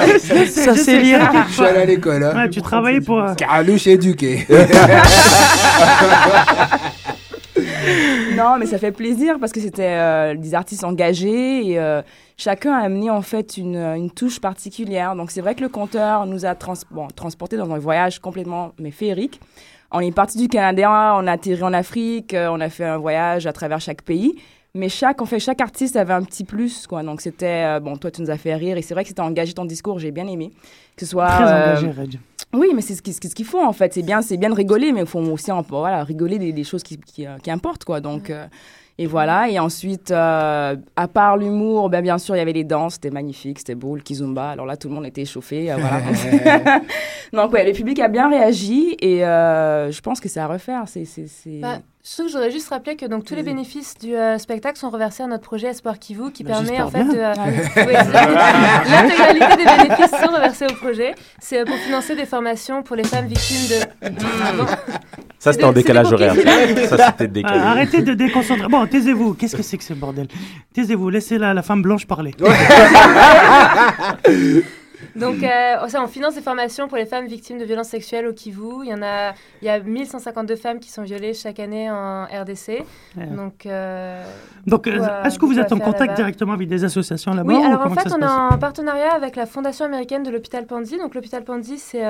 Je 0.07 0.19
Ça, 0.47 0.75
je 0.75 0.81
c'est 0.81 1.03
t'inquiète 1.03 1.47
Je 1.49 1.53
suis 1.55 1.65
allé 1.65 1.79
à 1.81 1.85
l'école. 1.87 2.23
Hein. 2.23 2.37
Ouais, 2.37 2.51
tu 2.51 2.63
travaillais 2.63 3.01
pour. 3.01 3.19
euh, 3.21 3.35
Carouche 3.35 3.87
éduqué. 3.89 4.47
non, 8.37 8.57
mais 8.59 8.67
ça 8.67 8.79
fait 8.79 8.93
plaisir 8.93 9.37
parce 9.41 9.53
que 9.53 9.61
c'était 9.61 9.83
euh, 9.89 10.35
des 10.37 10.55
artistes 10.55 10.85
engagés 10.85 11.71
et 11.71 11.79
euh, 11.79 12.03
chacun 12.39 12.73
a 12.73 12.79
amené 12.85 13.11
en 13.11 13.21
fait 13.21 13.59
une, 13.59 13.77
une 13.77 14.11
touche 14.11 14.41
particulière. 14.41 15.15
Donc 15.15 15.31
c'est 15.31 15.43
vrai 15.43 15.55
que 15.55 15.61
le 15.61 15.69
compteur 15.69 16.25
nous 16.25 16.47
a 16.47 16.55
trans 16.55 16.73
bon, 16.91 17.09
transportés 17.09 17.59
dans 17.59 17.71
un 17.71 17.79
voyage 17.79 18.21
complètement 18.21 18.73
mais 18.79 18.91
féerique. 18.91 19.41
On 19.91 20.01
est 20.01 20.13
parti 20.13 20.39
du 20.39 20.49
Canada, 20.49 21.15
on 21.19 21.27
a 21.27 21.33
atterri 21.33 21.63
en 21.63 21.73
Afrique, 21.73 22.33
euh, 22.35 22.49
on 22.51 22.61
a 22.61 22.69
fait 22.71 22.85
un 22.85 22.99
voyage 22.99 23.47
à 23.47 23.53
travers 23.53 23.81
chaque 23.81 24.03
pays. 24.03 24.35
Mais 24.75 24.91
chaque, 24.91 25.23
en 25.23 25.25
fait, 25.25 25.41
chaque 25.41 25.63
artiste 25.63 25.97
avait 25.97 26.13
un 26.13 26.23
petit 26.23 26.45
plus, 26.45 26.87
quoi. 26.87 27.03
Donc 27.03 27.23
c'était, 27.23 27.65
euh, 27.65 27.81
bon, 27.81 27.97
toi 27.97 28.11
tu 28.11 28.21
nous 28.21 28.31
as 28.31 28.37
fait 28.37 28.55
rire 28.55 28.77
et 28.77 28.83
c'est 28.83 28.93
vrai 28.93 29.03
que 29.03 29.09
c'était 29.09 29.23
engagé 29.23 29.55
ton 29.55 29.65
discours, 29.65 29.99
j'ai 29.99 30.11
bien 30.11 30.27
aimé. 30.29 30.53
Que 30.95 31.05
ce 31.07 31.11
soit. 31.11 31.27
Très 31.27 31.43
euh, 31.45 31.71
engagé, 31.79 31.91
Reg. 31.91 32.21
oui, 32.53 32.69
mais 32.75 32.83
c'est 32.83 32.95
ce 32.95 33.01
qu'ils 33.03 33.15
ce 33.15 33.21
qu'il 33.35 33.47
faut 33.47 33.65
en 33.65 33.73
fait. 33.73 33.95
C'est 33.95 34.03
bien, 34.03 34.21
c'est 34.21 34.37
bien 34.37 34.51
de 34.51 34.55
rigoler, 34.55 34.93
mais 34.93 35.01
il 35.01 35.07
faut 35.07 35.21
aussi 35.21 35.51
en- 35.51 35.63
voilà, 35.63 36.05
rigoler 36.05 36.39
des, 36.39 36.53
des 36.53 36.65
choses 36.65 36.83
qui, 36.83 36.99
qui, 36.99 37.27
euh, 37.27 37.39
qui 37.43 37.51
importent 37.51 37.85
quoi. 37.87 38.01
Donc 38.03 38.29
euh, 38.29 38.47
et 39.01 39.07
voilà. 39.07 39.49
Et 39.49 39.59
ensuite, 39.61 40.11
euh, 40.11 40.77
à 40.97 41.09
part 41.09 41.37
l'humour, 41.37 41.89
ben, 41.89 42.03
bien 42.03 42.19
sûr, 42.19 42.35
il 42.35 42.39
y 42.39 42.43
avait 42.43 42.53
les 42.53 42.65
danses, 42.65 42.95
c'était 42.95 43.11
magnifique, 43.11 43.61
c'était 43.61 43.77
beau, 43.77 43.95
le 43.95 44.03
kizumba. 44.03 44.51
Alors 44.51 44.67
là, 44.67 44.77
tout 44.77 44.89
le 44.89 44.95
monde 44.95 45.07
était 45.07 45.23
échauffé. 45.23 45.71
euh, 45.71 45.77
voilà. 45.77 46.81
Donc 47.33 47.53
ouais, 47.53 47.65
le 47.65 47.73
public 47.73 48.01
a 48.01 48.09
bien 48.09 48.29
réagi 48.29 48.97
et 49.01 49.25
euh, 49.25 49.93
je 49.93 50.01
pense 50.01 50.21
que 50.21 50.29
c'est 50.29 50.41
à 50.41 50.49
refaire. 50.49 50.83
C'est 50.87 51.05
c'est 51.05 51.29
c'est. 51.29 51.61
Bah, 51.61 51.79
je 52.05 52.13
trouve 52.15 52.27
que 52.27 52.33
je 52.33 52.37
voudrais 52.37 52.51
juste 52.51 52.69
rappeler 52.71 52.97
que 52.97 53.05
donc, 53.07 53.25
tous 53.25 53.35
les 53.35 53.43
bénéfices 53.43 53.95
du 53.99 54.15
euh, 54.15 54.39
spectacle 54.39 54.79
sont 54.79 54.89
reversés 54.89 55.23
à 55.25 55.27
notre 55.27 55.43
projet 55.43 55.67
Espoir 55.69 55.99
Kivu 55.99 56.31
qui 56.33 56.43
Bah, 56.45 56.53
permet 56.53 56.81
en 56.81 56.89
fait 56.91 57.05
bien. 57.05 57.13
de. 57.13 57.19
euh, 57.19 57.33
oui, 57.37 57.53
c'est- 57.75 57.85
L'intégralité 58.91 59.57
des 59.57 59.65
bénéfices 59.65 60.11
sont 60.21 60.33
reversés 60.33 60.67
au 60.71 60.75
projet. 60.75 61.15
C'est 61.41 61.61
euh, 61.61 61.65
pour 61.65 61.77
financer 61.77 62.15
des 62.17 62.25
formations 62.25 62.83
pour 62.83 62.97
les 62.97 63.05
femmes 63.05 63.27
victimes 63.27 63.69
de. 63.69 63.77
Ah 64.03 64.53
bon 64.57 64.67
Ça, 65.39 65.53
c'était 65.53 65.65
en 65.65 65.73
décalage 65.73 66.11
horaire. 66.13 66.35
Ça, 66.89 67.09
c'était 67.09 67.29
décalé. 67.29 67.61
Ah, 67.63 67.71
arrêtez 67.73 68.01
de 68.03 68.15
déconcentrer. 68.15 68.69
Bon, 68.69 68.87
taisez-vous. 68.87 69.35
Qu'est-ce 69.35 69.57
que 69.57 69.63
c'est 69.63 69.77
que 69.77 69.85
ce 69.85 69.93
bordel? 69.95 70.29
Taisez-vous. 70.73 71.11
Laissez 71.11 71.37
la, 71.37 71.53
la 71.53 71.63
femme 71.63 71.83
blanche 71.83 72.07
parler. 72.07 72.33
Donc, 75.19 75.43
euh, 75.43 75.89
ça, 75.89 76.03
on 76.03 76.07
finance 76.07 76.35
des 76.35 76.41
formations 76.41 76.89
pour 76.89 76.97
les 76.97 77.07
femmes 77.07 77.27
victimes 77.27 77.59
de 77.59 77.65
violences 77.65 77.89
sexuelles 77.89 78.27
au 78.27 78.33
Kivu. 78.33 78.85
Il 78.85 78.91
y 78.91 78.95
en 78.95 79.03
a, 79.03 79.33
il 79.63 79.67
y 79.67 79.69
a 79.69 79.81
1152 79.81 80.57
femmes 80.57 80.81
qui 80.81 80.91
sont 80.91 81.03
violées 81.03 81.35
chaque 81.35 81.61
année 81.61 81.91
en 81.91 82.25
RDC. 82.25 82.85
Ouais. 83.17 83.27
Donc, 83.27 83.67
euh, 83.67 84.25
Donc, 84.67 84.87
euh, 84.87 85.25
est-ce 85.25 85.39
que 85.39 85.47
vous 85.47 85.59
êtes 85.59 85.73
en 85.73 85.79
contact 85.79 86.15
directement 86.15 86.53
avec 86.53 86.69
des 86.69 86.85
associations 86.85 87.33
là-bas 87.33 87.53
Oui, 87.53 87.59
ou 87.59 87.65
alors 87.65 87.87
en 87.87 87.95
fait, 87.95 88.13
on 88.13 88.21
est 88.21 88.55
en 88.55 88.59
partenariat 88.59 89.13
avec 89.13 89.37
la 89.37 89.47
Fondation 89.47 89.85
américaine 89.85 90.23
de 90.23 90.31
l'hôpital 90.31 90.67
Pandy. 90.67 90.99
Donc, 90.99 91.15
l'hôpital 91.15 91.45
Pandy, 91.45 91.79
c'est. 91.79 92.03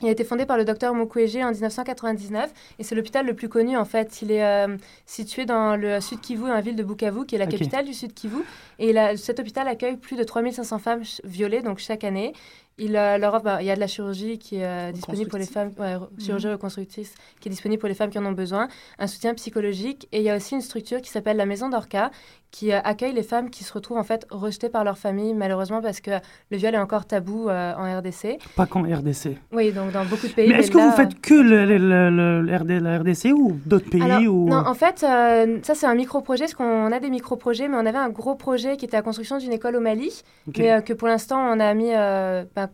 Il 0.00 0.06
a 0.06 0.10
été 0.12 0.22
fondé 0.22 0.46
par 0.46 0.56
le 0.56 0.64
docteur 0.64 0.94
Mukwege 0.94 1.36
en 1.36 1.50
1999 1.50 2.52
et 2.78 2.84
c'est 2.84 2.94
l'hôpital 2.94 3.26
le 3.26 3.34
plus 3.34 3.48
connu 3.48 3.76
en 3.76 3.84
fait. 3.84 4.22
Il 4.22 4.30
est 4.30 4.44
euh, 4.44 4.76
situé 5.06 5.44
dans 5.44 5.74
le 5.76 6.00
sud 6.00 6.20
Kivu, 6.20 6.42
dans 6.42 6.54
la 6.54 6.60
ville 6.60 6.76
de 6.76 6.84
Bukavu, 6.84 7.26
qui 7.26 7.34
est 7.34 7.38
la 7.38 7.48
capitale 7.48 7.84
du 7.84 7.94
sud 7.94 8.14
Kivu. 8.14 8.44
Et 8.78 8.94
cet 9.16 9.40
hôpital 9.40 9.66
accueille 9.66 9.96
plus 9.96 10.16
de 10.16 10.22
3500 10.22 10.78
femmes 10.78 11.02
violées 11.24 11.62
donc 11.62 11.78
chaque 11.78 12.04
année. 12.04 12.32
Il, 12.78 12.96
euh, 12.96 13.18
leur 13.18 13.34
offre- 13.34 13.42
bah, 13.42 13.58
il 13.60 13.66
y 13.66 13.70
a 13.70 13.74
de 13.74 13.80
la 13.80 13.86
chirurgie 13.88 14.38
qui 14.38 14.56
est 14.56 14.64
euh, 14.64 14.92
disponible 14.92 15.28
pour 15.30 15.38
les 15.38 15.46
femmes, 15.46 15.70
ouais, 15.78 15.94
re- 15.96 16.08
chirurgie 16.24 16.48
reconstructrice 16.48 17.14
qui 17.40 17.48
est 17.48 17.50
disponible 17.50 17.80
pour 17.80 17.88
les 17.88 17.94
femmes 17.94 18.10
qui 18.10 18.18
en 18.18 18.24
ont 18.26 18.32
besoin, 18.32 18.68
un 18.98 19.06
soutien 19.06 19.34
psychologique 19.34 20.06
et 20.12 20.18
il 20.18 20.22
y 20.24 20.30
a 20.30 20.36
aussi 20.36 20.54
une 20.54 20.60
structure 20.60 21.00
qui 21.00 21.10
s'appelle 21.10 21.36
la 21.36 21.46
Maison 21.46 21.68
d'Orca 21.68 22.10
qui 22.50 22.72
euh, 22.72 22.78
accueille 22.82 23.12
les 23.12 23.22
femmes 23.22 23.50
qui 23.50 23.62
se 23.64 23.72
retrouvent 23.72 23.98
en 23.98 24.04
fait 24.04 24.26
rejetées 24.30 24.68
par 24.70 24.82
leur 24.84 24.96
famille 24.96 25.34
malheureusement 25.34 25.82
parce 25.82 26.00
que 26.00 26.12
le 26.50 26.56
viol 26.56 26.74
est 26.74 26.78
encore 26.78 27.04
tabou 27.06 27.50
en 27.50 27.98
RDC. 27.98 28.38
Pas 28.56 28.64
qu'en 28.66 28.82
RDC. 28.82 29.36
Oui, 29.52 29.72
donc 29.72 29.92
dans 29.92 30.04
beaucoup 30.06 30.26
de 30.26 30.32
pays. 30.32 30.48
Mais 30.48 30.60
est-ce 30.60 30.70
que 30.70 30.78
là, 30.78 30.86
vous 30.88 30.96
faites 30.96 31.20
que 31.20 31.34
le, 31.34 31.64
le- 31.66 32.10
le- 32.10 32.40
le 32.42 32.56
RD 32.56 32.70
la 32.82 32.98
RDC 33.00 33.32
ou 33.34 33.58
d'autres 33.66 33.90
pays 33.90 34.00
alors, 34.02 34.22
ou... 34.32 34.48
Non, 34.48 34.62
en 34.66 34.74
fait, 34.74 35.00
ça 35.00 35.74
c'est 35.74 35.86
un 35.86 35.94
micro-projet, 35.94 36.44
parce 36.44 36.54
qu'on 36.54 36.90
a 36.92 37.00
des 37.00 37.10
micro-projets, 37.10 37.68
mais 37.68 37.76
on 37.76 37.84
avait 37.86 37.98
un 37.98 38.08
gros 38.08 38.34
projet 38.34 38.76
qui 38.76 38.84
était 38.86 38.96
la 38.96 39.02
construction 39.02 39.36
d'une 39.38 39.52
école 39.52 39.76
au 39.76 39.80
Mali, 39.80 40.22
mais 40.56 40.82
que 40.82 40.92
pour 40.94 41.08
l'instant 41.08 41.38
on 41.38 41.60
a 41.60 41.74
mis, 41.74 41.90
ben, 41.90 42.67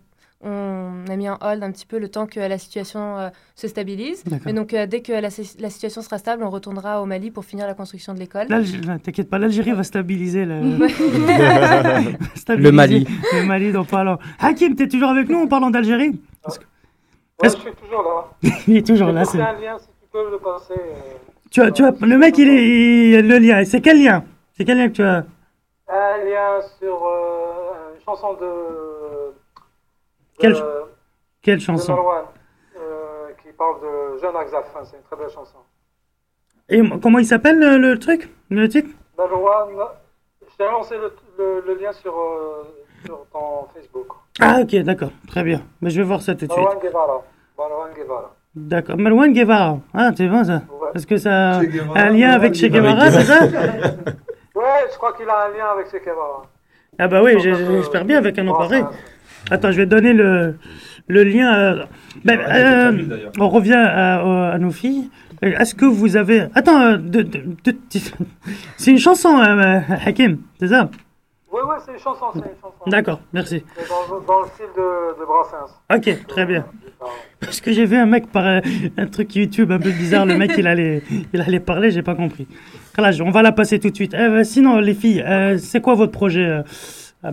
on 0.44 1.04
a 1.10 1.16
mis 1.16 1.28
en 1.28 1.38
hold 1.40 1.62
un 1.62 1.70
petit 1.72 1.86
peu 1.86 1.98
le 1.98 2.08
temps 2.08 2.26
que 2.26 2.38
la 2.40 2.58
situation 2.58 3.18
euh, 3.18 3.28
se 3.54 3.66
stabilise. 3.68 4.22
Mais 4.44 4.52
donc 4.52 4.74
euh, 4.74 4.86
dès 4.86 5.00
que 5.00 5.12
la, 5.12 5.28
la 5.58 5.70
situation 5.70 6.02
sera 6.02 6.18
stable, 6.18 6.42
on 6.44 6.50
retournera 6.50 7.00
au 7.02 7.06
Mali 7.06 7.30
pour 7.30 7.44
finir 7.44 7.66
la 7.66 7.74
construction 7.74 8.14
de 8.14 8.18
l'école. 8.18 8.46
T'inquiète 9.02 9.30
pas, 9.30 9.38
l'Algérie 9.38 9.72
va 9.72 9.82
stabiliser 9.82 10.44
stabiliser 12.34 12.70
Le 12.70 12.72
Mali. 12.72 13.06
Le 13.32 13.46
Mali, 13.46 13.72
donc 13.72 13.88
parlant. 13.88 14.18
Hakim, 14.38 14.74
t'es 14.76 14.88
toujours 14.88 15.10
avec 15.10 15.28
nous 15.28 15.40
en 15.42 15.46
parlant 15.46 15.70
d'Algérie? 15.70 16.12
Que- 16.12 16.50
Ouais, 17.42 17.48
je 17.48 17.56
suis 17.56 17.72
toujours 17.72 18.02
là. 18.02 18.50
Il 18.68 18.76
est 18.76 18.86
toujours 18.86 19.08
là. 19.10 19.24
C'est 19.24 19.40
un 19.40 19.52
lien, 19.60 19.76
si 19.78 19.86
tu 19.86 20.06
peux 20.12 20.30
le 20.30 20.38
passer. 20.38 20.74
euh, 20.78 21.16
Tu 21.50 21.60
as, 21.60 21.72
tu 21.72 21.84
as, 21.84 21.92
le 22.00 22.16
mec, 22.16 22.38
il 22.38 22.48
est, 22.48 22.64
il- 23.18 23.26
le 23.28 23.38
lien. 23.38 23.64
C'est 23.64 23.80
quel 23.80 24.00
lien? 24.02 24.22
C'est 24.56 24.64
quel 24.64 24.78
lien 24.78 24.86
que 24.88 24.92
tu 24.92 25.02
as? 25.02 25.24
Un 25.88 26.24
lien 26.24 26.60
sur 26.78 26.94
euh, 27.06 27.94
une 27.96 28.04
chanson 28.04 28.34
de. 28.34 28.46
Quelle 30.44 30.54
ch- 30.56 30.64
Quelle 31.42 31.56
de 31.56 31.62
chanson 31.62 31.92
euh, 32.76 33.30
qui 33.42 33.48
parle 33.52 33.80
de 33.80 34.18
Jeanne 34.20 34.36
Arzaf. 34.36 34.66
hein, 34.76 34.80
c'est 34.84 34.96
une 34.96 35.02
très 35.02 35.16
belle 35.16 35.30
chanson. 35.30 35.58
Et 36.68 36.80
comment 37.02 37.18
il 37.18 37.26
s'appelle 37.26 37.58
le, 37.58 37.76
le 37.78 37.98
truc 37.98 38.30
Le 38.50 38.68
titre? 38.68 38.88
Marwan, 39.18 39.68
je 40.50 40.56
t'ai 40.56 40.64
lancé 40.64 40.96
le, 40.96 41.12
le- 41.38 41.62
le 41.66 41.74
lien 41.80 41.92
sur, 41.92 42.12
euh, 42.18 42.62
sur 43.04 43.26
ton 43.32 43.66
Facebook. 43.74 44.08
Ah, 44.40 44.58
ok, 44.62 44.74
d'accord. 44.82 45.10
Très 45.28 45.42
bien. 45.42 45.60
Mais 45.80 45.90
je 45.90 46.00
vais 46.00 46.06
voir 46.06 46.20
ça 46.22 46.34
tout 46.34 46.46
de 46.46 46.52
suite. 46.52 46.64
Marwan 46.64 46.78
Guevara. 46.82 47.22
Marwan 47.58 47.90
Guevara. 47.94 48.34
D'accord. 48.54 48.96
Marwan 48.98 49.32
Guevara. 49.32 49.78
Ah, 49.92 50.10
c'est 50.16 50.26
bon 50.28 50.42
ça. 50.44 50.62
Ouais. 50.70 50.88
Est-ce 50.94 51.06
que 51.06 51.16
ça 51.16 51.58
a 51.58 51.60
un 51.60 52.10
lien 52.10 52.30
avec 52.30 52.54
Che 52.54 52.66
Guevara, 52.66 53.10
c'est 53.10 53.24
ça? 53.24 53.44
Ouais, 54.54 54.86
je 54.90 54.96
crois 54.96 55.12
qu'il 55.12 55.28
a 55.28 55.46
un 55.46 55.48
lien 55.48 55.66
avec 55.66 55.88
Che 55.90 56.02
Guevara. 56.04 56.42
Ah 56.98 57.08
bah 57.08 57.22
oui, 57.24 57.34
notre, 57.34 57.42
j'espère 57.72 58.04
bien 58.04 58.18
avec 58.18 58.38
un 58.38 58.44
nom 58.44 58.54
euh, 58.54 58.58
pareil. 58.58 58.84
Attends, 59.50 59.70
je 59.72 59.76
vais 59.78 59.86
donner 59.86 60.12
le, 60.12 60.56
le 61.08 61.24
lien. 61.24 61.54
euh, 61.54 61.84
ben, 62.24 62.38
euh, 62.40 63.28
on 63.38 63.48
revient 63.48 63.72
à, 63.74 64.52
à 64.52 64.58
nos 64.58 64.70
filles. 64.70 65.10
Euh, 65.44 65.52
Est-ce 65.58 65.74
que 65.74 65.84
vous 65.84 66.16
avez... 66.16 66.44
Attends, 66.54 66.92
de- 66.92 67.22
de- 67.22 67.42
de- 67.64 67.76
c'est 68.76 68.90
une 68.90 68.98
chanson, 68.98 69.38
euh, 69.38 69.80
Hakim, 70.06 70.38
c'est 70.58 70.68
ça? 70.68 70.88
Ouais, 71.52 71.60
ouais, 71.62 71.76
c'est 71.84 71.92
une 71.92 71.98
chanson, 71.98 72.26
c'est 72.32 72.38
une 72.40 72.44
chanson. 72.60 72.74
D'accord, 72.90 73.20
merci. 73.32 73.62
Dans, 73.88 74.20
dans 74.26 74.40
le 74.40 74.46
style 74.54 74.66
de, 74.76 75.20
de 75.20 75.24
Brassens. 75.24 75.72
Ok, 75.94 76.26
très 76.26 76.46
bien. 76.46 76.64
Parce 77.40 77.60
que 77.60 77.70
j'ai 77.72 77.84
vu 77.84 77.96
un 77.96 78.06
mec 78.06 78.28
par 78.32 78.46
euh, 78.46 78.60
un 78.96 79.06
truc 79.06 79.36
YouTube 79.36 79.70
un 79.70 79.78
peu 79.78 79.90
bizarre, 79.90 80.24
le 80.26 80.36
mec 80.38 80.52
il 80.56 80.66
allait, 80.66 81.02
il 81.32 81.40
allait 81.40 81.60
parler, 81.60 81.90
j'ai 81.90 82.02
pas 82.02 82.14
compris. 82.14 82.48
Voilà, 82.96 83.12
je- 83.12 83.22
on 83.22 83.30
va 83.30 83.42
la 83.42 83.52
passer 83.52 83.78
tout 83.78 83.90
de 83.90 83.94
suite. 83.94 84.16
Sinon, 84.44 84.78
les 84.78 84.94
filles, 84.94 85.22
euh, 85.26 85.58
c'est 85.58 85.80
quoi 85.82 85.94
votre 85.94 86.12
projet 86.12 86.62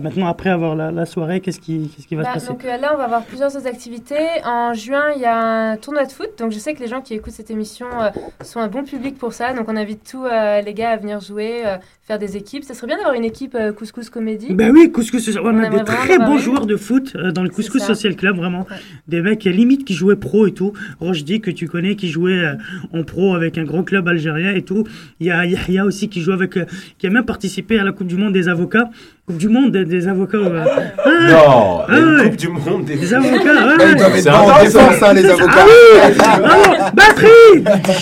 maintenant 0.00 0.26
après 0.26 0.50
avoir 0.50 0.74
la, 0.74 0.90
la 0.90 1.06
soirée 1.06 1.40
Qu'est-ce 1.40 1.60
qui, 1.60 1.90
qu'est-ce 1.94 2.06
qui 2.06 2.14
va 2.14 2.22
Bah, 2.22 2.28
se 2.30 2.34
passer? 2.34 2.48
donc 2.48 2.64
euh, 2.64 2.76
là, 2.76 2.92
on 2.94 2.98
va 2.98 3.04
avoir 3.04 3.22
plusieurs 3.24 3.54
autres 3.56 3.66
activités. 3.66 4.16
En 4.44 4.74
juin, 4.74 5.04
il 5.16 5.22
y 5.22 5.26
a 5.26 5.36
un 5.72 5.76
tournoi 5.76 6.04
de 6.04 6.12
foot. 6.12 6.30
Donc 6.38 6.52
je 6.52 6.58
sais 6.58 6.74
que 6.74 6.80
les 6.80 6.88
gens 6.88 7.00
qui 7.00 7.14
écoutent 7.14 7.32
cette 7.32 7.50
émission 7.50 7.86
euh, 8.00 8.10
sont 8.44 8.60
un 8.60 8.68
bon 8.68 8.84
public 8.84 9.18
pour 9.18 9.32
ça. 9.32 9.52
Donc 9.52 9.68
on 9.68 9.76
invite 9.76 10.08
tous 10.10 10.24
euh, 10.24 10.60
les 10.60 10.74
gars 10.74 10.90
à 10.90 10.96
venir 10.96 11.20
jouer, 11.20 11.62
faire 12.02 12.18
des 12.18 12.36
équipes. 12.36 12.64
Ça 12.64 12.74
serait 12.74 12.86
bien 12.86 12.96
d'avoir 12.96 13.14
une 13.14 13.24
équipe 13.24 13.56
couscous 13.76 14.08
comédie. 14.10 14.52
Ben 14.54 14.70
oui, 14.72 14.90
Couscous 14.90 15.36
on, 15.36 15.46
On 15.46 15.58
a 15.62 15.68
des 15.68 15.84
très 15.84 16.18
bons 16.18 16.38
joueurs 16.38 16.66
de 16.66 16.76
foot 16.76 17.16
dans 17.16 17.42
le 17.42 17.48
Couscous. 17.48 17.82
Social 17.82 18.16
Club, 18.16 18.36
vraiment. 18.36 18.60
Ouais. 18.70 18.76
Des 19.08 19.20
mecs 19.22 19.44
limite 19.44 19.84
qui 19.84 19.94
jouaient 19.94 20.16
pro 20.16 20.46
et 20.46 20.52
tout. 20.52 20.72
Rochdi, 21.00 21.40
que 21.40 21.50
tu 21.50 21.66
connais, 21.68 21.96
qui 21.96 22.08
jouait 22.08 22.42
en 22.92 23.02
pro 23.02 23.34
avec 23.34 23.58
un 23.58 23.64
gros 23.64 23.82
club 23.82 24.06
algérien 24.08 24.52
et 24.54 24.62
tout. 24.62 24.84
Il 25.20 25.26
y 25.26 25.30
a 25.30 25.44
Yahya 25.44 25.84
aussi 25.84 26.08
qui 26.08 26.20
joue 26.20 26.32
avec, 26.32 26.58
qui 26.98 27.06
a 27.06 27.10
même 27.10 27.24
participé 27.24 27.78
à 27.78 27.84
la 27.84 27.92
Coupe 27.92 28.06
du 28.06 28.16
Monde 28.16 28.32
des 28.32 28.48
avocats. 28.48 28.88
Coupe 29.24 29.36
du 29.36 29.48
Monde 29.48 29.70
des, 29.70 29.84
des 29.84 30.08
avocats. 30.08 30.36
euh, 30.36 30.64
ah, 30.98 31.10
Non, 31.30 31.82
Ah 31.88 31.92
ouais. 31.92 32.24
Coupe 32.30 32.36
du 32.36 32.48
Monde 32.48 32.84
des 32.86 32.96
Des 32.96 33.14
avocats, 33.14 33.30
ouais, 33.44 33.54
Là, 33.54 33.76
ils 33.78 33.86
ouais. 33.86 33.94
doivent 33.94 34.16
être 34.16 34.34
en 34.34 34.62
défense, 34.64 35.00
hein, 35.02 35.12
les 35.14 35.26
Ah 35.30 35.32
avocats. 35.34 35.64
oui 35.64 36.14
Bravo 36.18 36.90
Batterie 36.92 37.94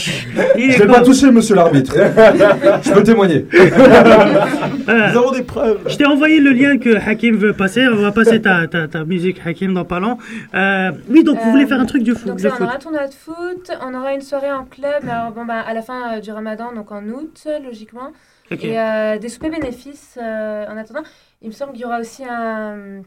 Il 0.56 0.70
est 0.70 0.72
Je 0.72 0.82
l'ai 0.82 0.86
pas 0.88 1.02
touché, 1.02 1.30
monsieur 1.30 1.54
l'arbitre. 1.56 1.92
Je 2.82 2.90
peux 2.92 3.02
témoigner. 3.02 3.44
Euh, 3.54 5.08
Nous 5.12 5.18
avons 5.18 5.32
des 5.32 5.42
preuves. 5.42 5.80
Je 5.88 5.96
t'ai 5.98 6.06
envoyé 6.06 6.40
le 6.40 6.52
lien 6.52 6.78
que 6.78 6.96
Hakim 6.96 7.36
veut 7.36 7.52
passer. 7.52 7.86
On 7.86 7.96
va 7.96 8.12
passer 8.12 8.40
ta, 8.40 8.66
ta, 8.66 8.88
ta 8.88 9.04
musique, 9.04 9.42
Hakim, 9.44 9.74
dans 9.74 9.84
pas 9.84 10.00
long. 10.00 10.16
Euh, 10.54 10.90
oui, 11.10 11.22
donc 11.22 11.36
vous 11.38 11.48
Euh, 11.48 11.52
voulez 11.52 11.66
faire 11.66 11.80
un 11.80 11.86
truc 11.86 12.02
de 12.02 12.14
foot. 12.14 12.28
Donc 12.28 12.40
ça, 12.40 12.48
on 12.58 12.64
aura 12.64 12.76
un 12.76 12.78
tournoi 12.78 13.06
de 13.06 13.12
foot, 13.14 13.70
on 13.86 13.92
aura 13.94 14.14
une 14.14 14.22
soirée 14.22 14.50
en 14.52 14.64
club, 14.64 15.02
alors, 15.06 15.32
bon, 15.32 15.44
bah, 15.44 15.60
à 15.68 15.74
la 15.74 15.82
fin 15.82 16.16
euh, 16.16 16.20
du 16.20 16.30
ramadan, 16.32 16.72
donc 16.74 16.90
en 16.92 17.02
août, 17.08 17.46
logiquement. 17.62 18.12
Et 18.50 18.78
euh, 18.78 19.18
des 19.18 19.28
soupers 19.28 19.50
bénéfices 19.50 20.18
euh, 20.20 20.66
en 20.68 20.76
attendant. 20.76 21.02
Il 21.42 21.48
me 21.48 21.52
semble 21.52 21.72
qu'il 21.72 21.82
y 21.82 21.84
aura 21.84 22.00
aussi 22.00 22.24
un 22.24 22.76
euh, 22.76 23.00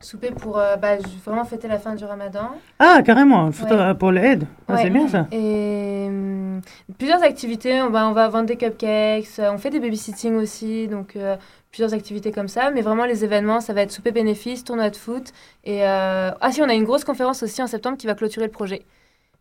souper 0.00 0.30
pour 0.30 0.58
euh, 0.58 0.76
bah, 0.76 0.96
vraiment 1.24 1.44
fêter 1.44 1.66
la 1.68 1.78
fin 1.78 1.94
du 1.94 2.04
ramadan. 2.04 2.50
Ah, 2.78 3.00
carrément, 3.04 3.46
Ouais. 3.48 3.94
pour 3.94 4.10
l'aide. 4.12 4.46
Ah, 4.68 4.74
Ouais. 4.74 4.82
C'est 4.82 4.90
bien 4.90 5.08
ça. 5.08 5.26
Et 5.32 6.08
plusieurs 6.98 7.22
activités, 7.22 7.80
on 7.82 7.90
va, 7.90 8.06
on 8.08 8.12
va 8.12 8.28
vendre 8.28 8.46
des 8.46 8.56
cupcakes, 8.56 9.26
on 9.38 9.58
fait 9.58 9.70
des 9.70 9.80
babysitting 9.80 10.34
aussi, 10.36 10.88
donc 10.88 11.16
euh, 11.16 11.36
plusieurs 11.70 11.94
activités 11.94 12.30
comme 12.30 12.48
ça. 12.48 12.70
Mais 12.70 12.82
vraiment, 12.82 13.04
les 13.06 13.24
événements, 13.24 13.60
ça 13.60 13.72
va 13.72 13.82
être 13.82 13.90
souper 13.92 14.12
bénéfice, 14.12 14.62
tournoi 14.62 14.90
de 14.90 14.96
foot. 14.96 15.32
Et, 15.64 15.84
Ah 15.84 16.34
si, 16.50 16.60
on 16.62 16.68
a 16.68 16.74
une 16.74 16.84
grosse 16.84 17.04
conférence 17.04 17.42
aussi 17.42 17.62
en 17.62 17.66
septembre 17.66 17.96
qui 17.96 18.06
va 18.06 18.14
clôturer 18.14 18.46
le 18.46 18.52
projet. 18.52 18.82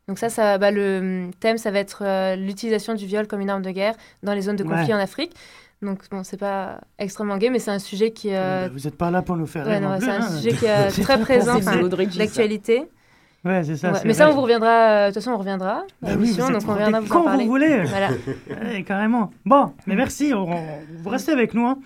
Donc 0.07 0.17
ça, 0.19 0.29
ça 0.29 0.57
bah, 0.57 0.71
le 0.71 1.29
thème, 1.39 1.57
ça 1.57 1.71
va 1.71 1.79
être 1.79 2.03
euh, 2.05 2.35
l'utilisation 2.35 2.93
du 2.95 3.05
viol 3.05 3.27
comme 3.27 3.41
une 3.41 3.49
arme 3.49 3.61
de 3.61 3.71
guerre 3.71 3.95
dans 4.23 4.33
les 4.33 4.41
zones 4.41 4.55
de 4.55 4.63
conflit 4.63 4.87
Ouais. 4.87 4.93
en 4.93 4.99
Afrique. 4.99 5.33
Donc 5.81 5.99
bon, 6.11 6.23
c'est 6.23 6.37
pas 6.37 6.81
extrêmement 6.99 7.37
gay, 7.37 7.49
mais 7.49 7.59
c'est 7.59 7.71
un 7.71 7.79
sujet 7.79 8.11
qui 8.11 8.29
euh, 8.33 8.69
Vous 8.71 8.79
n'êtes 8.81 8.97
pas 8.97 9.09
là 9.09 9.21
pour 9.21 9.35
nous 9.37 9.47
faire 9.47 9.65
ouais, 9.65 9.79
plus, 9.79 10.05
c'est 10.05 10.11
un 10.11 10.21
hein. 10.21 10.29
sujet 10.29 10.51
qui 10.55 10.65
est 10.65 10.89
C'est 10.91 11.01
très 11.01 11.19
présent, 11.19 11.55
enfin, 11.57 11.77
d'actualité. 12.17 12.83
Ouais, 13.43 13.63
c'est 13.63 13.75
ça. 13.75 13.91
Ouais, 13.91 13.99
mais 14.05 14.13
ça, 14.13 14.29
on 14.29 14.33
vous 14.35 14.41
reviendra. 14.41 14.69
euh, 14.69 15.01
De 15.07 15.13
toute 15.13 15.23
façon, 15.23 15.31
on 15.31 15.37
reviendra 15.39 15.83
dans 16.01 16.07
Bah 16.07 16.09
oui, 16.19 16.35
donc 16.35 16.51
êtes 16.51 16.63
on 16.67 16.73
reviendra 16.73 16.99
vous 16.99 17.07
en 17.07 17.09
quand 17.09 17.23
parler. 17.23 17.45
vous 17.45 17.49
voulez. 17.49 17.83
Voilà. 17.85 18.09
Ouais, 18.63 18.83
carrément. 18.83 19.31
Bon, 19.45 19.73
mais 19.87 19.95
merci. 19.95 20.31
On, 20.35 20.51
on- 20.51 20.65
vous 21.01 21.09
restez 21.09 21.31
avec 21.31 21.55
nous. 21.55 21.65
hein. 21.65 21.79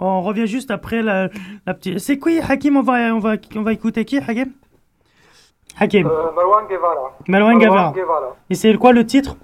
On 0.00 0.22
revient 0.22 0.46
juste 0.46 0.70
après 0.70 1.02
la, 1.02 1.28
la 1.66 1.74
petite. 1.74 1.98
C'est 1.98 2.18
qui, 2.18 2.40
Hakim? 2.40 2.78
On 2.78 2.82
va, 2.82 3.14
on, 3.14 3.18
va, 3.18 3.34
on 3.54 3.62
va 3.62 3.72
écouter 3.74 4.06
qui, 4.06 4.16
Hakim? 4.16 4.52
Hakim. 5.78 6.06
Euh, 6.06 6.30
Marwan 6.34 6.66
Guevara. 6.68 7.12
Gavara. 7.58 7.92
Guevara. 7.92 8.36
Et 8.50 8.54
c'est 8.54 8.74
quoi 8.76 8.92
le 8.92 9.04
titre? 9.06 9.36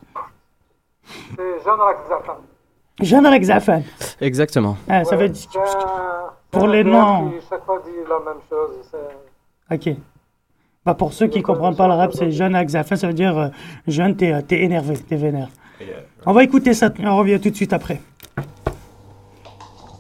C'est 1.37 1.65
Jean 1.65 3.17
Zafan. 3.27 3.43
Zafan. 3.43 3.83
Exactement. 4.21 4.77
Ah, 4.89 5.05
ça 5.05 5.17
veut 5.17 5.29
dire. 5.29 5.49
Pour 6.51 6.67
les 6.67 6.85
noms. 6.85 7.33
chaque 7.49 7.65
fois 7.65 7.81
dit 7.85 7.93
la 8.09 8.19
même 8.19 8.41
chose. 8.49 8.77
Ok. 9.71 9.97
Bah 10.85 10.95
pour 10.95 11.13
ceux 11.13 11.27
qui 11.29 11.43
comprennent 11.43 11.77
pas 11.77 11.87
l'arabe, 11.89 12.13
c'est 12.15 12.31
Jeanne 12.31 12.55
Alex 12.55 12.73
Zafan. 12.73 12.97
Ça 12.97 13.07
veut 13.07 13.13
dire 13.15 13.37
euh, 13.39 13.49
jeune, 13.87 14.17
t'es 14.17 14.33
euh, 14.33 14.41
t'es 14.43 14.61
énervé, 14.63 14.97
t'es 14.97 15.17
vénère. 15.17 15.49
On 16.27 16.33
va 16.33 16.43
écouter 16.45 16.75
ça. 16.75 16.91
On 17.05 17.17
revient 17.17 17.41
tout 17.41 17.51
de 17.51 17.55
suite 17.57 17.73
après. 17.73 18.01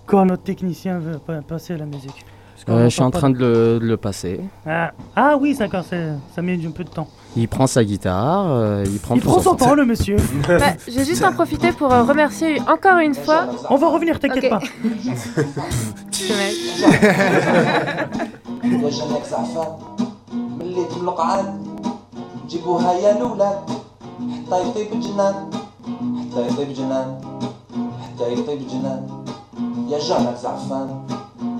Quand 0.06 0.24
notre 0.24 0.42
technicien 0.42 0.98
veut 0.98 1.18
pa- 1.18 1.42
passer 1.42 1.76
la 1.76 1.84
musique. 1.84 2.24
Euh, 2.68 2.84
je 2.84 2.88
suis 2.88 3.02
en 3.02 3.10
train 3.10 3.30
de 3.30 3.38
le, 3.38 3.78
de 3.80 3.86
le 3.86 3.96
passer. 3.96 4.40
Ah, 4.66 4.92
ah 5.16 5.36
oui, 5.40 5.54
d'accord, 5.56 5.84
c'est- 5.88 6.12
ça 6.34 6.42
met 6.42 6.58
un 6.64 6.70
peu 6.70 6.84
de 6.84 6.88
temps. 6.90 7.08
Il 7.36 7.46
prend 7.48 7.66
sa 7.66 7.84
guitare, 7.84 8.46
euh, 8.48 8.84
il 8.86 8.98
prend 8.98 9.14
Il 9.14 9.20
prend 9.22 9.40
son 9.40 9.54
temps, 9.54 9.74
le 9.74 9.84
monsieur. 9.84 10.16
Bah, 10.46 10.72
je 10.86 10.98
vais 10.98 11.04
juste 11.04 11.24
en 11.24 11.32
profiter 11.32 11.72
pour 11.72 11.92
euh, 11.92 12.02
remercier 12.02 12.60
encore 12.68 12.98
une 12.98 13.14
fois. 13.14 13.46
On 13.70 13.76
va 13.76 13.88
revenir, 13.88 14.18
t'inquiète 14.18 14.50
pas. 14.50 14.60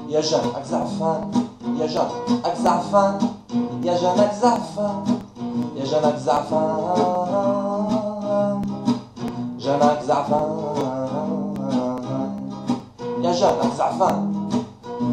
يا 0.09 0.21
جمعك 0.21 0.65
زعفان 0.65 1.31
يا 1.81 1.87
جمعك 1.87 2.57
زعفان 2.65 3.19
يا 3.85 3.95
جمعك 3.99 4.33
زعفان 4.43 5.05
يا 5.77 5.85
جمعك 5.85 6.17
زعفان 6.19 6.69
جمعك 9.59 10.03
زعفان 10.03 10.49
يا 13.23 13.33
جمعك 13.33 13.73
زعفان 13.79 14.19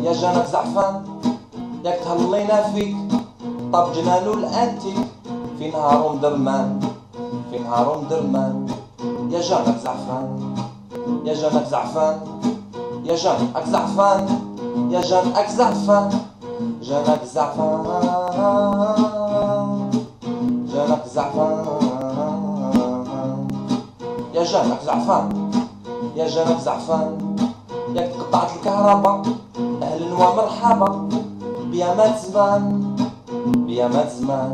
يا 0.04 0.14
جمعك 0.14 0.48
زعفان 0.48 1.04
ياك 1.86 2.00
تهلينا 2.00 2.62
فيك 2.74 2.96
طب 3.74 3.94
جنانو 3.94 4.34
الأنتيك. 4.34 4.98
في 5.60 5.72
نهار 5.72 6.16
درمان 6.22 6.80
في 7.52 7.60
نهار 7.60 8.04
درمان. 8.10 8.68
يا 9.32 9.42
جمعك 9.42 9.78
زعفان 9.84 10.56
يا 11.26 11.34
جمعك 11.34 11.66
زعفان 11.68 12.18
يا 13.06 13.16
جمعك 13.16 13.66
زعفان 13.68 14.45
يا 14.96 15.02
جنك 15.02 15.48
زعفان 15.50 16.10
جنك 16.82 17.22
زعفان 17.34 17.84
جنك 20.74 21.04
زعفان 21.14 21.66
يا 24.34 24.44
جنك 24.44 24.80
زعفان 24.86 25.52
يا 26.16 26.28
جنك 26.28 26.60
زعفان 26.60 27.36
ياك 27.96 28.12
تقطعت 28.14 28.50
الكهرباء 28.56 29.22
أهلا 29.84 30.14
ومرحبا 30.14 31.10
بيامات 31.72 32.16
زمان 32.20 32.96
بيامات 33.46 34.10
زمان 34.12 34.52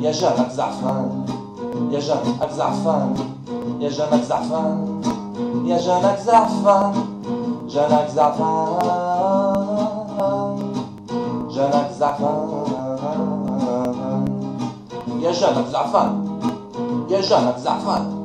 يا 0.00 0.12
جنك 0.12 0.50
زعفان 0.50 1.26
يا 1.90 2.00
جنك 2.00 2.50
زعفان 2.56 3.14
يا 3.80 3.88
جنك 3.88 4.22
زعفان 4.28 5.00
يا 5.64 5.78
جنك 5.78 6.18
زعفان 6.26 6.92
جنك 7.68 8.08
زعفان 8.14 8.97
جنك 11.58 11.90
زعفان 11.98 12.38
يا 15.20 15.32
جنك 15.32 15.66
زعفان 15.72 16.10
يا 17.10 17.20
جنك 17.20 17.56
زعفان 17.58 18.24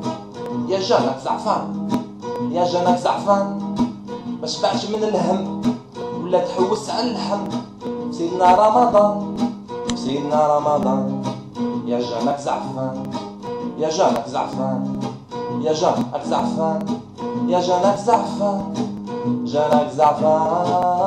يا 0.70 0.80
جنك 0.80 1.18
زعفان 1.26 1.88
يا 2.52 2.64
جنك 2.66 2.98
زعفان 2.98 3.60
ما 4.42 4.48
شبعش 4.48 4.86
من 4.86 5.04
الهم 5.04 5.62
ولا 6.24 6.40
تحوس 6.46 6.90
على 6.90 7.02
اللحم 7.10 7.40
سيدنا 8.12 8.56
رمضان 8.56 9.36
سيدنا 9.96 10.58
رمضان 10.58 11.24
يا 11.86 12.00
جنك 12.00 12.38
زعفان 12.40 13.04
يا 13.80 13.90
جنك 13.90 14.26
زعفان 14.28 15.00
يا 15.62 15.74
جنك 15.74 16.22
زعفان 16.26 16.80
يا 17.48 17.60
جنك 17.60 17.98
زعفان 17.98 18.74
جنك 19.46 19.90
زعفان 19.98 21.04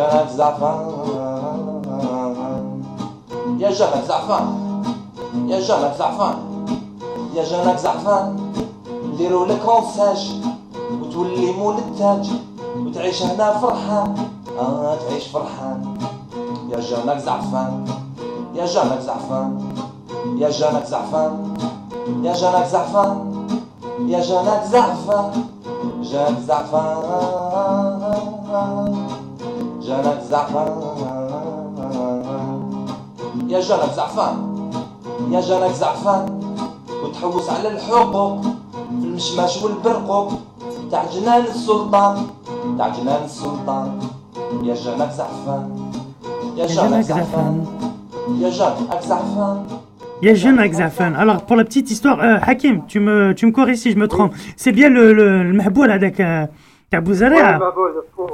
جرب 0.00 0.28
زعفان 0.28 0.80
يا 3.58 3.70
جرب 3.70 4.04
زعفان 4.08 4.46
يا 5.48 5.60
جرب 5.60 5.92
زعفان 5.98 6.36
يا 7.34 7.44
جرب 7.44 7.76
زعفان 7.76 8.52
ديروا 9.16 9.46
لك 9.46 9.66
مونساج 9.66 10.32
وتولي 11.02 11.52
مولد 11.52 11.84
تاج 11.98 12.30
وتعيش 12.78 13.22
هنا 13.22 13.58
فرحان 13.58 14.14
آه 14.58 14.96
تعيش 15.08 15.26
فرحان 15.26 15.94
يا 16.70 16.80
جانك 16.80 17.18
زعفان 17.18 17.84
يا 18.54 18.66
جانك 18.66 19.00
زعفان 19.00 19.74
يا 20.38 20.50
جانك 20.50 20.84
زعفان 20.86 21.54
يا 22.22 22.32
جانك 22.32 22.66
زعفان 22.66 23.46
يا 24.08 24.20
جانك 24.20 24.62
زعفان 24.64 25.30
جانك 26.02 26.38
زعفان 26.46 26.96
جنك 29.80 30.20
زعفان 30.30 30.68
يا 33.48 33.60
جنك 33.60 33.90
زعفان 33.96 34.36
يا 35.30 35.40
جنك 35.40 35.72
زعفان 35.72 36.40
وتحوس 37.04 37.50
على 37.50 37.68
الحقوق 37.68 38.42
في 38.42 39.04
المشماش 39.04 39.62
والبرقوق 39.62 40.32
تاع 40.90 41.04
جنان 41.14 41.40
السلطان 41.44 42.16
تاع 42.78 42.88
جنان 42.88 43.24
السلطان 43.24 43.98
يا 44.62 44.74
جنك 44.74 45.10
زعفان 45.10 45.90
يا 46.56 46.66
جنك 46.66 47.00
زعفان 47.00 47.66
يا 48.40 48.50
جنك 48.50 49.00
زعفان 49.02 49.66
Il 50.22 50.28
y 50.28 50.32
a 50.32 50.34
jeune 50.34 50.58
avec 50.58 50.74
Zafan. 50.74 51.14
Alors, 51.14 51.46
pour 51.46 51.56
la 51.56 51.64
petite 51.64 51.90
histoire, 51.90 52.20
euh, 52.20 52.36
Hakim, 52.42 52.82
tu 52.86 53.00
me, 53.00 53.32
tu 53.32 53.46
me 53.46 53.52
corriges 53.52 53.78
si 53.78 53.90
je 53.90 53.96
me 53.96 54.06
trompe. 54.06 54.34
C'est 54.54 54.70
bien 54.70 54.90
le, 54.90 55.14
le, 55.14 55.42
le 55.44 55.52
mahboul 55.54 55.90
avec 55.90 56.20
euh, 56.20 56.44
Abou 56.92 57.12
Ouais, 57.12 57.16
Zaraa. 57.16 57.58
ma 57.58 57.70
boule, 57.70 57.92
le 57.94 58.04
fou. 58.14 58.26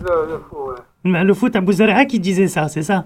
Le, 0.00 0.26
le 0.30 0.38
fou, 0.48 0.56
ouais. 0.68 0.76
Le 1.04 1.22
le 1.24 1.34
foot 1.34 1.54
Abou 1.56 1.72
Zaraa 1.72 2.04
qui 2.04 2.20
disait 2.20 2.48
ça, 2.48 2.68
c'est 2.68 2.82
ça 2.82 3.04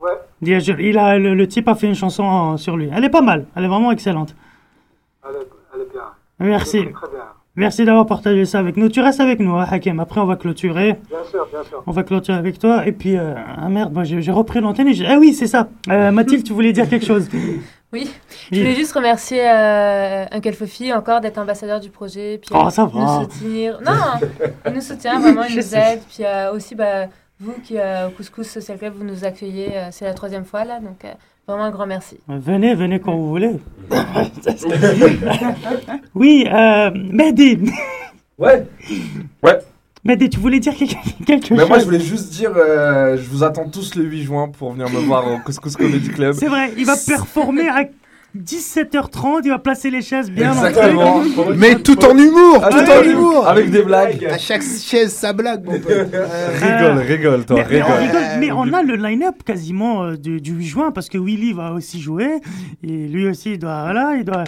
Ouais. 0.00 0.12
Il, 0.42 0.54
a- 0.54 0.58
il 0.80 0.98
a, 0.98 1.18
le, 1.18 1.34
le 1.34 1.46
type 1.48 1.68
a 1.68 1.74
fait 1.74 1.86
une 1.86 1.94
chanson 1.94 2.56
sur 2.56 2.76
lui. 2.76 2.88
Elle 2.94 3.04
est 3.04 3.10
pas 3.10 3.20
mal, 3.20 3.46
elle 3.54 3.64
est 3.64 3.68
vraiment 3.68 3.92
excellente. 3.92 4.34
Elle 5.28 5.36
est, 5.36 5.48
elle 5.74 5.80
est 5.82 5.92
bien. 5.92 6.02
Merci. 6.38 6.78
Elle 6.78 6.88
est 6.88 6.92
très 6.92 7.08
bien. 7.08 7.18
Merci 7.56 7.84
d'avoir 7.84 8.06
partagé 8.06 8.44
ça 8.46 8.58
avec 8.60 8.76
nous. 8.76 8.88
Tu 8.88 9.00
restes 9.00 9.20
avec 9.20 9.40
nous, 9.40 9.54
hein, 9.56 9.66
Hakim. 9.70 9.98
Après, 10.00 10.20
on 10.20 10.24
va 10.24 10.36
clôturer. 10.36 10.98
Bien 11.10 11.18
sûr, 11.28 11.46
bien 11.52 11.62
sûr. 11.64 11.82
On 11.86 11.90
va 11.90 12.02
clôturer 12.04 12.38
avec 12.38 12.58
toi. 12.58 12.86
Et 12.86 12.92
puis, 12.92 13.18
euh, 13.18 13.34
ah 13.36 13.68
merde, 13.68 13.92
moi, 13.92 14.04
j'ai 14.04 14.30
repris 14.30 14.60
l'antenne. 14.60 14.88
et 14.88 15.06
Ah 15.06 15.18
oui, 15.18 15.34
c'est 15.34 15.48
ça. 15.48 15.68
Euh, 15.90 16.10
Mathilde, 16.12 16.44
tu 16.44 16.52
voulais 16.54 16.72
dire 16.72 16.88
quelque 16.88 17.04
chose 17.04 17.28
Oui, 17.92 18.08
je 18.52 18.58
voulais 18.60 18.74
juste 18.76 18.92
remercier 18.92 19.40
euh, 19.50 20.24
Uncle 20.30 20.52
Fofi 20.52 20.92
encore 20.92 21.20
d'être 21.20 21.38
ambassadeur 21.38 21.80
du 21.80 21.90
projet. 21.90 22.38
Puis, 22.40 22.54
Oh, 22.54 22.66
euh, 22.66 22.70
ça 22.70 22.84
va. 22.84 23.00
Nous 23.00 23.22
soutenir. 23.30 23.80
Non, 23.84 24.28
il 24.66 24.72
nous 24.72 24.80
soutient 24.80 25.18
vraiment, 25.18 25.42
il 25.42 25.56
nous 25.60 25.74
aide. 25.74 26.00
Puis 26.08 26.24
euh, 26.24 26.52
aussi, 26.52 26.76
bah, 26.76 27.06
vous 27.40 27.54
qui, 27.64 27.78
euh, 27.78 28.06
au 28.06 28.10
Couscous 28.10 28.46
Social 28.46 28.78
Club, 28.78 28.94
vous 28.96 29.04
nous 29.04 29.24
accueillez. 29.24 29.76
euh, 29.76 29.88
c'est 29.90 30.04
la 30.04 30.14
troisième 30.14 30.44
fois 30.44 30.64
là, 30.64 30.78
donc 30.78 31.04
euh, 31.04 31.08
vraiment 31.48 31.64
un 31.64 31.70
grand 31.70 31.86
merci. 31.86 32.18
Venez, 32.28 32.74
venez 32.76 33.00
quand 33.00 33.16
vous 33.16 33.28
voulez. 33.28 33.56
oui, 36.14 36.46
euh, 36.52 36.90
Mehdi. 36.94 37.58
Ouais. 38.38 38.66
Ouais. 39.42 39.58
Mehdi, 40.04 40.30
tu 40.30 40.40
voulais 40.40 40.60
dire 40.60 40.74
quelque, 40.74 40.94
quelque 41.26 41.50
Mais 41.52 41.60
chose 41.60 41.68
moi, 41.68 41.78
je 41.78 41.84
voulais 41.84 42.00
juste 42.00 42.30
dire, 42.32 42.52
euh, 42.56 43.16
je 43.16 43.28
vous 43.28 43.44
attends 43.44 43.68
tous 43.68 43.94
le 43.96 44.04
8 44.04 44.22
juin 44.24 44.48
pour 44.48 44.72
venir 44.72 44.88
me 44.88 44.98
voir 45.00 45.26
au 45.30 45.38
Couscous 45.44 45.76
Comedy 45.76 46.08
Club. 46.08 46.34
C'est 46.38 46.46
vrai, 46.48 46.72
il 46.78 46.86
va 46.86 46.94
performer 46.96 47.68
à 47.68 47.84
17h30, 48.38 49.40
il 49.44 49.50
va 49.50 49.58
placer 49.58 49.90
les 49.90 50.02
chaises 50.02 50.30
bien 50.30 50.52
Exactement. 50.52 51.20
Mais 51.56 51.74
tout 51.74 52.02
en 52.04 52.16
humour, 52.16 52.60
Ah, 52.62 52.68
tout 52.70 52.76
ouais. 52.78 52.98
en 52.98 53.02
humour. 53.02 53.46
Avec 53.48 53.70
des 53.70 53.82
blagues. 53.82 54.24
À 54.24 54.38
chaque 54.38 54.62
chaise, 54.62 55.12
sa 55.12 55.32
blague, 55.32 55.64
mon 55.64 55.78
pote. 55.80 55.92
Rigole, 56.62 56.98
rigole, 56.98 57.44
toi, 57.44 57.56
Mais, 57.56 57.66
mais 57.78 57.82
on 57.82 57.86
rigole. 57.86 57.98
rigole, 58.06 58.22
mais 58.38 58.52
on 58.52 58.72
a 58.72 58.82
le 58.84 58.94
line-up 58.96 59.42
quasiment 59.44 60.04
euh, 60.04 60.16
du, 60.16 60.40
du 60.40 60.52
8 60.52 60.64
juin 60.66 60.90
parce 60.92 61.08
que 61.08 61.18
Willy 61.18 61.52
va 61.52 61.72
aussi 61.72 62.00
jouer 62.00 62.36
et 62.84 63.08
lui 63.08 63.28
aussi 63.28 63.52
il 63.54 63.58
doit 63.58 63.82
voilà 63.82 64.14
il 64.16 64.24
doit 64.24 64.44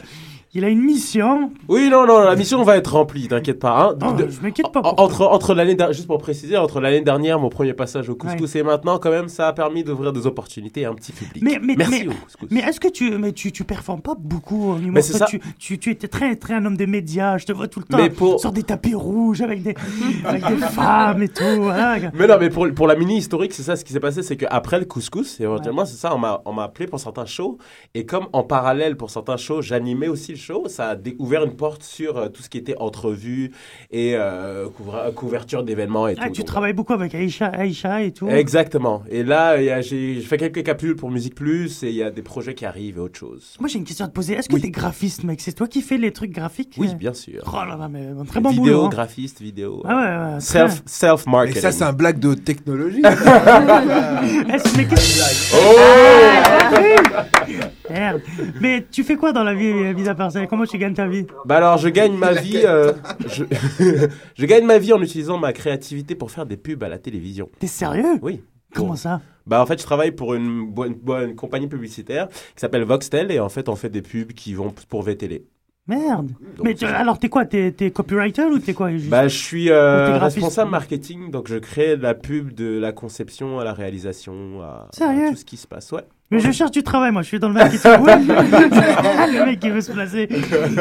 il 0.54 0.64
a 0.64 0.68
une 0.68 0.82
mission. 0.82 1.50
Oui, 1.68 1.88
non, 1.90 2.06
non, 2.06 2.20
la 2.20 2.36
mission 2.36 2.62
va 2.62 2.76
être 2.76 2.92
remplie, 2.94 3.26
t'inquiète 3.26 3.58
pas. 3.58 3.96
hein. 4.00 4.12
De- 4.12 4.28
je 4.28 4.40
m'inquiète 4.42 4.70
pas. 4.70 4.80
en- 4.84 4.94
entre 5.02 5.22
entre 5.26 5.54
l'année 5.54 5.76
juste 5.92 6.06
pour 6.06 6.18
préciser, 6.18 6.58
entre 6.58 6.80
l'année 6.80 7.00
dernière, 7.00 7.38
mon 7.38 7.48
premier 7.48 7.72
passage 7.72 8.10
au 8.10 8.14
couscous 8.14 8.54
et 8.56 8.62
maintenant, 8.62 8.98
quand 8.98 9.10
même, 9.10 9.28
ça 9.28 9.48
a 9.48 9.52
permis 9.54 9.82
d'ouvrir 9.82 10.12
des 10.12 10.26
opportunités 10.26 10.84
à 10.84 10.90
un 10.90 10.94
petit 10.94 11.12
public. 11.12 11.42
Mais, 11.42 11.58
mais, 11.62 11.74
Merci 11.76 12.04
mais, 12.06 12.08
au 12.14 12.18
couscous. 12.24 12.48
mais 12.50 12.60
est-ce 12.60 12.80
que 12.80 12.88
tu, 12.88 13.10
mais 13.16 13.32
tu, 13.32 13.50
tu 13.50 13.64
performes 13.64 14.02
pas 14.02 14.14
beaucoup 14.18 14.72
au 14.72 14.78
niveau 14.78 14.92
Mais 14.92 15.00
c'est 15.00 15.16
ça. 15.16 15.24
tu, 15.24 15.40
tu, 15.58 15.78
tu 15.78 15.90
étais 15.90 16.08
très, 16.08 16.36
très 16.36 16.54
un 16.54 16.66
homme 16.66 16.76
des 16.76 16.86
médias. 16.86 17.38
Je 17.38 17.46
te 17.46 17.52
vois 17.52 17.68
tout 17.68 17.80
le 17.80 17.86
temps 17.86 17.96
Mais 17.96 18.10
pour- 18.10 18.38
sur 18.38 18.52
des 18.52 18.62
tapis 18.62 18.94
rouges 18.94 19.40
avec 19.40 19.62
des, 19.62 19.74
avec 20.26 20.44
des 20.46 20.56
femmes 20.56 21.22
et 21.22 21.28
tout. 21.28 21.42
Voilà. 21.60 21.96
Mais 22.12 22.26
non, 22.26 22.36
mais 22.38 22.50
pour, 22.50 22.66
pour 22.74 22.86
la 22.86 22.94
mini 22.96 23.16
historique, 23.16 23.54
c'est 23.54 23.62
ça 23.62 23.76
ce 23.76 23.84
qui 23.86 23.92
s'est 23.94 24.00
passé, 24.00 24.22
c'est 24.22 24.36
qu'après 24.36 24.78
le 24.78 24.84
couscous, 24.84 25.40
éventuellement, 25.40 25.86
c'est 25.86 25.96
ça, 25.96 26.14
on 26.14 26.18
m'a, 26.18 26.42
on 26.44 26.52
m'a 26.52 26.64
appelé 26.64 26.86
pour 26.86 27.00
certains 27.00 27.24
shows. 27.26 27.56
Et 27.94 28.04
comme 28.04 28.26
en 28.34 28.42
parallèle, 28.42 28.96
pour 28.98 29.08
certains 29.08 29.38
shows, 29.38 29.62
j'animais 29.62 30.08
aussi 30.08 30.32
le 30.32 30.38
show, 30.42 30.64
ça 30.68 30.90
a 30.90 30.96
ouvert 31.18 31.44
une 31.44 31.54
porte 31.56 31.82
sur 31.82 32.16
euh, 32.16 32.28
tout 32.28 32.42
ce 32.42 32.48
qui 32.50 32.58
était 32.58 32.76
entrevue 32.78 33.52
et 33.90 34.12
euh, 34.16 34.66
couvra- 34.68 35.10
couverture 35.12 35.62
d'événements 35.62 36.08
et 36.08 36.14
Ah, 36.18 36.26
tout. 36.26 36.32
tu 36.32 36.40
Donc, 36.40 36.46
travailles 36.48 36.72
beaucoup 36.72 36.92
avec 36.92 37.14
Aïcha, 37.14 37.46
Aïcha 37.46 38.02
et 38.02 38.12
tout. 38.12 38.28
Exactement. 38.28 39.02
Et 39.10 39.22
là, 39.22 39.56
il 39.58 39.64
y 39.64 39.70
a- 39.70 39.80
j'ai 39.80 40.14
j'ai 40.14 40.20
fait 40.20 40.36
quelques 40.38 40.62
capsules 40.64 40.96
pour 40.96 41.10
Musique 41.10 41.34
Plus 41.34 41.82
et 41.82 41.88
il 41.88 41.94
y 41.94 42.02
a 42.02 42.10
des 42.10 42.22
projets 42.22 42.54
qui 42.54 42.64
arrivent 42.66 42.96
et 42.98 43.00
autre 43.00 43.18
chose. 43.18 43.54
Moi 43.60 43.68
j'ai 43.68 43.78
une 43.78 43.84
question 43.84 44.04
à 44.04 44.08
te 44.08 44.14
poser. 44.14 44.34
Est-ce 44.34 44.48
que 44.48 44.56
t'es 44.56 44.70
graphiste, 44.70 45.24
mec? 45.24 45.40
C'est 45.40 45.52
toi 45.52 45.66
qui 45.68 45.80
fais 45.82 45.96
les 45.98 46.12
trucs 46.12 46.32
graphiques? 46.32 46.74
Oui, 46.78 46.94
bien 46.94 47.14
sûr. 47.14 47.42
Oh 47.46 47.64
là 47.66 47.76
là, 47.78 47.88
mais 47.88 48.06
un 48.20 48.24
très 48.24 48.40
bon 48.40 48.50
vidéo, 48.50 48.64
boulot. 48.64 48.84
hein. 48.86 48.88
graphiste, 48.88 49.40
vidéo. 49.40 49.82
Ah 49.84 49.94
ouais, 49.96 50.02
ouais, 50.02 50.38
très- 50.38 50.40
Self, 50.40 50.82
self 50.86 51.26
marketing. 51.26 51.54
Mais 51.56 51.60
ça, 51.60 51.72
c'est 51.72 51.84
un 51.84 51.92
blague 51.92 52.18
de 52.18 52.34
technologie. 52.34 53.02
Est-ce- 53.04 54.76
mais 54.76 54.86
qu'est-ce- 54.86 55.22
Ah, 55.54 57.24
Merde. 57.92 58.22
Mais 58.60 58.84
tu 58.90 59.04
fais 59.04 59.16
quoi 59.16 59.32
dans 59.32 59.44
la 59.44 59.54
vie, 59.54 59.66
euh, 59.70 59.94
mis 59.94 60.08
à 60.08 60.14
part 60.14 60.32
ça 60.32 60.46
Comment 60.46 60.64
tu 60.64 60.78
gagnes 60.78 60.94
ta 60.94 61.06
vie 61.06 61.26
Bah 61.44 61.56
alors, 61.56 61.78
je 61.78 61.88
gagne 61.88 62.14
ma 62.16 62.32
vie. 62.32 62.60
euh, 62.64 62.92
je... 63.26 63.44
je 64.36 64.46
gagne 64.46 64.64
ma 64.64 64.78
vie 64.78 64.92
en 64.92 65.02
utilisant 65.02 65.38
ma 65.38 65.52
créativité 65.52 66.14
pour 66.14 66.30
faire 66.30 66.46
des 66.46 66.56
pubs 66.56 66.82
à 66.82 66.88
la 66.88 66.98
télévision. 66.98 67.48
T'es 67.58 67.66
sérieux? 67.66 68.18
Oui. 68.22 68.42
Comment 68.74 68.96
ça? 68.96 69.20
Bah 69.46 69.60
en 69.60 69.66
fait, 69.66 69.78
je 69.78 69.84
travaille 69.84 70.12
pour 70.12 70.34
une, 70.34 70.66
bo- 70.70 70.84
une 70.86 70.94
bo- 70.94 71.18
une 71.20 71.34
compagnie 71.34 71.66
publicitaire 71.66 72.28
qui 72.28 72.36
s'appelle 72.56 72.84
Voxtel 72.84 73.30
et 73.30 73.38
en 73.40 73.48
fait, 73.48 73.68
on 73.68 73.76
fait 73.76 73.90
des 73.90 74.00
pubs 74.02 74.32
qui 74.32 74.54
vont 74.54 74.72
pour 74.88 75.02
VTL. 75.02 75.40
Merde. 75.88 76.30
Mais 76.62 76.74
tu- 76.74 76.84
alors 76.84 77.18
t'es 77.18 77.28
quoi? 77.28 77.44
T'es 77.44 77.72
t'es 77.72 77.90
copywriter 77.90 78.44
ou 78.44 78.60
t'es 78.60 78.72
quoi 78.72 78.92
juste 78.92 79.08
Bah, 79.10 79.26
je 79.26 79.36
suis 79.36 79.68
euh, 79.68 80.06
t'es 80.06 80.12
graphiste 80.18 80.36
responsable 80.36 80.70
marketing, 80.70 81.30
donc 81.32 81.48
je 81.48 81.56
crée 81.56 81.96
la 81.96 82.14
pub 82.14 82.52
de 82.54 82.78
la 82.78 82.92
conception 82.92 83.58
à 83.58 83.64
la 83.64 83.72
réalisation, 83.74 84.62
à, 84.62 84.64
à 84.64 84.88
Sérieux? 84.92 85.30
tout 85.30 85.36
ce 85.36 85.44
qui 85.44 85.56
se 85.56 85.66
passe. 85.66 85.90
Ouais. 85.90 86.04
Mais 86.32 86.40
je 86.40 86.50
cherche 86.50 86.70
du 86.70 86.82
travail, 86.82 87.12
moi. 87.12 87.22
Je 87.22 87.28
suis 87.28 87.38
dans 87.38 87.48
le 87.48 87.54
marketing. 87.54 87.90
Ouais. 88.00 88.16
le 88.18 89.44
mec 89.46 89.60
qui 89.60 89.70
veut 89.70 89.80
se 89.80 89.92
placer. 89.92 90.28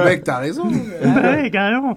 Mec, 0.04 0.24
t'as 0.24 0.38
raison. 0.40 0.64
Bah 1.04 1.32
ouais, 1.32 1.50
carrément. 1.52 1.96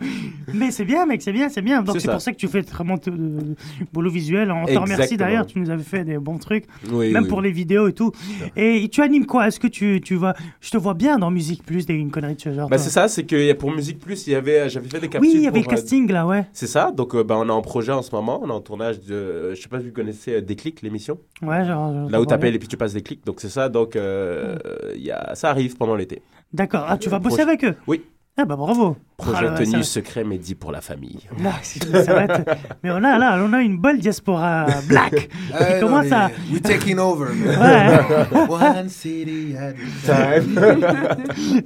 Mais 0.53 0.71
c'est 0.71 0.85
bien, 0.85 1.07
mec, 1.07 1.23
c'est 1.23 1.33
bien, 1.33 1.49
c'est 1.49 1.63
bien. 1.63 1.83
Donc 1.83 2.01
C'est 2.01 2.11
pour 2.11 2.21
ça 2.21 2.33
que 2.33 2.37
tu 2.37 2.49
fais 2.49 2.61
vraiment 2.61 2.97
de, 2.97 3.11
de- 3.11 3.57
boulot 3.93 4.11
visuel. 4.11 4.51
On 4.51 4.67
te 4.67 4.77
remercie 4.77 5.17
d'ailleurs, 5.17 5.47
tu 5.47 5.59
nous 5.59 5.71
avais 5.71 5.83
fait 5.83 6.05
des 6.05 6.19
bons 6.19 6.39
trucs, 6.39 6.65
Oui, 6.91 7.13
même 7.13 7.25
oui, 7.25 7.29
pour 7.29 7.41
les 7.41 7.51
vidéos 7.51 7.89
et 7.89 7.93
tout. 7.93 8.13
Et 8.57 8.89
tu 8.91 9.03
animes 9.03 9.27
quoi? 9.27 9.49
Est-ce 9.49 9.61
que 9.61 9.67
tu, 9.67 10.01
tu 10.03 10.17
vas 10.17 10.35
Je 10.61 10.71
te 10.71 10.77
vois 10.77 10.95
bien 10.95 11.19
dans 11.19 11.31
Musique 11.31 11.65
Plus, 11.65 11.87
des 11.87 11.95
une 11.95 12.11
connerie 12.11 12.35
de 12.35 12.41
ce 12.41 12.53
genre. 12.53 12.69
Bah, 12.69 12.79
c'est 12.79 12.91
ça, 12.91 13.09
c'est 13.09 13.25
que 13.25 13.53
pour 13.55 13.73
Musique 13.73 13.99
Plus, 13.99 14.27
il 14.27 14.33
y 14.33 14.37
avait, 14.37 14.69
j'avais 14.69 14.89
fait 14.89 15.01
des 15.01 15.09
capsules. 15.09 15.31
Oui, 15.31 15.37
il 15.37 15.43
y 15.43 15.47
avait 15.47 15.59
le 15.59 15.65
pour, 15.65 15.73
euh, 15.73 15.77
casting 15.77 16.11
là, 16.11 16.27
ouais. 16.27 16.47
C'est 16.53 16.67
ça, 16.67 16.93
donc 16.93 17.15
euh, 17.15 17.25
bah, 17.25 17.37
on 17.39 17.49
est 17.49 17.53
en 17.53 17.63
projet 17.63 17.93
en 17.93 18.03
ce 18.03 18.15
moment, 18.15 18.41
on 18.43 18.49
est 18.49 18.53
en 18.53 18.61
tournage 18.61 19.01
de, 19.01 19.55
je 19.55 19.61
sais 19.61 19.69
pas 19.69 19.81
si 19.81 19.87
vous 19.87 19.93
connaissez 19.93 20.35
euh, 20.35 20.41
Déclic, 20.41 20.83
l'émission. 20.83 21.19
Ouais, 21.43 21.65
genre. 21.65 22.09
Là 22.11 22.21
où 22.21 22.27
t'appelles 22.27 22.55
et 22.55 22.59
puis 22.59 22.69
tu 22.69 22.77
passes 22.77 22.95
des 22.95 23.03
clics, 23.03 23.25
donc 23.25 23.41
c'est 23.45 23.51
ça, 23.51 23.69
donc 23.69 23.95
euh, 23.97 24.57
il 24.95 25.03
y 25.03 25.11
a, 25.11 25.35
ça 25.35 25.51
arrive 25.51 25.77
pendant 25.77 25.95
l'été. 25.97 26.23
D'accord. 26.53 26.87
Ah, 26.89 26.97
tu 26.97 27.09
vas 27.11 27.19
bosser 27.19 27.43
Projet- 27.45 27.49
avec 27.49 27.65
eux 27.65 27.75
Oui. 27.87 28.03
Ah 28.37 28.45
bah 28.45 28.57
bravo. 28.57 28.97
Projet 29.17 29.47
Ah, 29.49 29.55
tenue 29.57 29.85
secret 29.85 30.25
mais 30.25 30.39
dit 30.39 30.57
pour 30.57 30.73
la 30.73 30.81
famille. 30.81 31.21
Là, 31.41 31.53
ça 31.63 32.15
va 32.15 32.25
être- 32.25 32.57
Mais 32.83 32.91
on 32.91 32.97
a 33.05 33.17
là, 33.19 33.39
on 33.47 33.53
a 33.53 33.61
une 33.61 33.79
belle 33.81 33.99
diaspora 34.01 34.67
black. 34.89 35.13
Qui 35.29 35.81
commence 35.81 36.07
mais 36.07 36.13
à. 36.13 36.31
We 36.53 36.61
taking 36.63 36.99
over. 36.99 37.27
Ouais. 37.45 38.49
One 38.49 38.89
city 38.89 39.55
at 39.57 39.75
a 40.09 40.35
time. 40.41 40.59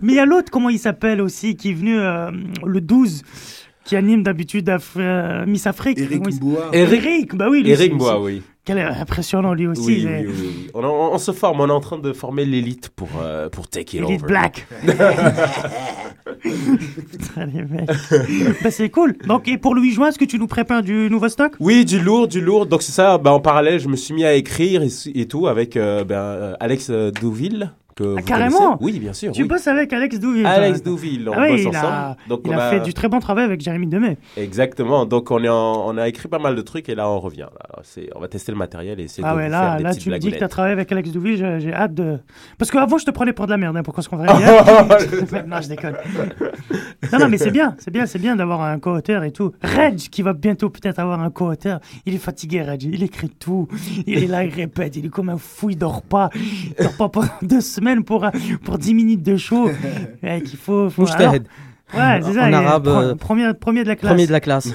Mais 0.02 0.12
il 0.12 0.16
y 0.16 0.20
a 0.20 0.26
l'autre, 0.26 0.50
comment 0.50 0.68
il 0.68 0.78
s'appelle 0.78 1.20
aussi, 1.22 1.56
qui 1.56 1.70
est 1.70 1.74
venu 1.74 1.98
euh, 1.98 2.30
le 2.66 2.80
12, 2.82 3.22
qui 3.84 3.96
anime 3.96 4.22
d'habitude 4.22 4.68
Af- 4.68 4.92
euh, 4.98 5.46
Miss 5.46 5.66
Afrique. 5.66 5.98
Eric 5.98 6.18
Comment 6.18 6.28
il 6.28 6.34
s- 6.34 6.40
Mboua. 6.40 6.68
Eric, 6.74 7.34
bah 7.34 7.46
oui. 7.50 7.62
lui, 7.62 7.70
Eric 7.70 7.92
c'est- 7.92 7.96
Bois, 7.98 8.12
c'est- 8.18 8.24
oui. 8.24 8.42
Quel 8.68 8.78
impressionnant 8.80 9.54
lui 9.54 9.66
aussi. 9.66 9.80
Oui, 9.86 10.02
mais- 10.04 10.26
oui, 10.26 10.34
oui, 10.38 10.46
oui. 10.66 10.70
On, 10.74 10.84
on- 10.84 11.14
on 11.14 11.18
se 11.18 11.32
forme, 11.32 11.60
on 11.62 11.68
est 11.68 11.72
en 11.72 11.80
train 11.80 11.96
de 11.98 12.12
former 12.12 12.44
l'élite 12.44 12.90
pour, 12.94 13.08
euh, 13.22 13.48
pour 13.48 13.66
take 13.66 13.96
it 13.96 14.02
Elite 14.04 14.20
over. 14.22 14.26
Black. 14.26 14.66
Putain, 16.42 17.46
les 17.46 17.62
mecs. 17.62 17.88
bah, 18.62 18.70
c'est 18.70 18.90
cool. 18.90 19.16
Donc, 19.26 19.48
et 19.48 19.58
pour 19.58 19.74
le 19.74 19.80
8 19.82 19.92
juin, 19.92 20.08
est-ce 20.08 20.18
que 20.18 20.24
tu 20.24 20.38
nous 20.38 20.46
prépares 20.46 20.82
du 20.82 21.08
nouveau 21.10 21.28
stock? 21.28 21.52
Oui, 21.60 21.84
du 21.84 21.98
lourd, 21.98 22.28
du 22.28 22.40
lourd. 22.40 22.66
Donc 22.66 22.82
c'est 22.82 22.92
ça, 22.92 23.18
bah, 23.18 23.32
en 23.32 23.40
parallèle, 23.40 23.80
je 23.80 23.88
me 23.88 23.96
suis 23.96 24.12
mis 24.14 24.24
à 24.24 24.34
écrire 24.34 24.82
et, 24.82 24.88
et 25.14 25.26
tout 25.26 25.46
avec 25.46 25.76
euh, 25.76 26.04
ben, 26.04 26.16
euh, 26.16 26.54
Alex 26.60 26.88
euh, 26.90 27.10
Douville. 27.10 27.72
Que 27.98 28.04
vous 28.04 28.14
Ah, 28.16 28.22
carrément 28.22 28.76
connaissez. 28.76 28.84
Oui, 28.94 29.00
bien 29.00 29.12
sûr. 29.12 29.32
Tu 29.32 29.42
oui. 29.42 29.48
bosses 29.48 29.66
avec 29.66 29.92
Alex 29.92 30.20
Douville. 30.20 30.46
Alex 30.46 30.84
Douville, 30.84 31.28
on 31.28 31.32
Ah 31.32 31.48
bosse 31.48 31.60
il 31.62 31.68
ensemble. 31.68 31.86
a, 31.86 32.16
Donc 32.28 32.42
il 32.44 32.50
on 32.54 32.58
a 32.58 32.70
fait 32.70 32.78
du 32.80 32.94
très 32.94 33.08
bon 33.08 33.18
travail 33.18 33.44
avec 33.44 33.60
Jérémy 33.60 33.88
Demey. 33.88 34.16
Exactement. 34.36 35.04
Donc 35.04 35.32
on 35.32 35.42
est 35.42 35.48
en- 35.48 35.84
on 35.88 35.98
a 35.98 36.06
écrit 36.06 36.28
pas 36.28 36.38
mal 36.38 36.54
de 36.54 36.62
trucs 36.62 36.88
et 36.88 36.94
là 36.94 37.10
on 37.10 37.18
revient. 37.18 37.48
Là. 37.52 37.82
On 38.14 38.20
va 38.20 38.28
tester 38.28 38.52
le 38.52 38.58
matériel 38.58 39.00
et 39.00 39.04
essayer 39.04 39.24
Ah 39.26 39.32
de 39.32 39.36
ouais, 39.38 39.46
vous 39.46 39.50
là, 39.50 39.60
faire 39.62 39.76
des 39.78 39.82
là 39.82 39.90
petites 39.90 40.02
tu 40.04 40.10
me 40.10 40.18
dis 40.18 40.30
que 40.30 40.38
tu 40.38 40.44
as 40.44 40.48
travaillé 40.48 40.74
avec 40.74 40.92
Alex 40.92 41.10
Douville, 41.10 41.58
j'ai 41.58 41.74
hâte 41.74 41.94
de. 41.94 42.18
Parce 42.56 42.70
qu'avant, 42.70 42.98
je 42.98 43.04
te 43.04 43.10
prenais 43.10 43.32
pour 43.32 43.46
de 43.46 43.50
la 43.50 43.56
merde, 43.56 43.76
hein, 43.76 43.82
pour 43.82 43.94
qu'on 43.94 44.02
se 44.02 44.08
bien. 44.08 44.26
non, 45.48 45.60
je 45.60 45.68
déconne. 45.68 45.96
Non, 47.12 47.18
non, 47.18 47.28
mais 47.28 47.38
c'est 47.38 47.50
bien, 47.50 47.74
c'est 47.78 47.90
bien, 47.90 48.06
c'est 48.06 48.18
bien 48.20 48.36
d'avoir 48.36 48.62
un 48.62 48.78
co-auteur 48.78 49.24
et 49.24 49.32
tout. 49.32 49.52
Reg, 49.62 49.96
qui 49.96 50.22
va 50.22 50.34
bientôt 50.34 50.70
peut-être 50.70 50.98
avoir 51.00 51.20
un 51.20 51.30
co-auteur, 51.30 51.80
il 52.06 52.14
est 52.14 52.18
fatigué, 52.18 52.62
Reg. 52.62 52.82
Il 52.84 53.02
écrit 53.02 53.28
tout. 53.30 53.66
Il 54.06 54.22
est 54.22 54.26
là, 54.28 54.44
il 54.44 54.54
répète, 54.54 54.94
il 54.96 55.06
est 55.06 55.10
comme 55.10 55.30
un 55.30 55.38
fou, 55.38 55.70
il 55.70 55.78
dort 55.78 56.02
pas. 56.02 56.30
Il 56.34 56.74
dort 56.84 56.96
pas 56.96 57.08
pendant 57.08 57.28
deux 57.42 57.60
semaines 57.60 57.87
pour, 57.96 58.26
pour 58.64 58.78
10 58.78 58.94
minutes 58.94 59.22
de 59.22 59.36
show. 59.36 59.70
Mec, 60.22 60.52
il 60.52 60.58
faut. 60.58 60.90
faut... 60.90 61.06
Alors- 61.12 61.34
Ouais, 61.94 62.20
c'est 62.22 62.34
ça. 62.34 62.48
En 62.48 62.52
arabe, 62.52 62.88
euh, 62.88 63.14
premier, 63.14 63.54
premier 63.54 63.82
de 63.82 63.88
la 63.88 63.96
classe. 63.96 64.10
Premier 64.12 64.26
de 64.26 64.32
la 64.32 64.40
classe. 64.40 64.74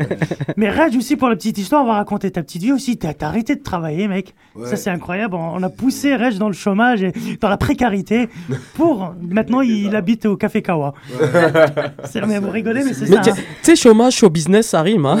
Mais 0.56 0.68
Raj 0.70 0.96
aussi, 0.96 1.16
pour 1.16 1.28
la 1.28 1.36
petite 1.36 1.56
histoire, 1.56 1.84
on 1.84 1.86
va 1.86 1.94
raconter 1.94 2.32
ta 2.32 2.42
petite 2.42 2.62
vie 2.62 2.72
aussi. 2.72 2.98
T'as 2.98 3.14
arrêté 3.20 3.54
de 3.54 3.62
travailler, 3.62 4.08
mec. 4.08 4.34
Ouais. 4.56 4.66
Ça, 4.66 4.74
c'est 4.74 4.90
incroyable. 4.90 5.36
On, 5.36 5.62
a 5.62 5.68
poussé 5.68 6.16
Raj 6.16 6.36
dans 6.36 6.48
le 6.48 6.54
chômage 6.54 7.02
et 7.02 7.12
dans 7.40 7.48
la 7.48 7.58
précarité 7.58 8.28
pour. 8.74 9.14
Maintenant, 9.22 9.60
il 9.60 9.94
habite 9.94 10.26
au 10.26 10.36
Café 10.36 10.60
Kawa. 10.62 10.94
C'est- 12.04 12.26
mais 12.26 12.40
vous 12.40 12.50
rigolez, 12.50 12.82
mais 12.82 12.92
c'est 12.92 13.06
ça. 13.06 13.20
tu 13.20 13.30
hein. 13.30 13.34
sais, 13.62 13.76
chômage, 13.76 14.14
show 14.14 14.28
business, 14.28 14.68
ça 14.68 14.82
rime. 14.82 15.06
Hein 15.06 15.18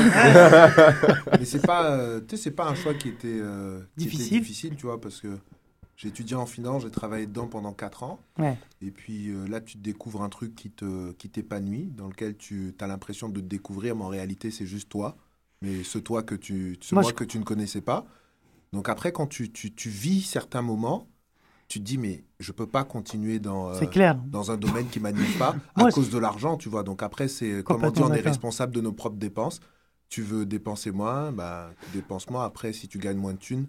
Mais 1.38 1.44
c'est 1.44 1.64
pas, 1.64 1.84
euh, 1.92 2.20
tu 2.28 2.36
sais, 2.36 2.42
c'est 2.44 2.50
pas 2.50 2.66
un 2.66 2.74
choix 2.74 2.94
qui 2.94 3.08
était, 3.08 3.28
euh, 3.28 3.78
qui 3.96 4.04
était 4.06 4.10
Difficile. 4.16 4.40
difficile, 4.40 4.70
tu 4.76 4.86
vois, 4.86 5.00
parce 5.00 5.20
que 5.20 5.28
j'ai 5.98 6.08
étudié 6.08 6.36
en 6.36 6.46
finance, 6.46 6.82
j'ai 6.84 6.90
travaillé 6.92 7.26
dedans 7.26 7.48
pendant 7.48 7.72
4 7.72 8.04
ans. 8.04 8.20
Ouais. 8.38 8.56
Et 8.80 8.92
puis 8.92 9.28
euh, 9.30 9.46
là, 9.48 9.60
tu 9.60 9.76
te 9.76 9.82
découvres 9.82 10.22
un 10.22 10.28
truc 10.28 10.54
qui 10.54 10.70
te, 10.70 11.10
qui 11.12 11.28
t'épanouit, 11.28 11.86
dans 11.96 12.06
lequel 12.06 12.36
tu 12.36 12.72
as 12.80 12.86
l'impression 12.86 13.28
de 13.28 13.40
te 13.40 13.46
découvrir, 13.46 13.96
mais 13.96 14.04
en 14.04 14.08
réalité, 14.08 14.52
c'est 14.52 14.64
juste 14.64 14.88
toi. 14.88 15.16
Mais 15.60 15.82
ce 15.82 15.98
toi 15.98 16.22
que 16.22 16.36
tu, 16.36 16.78
ce 16.80 16.94
Moi, 16.94 17.02
moi, 17.02 17.10
je- 17.10 17.14
que 17.16 17.24
tu 17.24 17.38
ne 17.40 17.44
connaissais 17.44 17.80
pas. 17.80 18.06
Donc 18.72 18.88
après, 18.88 19.10
quand 19.10 19.26
tu, 19.26 19.50
tu, 19.50 19.74
tu 19.74 19.88
vis 19.90 20.22
certains 20.22 20.62
moments, 20.62 21.08
tu 21.66 21.80
te 21.80 21.84
dis, 21.84 21.98
mais 21.98 22.22
je 22.38 22.52
peux 22.52 22.68
pas 22.68 22.84
continuer 22.84 23.40
dans, 23.40 23.70
euh, 23.70 23.86
clair. 23.86 24.14
dans 24.28 24.52
un 24.52 24.56
domaine 24.56 24.86
qui 24.88 25.00
m'anime 25.00 25.32
pas 25.36 25.56
à 25.74 25.90
cause 25.90 26.10
de 26.10 26.18
l'argent, 26.18 26.56
tu 26.56 26.68
vois. 26.68 26.84
Donc 26.84 27.02
après, 27.02 27.26
c'est 27.26 27.64
comme 27.64 27.82
on 27.82 27.90
dit, 27.90 28.00
on 28.02 28.12
est 28.12 28.20
responsable 28.30 28.72
de 28.72 28.80
nos 28.80 28.92
propres 28.92 29.16
dépenses. 29.16 29.58
Tu 30.10 30.22
veux 30.22 30.46
dépenser 30.46 30.92
moins, 30.92 31.32
bah, 31.32 31.70
dépense 31.92 32.30
moins. 32.30 32.44
Après, 32.44 32.72
si 32.72 32.86
tu 32.86 32.98
gagnes 32.98 33.18
moins 33.18 33.32
de 33.34 33.38
thunes, 33.38 33.66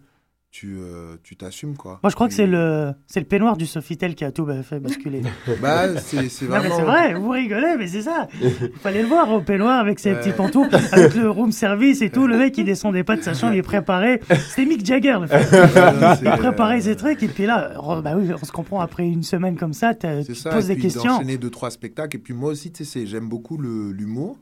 tu 0.52 0.78
euh, 0.80 1.16
tu 1.22 1.36
t'assumes, 1.36 1.78
quoi. 1.78 2.00
Moi, 2.02 2.10
je 2.10 2.16
crois 2.16 2.28
que 2.28 2.34
c'est 2.34 2.48
le, 2.48 2.92
c'est 3.06 3.20
le 3.20 3.28
peignoir 3.28 3.56
du 3.56 3.68
Sofitel 3.68 4.16
qui 4.16 4.26
a 4.26 4.32
tout 4.32 4.46
bah, 4.46 4.64
fait 4.64 4.80
basculer. 4.80 5.22
Bah, 5.62 5.96
c'est 6.00 6.28
c'est 6.30 6.46
vraiment... 6.46 6.76
c'est 6.76 6.82
vrai, 6.82 7.14
vous 7.14 7.30
rigolez, 7.30 7.76
mais 7.78 7.88
c'est 7.88 8.02
ça. 8.02 8.28
Il 8.42 8.50
fallait 8.82 9.04
le 9.04 9.08
voir 9.08 9.32
au 9.32 9.42
peignoir 9.42 9.80
avec 9.80 10.00
ses 10.00 10.16
petits 10.16 10.32
pantoufles, 10.32 10.76
avec 10.92 11.14
le 11.14 11.30
room 11.30 11.52
service 11.52 12.02
et 12.02 12.10
tout. 12.10 12.26
Le 12.26 12.38
mec, 12.38 12.58
il 12.58 12.66
descendait 12.66 13.04
pas 13.04 13.16
de 13.16 13.22
sa 13.22 13.36
chambre, 13.36 13.54
il 13.54 13.62
préparait. 13.62 14.22
C'était 14.50 14.66
Mick 14.66 14.84
Jagger, 14.84 15.20
le 15.22 15.28
fait. 15.28 15.40
Il 16.26 16.32
préparait 16.32 16.82
ses 16.82 16.96
trucs, 16.96 17.22
et 17.22 17.28
puis 17.28 17.46
là, 17.46 17.74
oh, 17.84 18.02
bah 18.02 18.14
oui, 18.18 18.32
on 18.34 18.44
se 18.46 18.52
comprend 18.52 18.80
après 18.82 19.08
une 19.08 19.24
semaine 19.24 19.56
comme 19.56 19.74
ça, 19.74 19.94
tu 19.94 20.08
poses 20.50 20.68
des 20.68 20.74
puis 20.74 20.84
questions. 20.84 21.04
d'enchaîner 21.14 21.38
deux, 21.38 21.50
trois 21.52 21.70
spectacles. 21.70 22.18
Et 22.18 22.20
puis 22.20 22.34
moi 22.34 22.52
aussi, 22.52 22.72
tu 22.72 22.86
sais, 22.86 23.06
j'aime 23.06 23.30
beaucoup 23.30 23.58
le- 23.58 23.92
l'humour, 23.92 24.38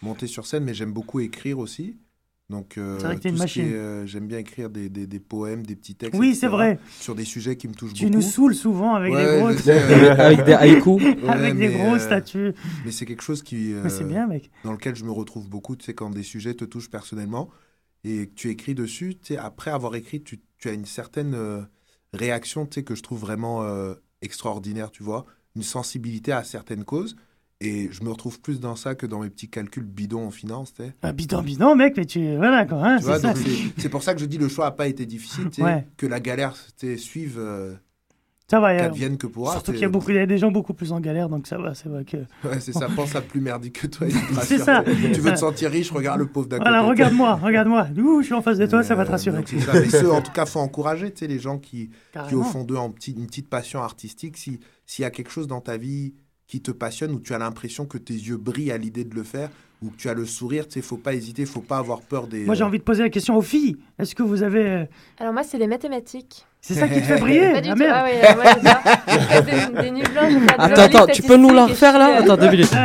monter 0.00 0.26
sur 0.26 0.46
scène, 0.46 0.64
mais 0.64 0.72
j'aime 0.74 0.92
beaucoup 0.92 1.20
écrire 1.20 1.58
aussi. 1.58 1.98
Donc, 2.48 2.78
euh, 2.78 2.96
C'est 3.00 3.06
vrai 3.06 3.16
que 3.16 3.20
t'es 3.22 3.28
une 3.30 3.34
tout 3.36 3.42
ce 3.42 3.52
qui 3.52 3.58
machine. 3.60 3.74
est, 3.74 3.76
euh, 3.76 4.06
j'aime 4.06 4.28
bien 4.28 4.38
écrire 4.38 4.70
des, 4.70 4.88
des, 4.88 5.08
des 5.08 5.18
poèmes, 5.18 5.66
des 5.66 5.74
petits 5.74 5.96
textes. 5.96 6.18
Oui, 6.18 6.34
c'est 6.36 6.46
vrai. 6.46 6.78
Sur 7.00 7.16
des 7.16 7.24
sujets 7.24 7.56
qui 7.56 7.66
me 7.66 7.74
touchent 7.74 7.92
Tu 7.92 8.04
beaucoup. 8.04 8.16
nous 8.16 8.22
saoules 8.22 8.54
souvent 8.54 8.94
avec 8.94 9.12
Ouais, 9.12 9.24
des 9.24 9.40
gros. 9.40 9.48
Avec 10.20 10.44
des 10.44 10.52
haïkus. 10.52 11.02
Ouais, 11.24 11.28
avec 11.28 11.56
des 11.56 11.68
gros 11.70 11.94
euh, 11.96 11.98
statuts. 11.98 12.52
Mais 12.84 12.92
c'est 12.92 13.04
quelque 13.04 13.22
chose 13.22 13.42
qui. 13.42 13.72
Mais 13.82 13.88
c'est 13.90 14.04
euh, 14.04 14.06
bien, 14.06 14.28
mec. 14.28 14.50
Dans 14.62 14.70
lequel 14.72 14.94
je 14.94 15.04
me 15.04 15.10
retrouve 15.10 15.48
beaucoup, 15.48 15.74
tu 15.74 15.84
sais, 15.84 15.94
quand 15.94 16.10
des 16.10 16.22
sujets 16.22 16.54
te 16.54 16.64
touchent 16.64 16.90
personnellement 16.90 17.50
et 18.04 18.28
que 18.28 18.34
tu 18.34 18.48
écris 18.50 18.76
dessus, 18.76 19.16
tu 19.20 19.34
sais, 19.34 19.38
après 19.38 19.72
avoir 19.72 19.96
écrit, 19.96 20.22
tu, 20.22 20.40
tu 20.58 20.68
as 20.68 20.72
une 20.72 20.84
certaine 20.84 21.34
euh, 21.34 21.62
réaction, 22.12 22.64
tu 22.66 22.74
sais, 22.74 22.84
que 22.84 22.94
je 22.94 23.02
trouve 23.02 23.18
vraiment 23.20 23.64
euh, 23.64 23.94
extraordinaire, 24.22 24.92
tu 24.92 25.02
vois, 25.02 25.26
une 25.56 25.64
sensibilité 25.64 26.30
à 26.30 26.44
certaines 26.44 26.84
causes. 26.84 27.16
Et 27.62 27.88
je 27.90 28.04
me 28.04 28.10
retrouve 28.10 28.38
plus 28.40 28.60
dans 28.60 28.76
ça 28.76 28.94
que 28.94 29.06
dans 29.06 29.20
mes 29.20 29.30
petits 29.30 29.48
calculs 29.48 29.82
bidons 29.84 30.26
en 30.26 30.30
finance, 30.30 30.74
tu 30.74 30.82
sais. 30.82 30.92
Ah, 31.02 31.12
bidon, 31.12 31.40
bidon, 31.40 31.74
mec, 31.74 31.94
mais 31.96 32.04
tu. 32.04 32.36
Voilà, 32.36 32.66
quoi. 32.66 32.78
Hein, 32.86 32.98
c'est 33.78 33.88
pour 33.88 34.02
ça 34.02 34.14
que 34.14 34.20
je 34.20 34.26
dis 34.26 34.36
le 34.36 34.48
choix 34.48 34.66
n'a 34.66 34.70
pas 34.72 34.88
été 34.88 35.06
difficile, 35.06 35.48
Ouais. 35.58 35.86
que 35.96 36.06
la 36.06 36.20
galère 36.20 36.54
suive, 36.98 37.36
euh, 37.38 37.72
Ça 38.50 38.60
va, 38.60 38.76
qu'advienne 38.76 39.16
que 39.16 39.26
pourra. 39.26 39.52
Surtout 39.52 39.72
qu'il 39.72 39.80
y 39.80 39.84
a 39.86 39.88
beaucoup, 39.88 40.10
y 40.10 40.18
a 40.18 40.26
des 40.26 40.36
gens 40.36 40.50
beaucoup 40.50 40.74
plus 40.74 40.92
en 40.92 41.00
galère, 41.00 41.30
donc 41.30 41.46
ça 41.46 41.56
va, 41.56 41.74
c'est 41.74 41.88
vrai 41.88 42.04
que. 42.04 42.18
Ouais, 42.46 42.60
c'est 42.60 42.72
ça, 42.74 42.88
pense 42.94 43.16
à 43.16 43.22
plus 43.22 43.40
merdique 43.40 43.80
que 43.80 43.86
toi. 43.86 44.06
C'est 44.42 44.58
ça. 44.58 44.84
Tu 44.84 45.20
veux 45.22 45.32
te 45.32 45.38
sentir 45.38 45.70
riche, 45.70 45.90
regarde 45.90 46.18
le 46.20 46.26
pauvre 46.26 46.48
d'à 46.48 46.58
Voilà, 46.58 46.80
côté. 46.80 46.90
regarde-moi, 46.90 47.36
regarde-moi. 47.36 47.88
Ouh, 47.96 48.20
je 48.20 48.26
suis 48.26 48.34
en 48.34 48.42
face 48.42 48.58
de 48.58 48.66
toi, 48.66 48.82
ça 48.82 48.94
va 48.94 49.06
te 49.06 49.12
rassurer. 49.12 49.42
ça. 49.46 49.72
Mais 49.72 49.88
ceux, 49.88 50.12
en 50.12 50.20
tout 50.20 50.30
cas, 50.32 50.44
faut 50.44 50.60
encourager, 50.60 51.10
tu 51.10 51.20
sais, 51.20 51.26
les 51.26 51.38
gens 51.38 51.58
qui, 51.58 51.88
qui 52.28 52.34
au 52.34 52.42
fond 52.42 52.64
d'eux 52.64 52.76
ont 52.76 52.90
petit- 52.92 53.12
une 53.12 53.26
petite 53.26 53.48
passion 53.48 53.82
artistique. 53.82 54.36
Si 54.36 54.60
s'il 54.84 55.02
y 55.02 55.06
a 55.06 55.10
quelque 55.10 55.30
chose 55.30 55.48
dans 55.48 55.60
ta 55.62 55.78
vie 55.78 56.12
qui 56.48 56.60
te 56.60 56.70
passionne 56.70 57.12
ou 57.12 57.20
tu 57.20 57.34
as 57.34 57.38
l'impression 57.38 57.86
que 57.86 57.98
tes 57.98 58.14
yeux 58.14 58.36
brillent 58.36 58.70
à 58.72 58.78
l'idée 58.78 59.04
de 59.04 59.14
le 59.14 59.22
faire 59.24 59.48
ou 59.82 59.90
que 59.90 59.96
tu 59.96 60.08
as 60.08 60.14
le 60.14 60.24
sourire, 60.24 60.66
tu 60.66 60.74
sais, 60.74 60.82
faut 60.82 60.96
pas 60.96 61.12
hésiter, 61.12 61.44
faut 61.44 61.60
pas 61.60 61.76
avoir 61.78 62.00
peur 62.00 62.26
des. 62.26 62.44
Moi, 62.44 62.54
j'ai 62.54 62.64
envie 62.64 62.78
de 62.78 62.82
poser 62.84 63.02
la 63.02 63.10
question 63.10 63.36
aux 63.36 63.42
filles. 63.42 63.76
Est-ce 63.98 64.14
que 64.14 64.22
vous 64.22 64.42
avez. 64.42 64.64
euh, 64.64 64.84
Alors 65.18 65.32
moi, 65.34 65.42
c'est 65.42 65.58
les 65.58 65.66
mathématiques. 65.66 66.46
C'est 66.62 66.74
ça 66.74 66.88
qui 66.88 66.94
te 67.00 67.04
fait 67.06 67.18
briller 67.20 67.52
Pas 67.52 67.60
du 67.60 67.68
Ah, 67.68 67.72
tout. 67.74 67.78
merde. 67.78 67.92
Ah 68.22 68.34
moi, 68.34 68.44
j'ai 69.06 69.18
fait 69.20 69.42
des, 69.42 69.82
des 69.82 69.90
nuits 69.90 70.02
blanches. 70.10 70.32
Attends, 70.58 70.82
attends, 70.82 71.06
tu 71.12 71.22
peux 71.22 71.36
nous 71.36 71.50
la 71.52 71.66
refaire 71.66 71.98
là? 71.98 72.16
Attends, 72.20 72.36
deux 72.36 72.50
minutes. 72.50 72.72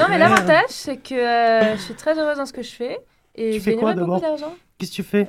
Non, 0.00 0.06
mais 0.08 0.18
l'avantage, 0.18 0.66
c'est 0.68 0.96
que 0.96 1.14
euh, 1.14 1.76
je 1.76 1.80
suis 1.82 1.94
très 1.94 2.18
heureuse 2.18 2.38
dans 2.38 2.46
ce 2.46 2.52
que 2.52 2.62
je 2.62 2.70
fais. 2.70 2.98
Et 3.34 3.52
Tu 3.52 3.58
je 3.58 3.62
fais 3.64 3.74
quoi, 3.74 3.90
gagnerai 3.92 4.06
beaucoup 4.06 4.20
d'abord? 4.20 4.38
d'argent. 4.38 4.54
Qu'est-ce 4.78 4.90
que 4.92 4.96
tu 4.96 5.02
fais? 5.02 5.28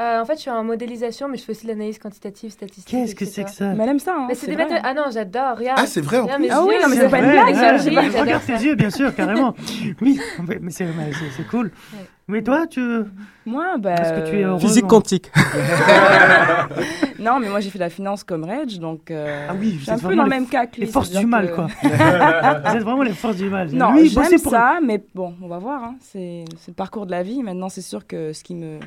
Euh, 0.00 0.20
en 0.22 0.24
fait, 0.24 0.36
je 0.36 0.40
suis 0.40 0.50
en 0.50 0.64
modélisation, 0.64 1.28
mais 1.28 1.36
je 1.36 1.42
fais 1.42 1.52
aussi 1.52 1.64
de 1.66 1.72
l'analyse 1.72 1.98
quantitative, 1.98 2.50
statistique. 2.50 2.86
Qu'est-ce 2.88 3.14
que 3.14 3.26
c'est 3.26 3.44
que 3.44 3.50
ça 3.50 3.74
Mais 3.74 3.82
elle 3.84 3.90
aime 3.90 3.98
ça. 3.98 4.14
Hein, 4.16 4.24
Mais 4.28 4.34
c'est 4.34 4.46
c'est 4.46 4.56
des 4.56 4.62
vrai. 4.62 4.64
mathé- 4.64 4.80
Ah 4.82 4.94
non, 4.94 5.02
j'adore. 5.12 5.58
Regarde. 5.58 5.78
Ah, 5.82 5.86
c'est 5.86 6.00
vrai, 6.00 6.18
en 6.20 6.26
plus. 6.26 6.48
Ah 6.50 6.62
oui, 6.64 6.74
non, 6.80 6.88
mais 6.88 6.96
c'est 6.96 7.02
c'est 7.02 7.08
pas 7.10 7.18
une 7.18 7.30
blague, 7.30 7.54
ouais, 7.54 8.20
Regarde 8.20 8.44
tes 8.46 8.52
yeux, 8.54 8.74
bien 8.76 8.90
sûr, 8.90 9.14
carrément. 9.14 9.54
Oui, 10.00 10.18
mais 10.60 10.70
c'est 10.70 10.86
c'est- 10.86 11.30
c'est 11.36 11.46
cool. 11.48 11.70
Mais 12.28 12.42
toi, 12.42 12.66
tu. 12.66 12.80
Moi, 13.44 13.76
bah. 13.78 13.94
Est-ce 13.96 14.12
que 14.12 14.30
tu 14.30 14.36
es 14.38 14.44
euh, 14.44 14.48
heureuse 14.50 14.60
Physique 14.62 14.86
quantique. 14.86 15.30
non, 17.18 17.38
mais 17.40 17.48
moi 17.48 17.60
j'ai 17.60 17.70
fait 17.70 17.78
la 17.78 17.90
finance 17.90 18.22
comme 18.24 18.44
Reg, 18.44 18.78
donc 18.78 19.10
euh, 19.10 19.46
Ah 19.50 19.54
oui, 19.58 19.76
je 19.80 19.84
suis 19.84 19.92
vous 19.92 20.06
un 20.06 20.08
peu 20.10 20.14
dans 20.16 20.22
le 20.24 20.28
même 20.30 20.46
cas 20.46 20.66
que 20.66 20.76
lui. 20.76 20.86
Les 20.86 20.92
forces 20.92 21.10
du 21.10 21.26
mal, 21.26 21.50
que- 21.50 21.54
quoi. 21.56 21.66
Vous 21.82 22.76
êtes 22.76 22.82
vraiment 22.82 23.02
les 23.02 23.12
forces 23.12 23.36
du 23.36 23.48
mal. 23.50 23.68
Non, 23.72 23.92
j'aime 23.96 24.40
pour- 24.40 24.52
ça, 24.52 24.78
mais 24.82 25.02
bon, 25.14 25.34
on 25.42 25.48
va 25.48 25.58
voir. 25.58 25.82
hein. 25.84 25.96
C'est 26.00 26.44
c'est 26.58 26.68
le 26.70 26.74
parcours 26.74 27.04
de 27.06 27.10
la 27.10 27.22
vie. 27.22 27.42
Maintenant, 27.42 27.68
c'est 27.68 27.82
sûr 27.82 28.06
que 28.06 28.32
ce 28.32 28.42
qui 28.44 28.54
me 28.54 28.78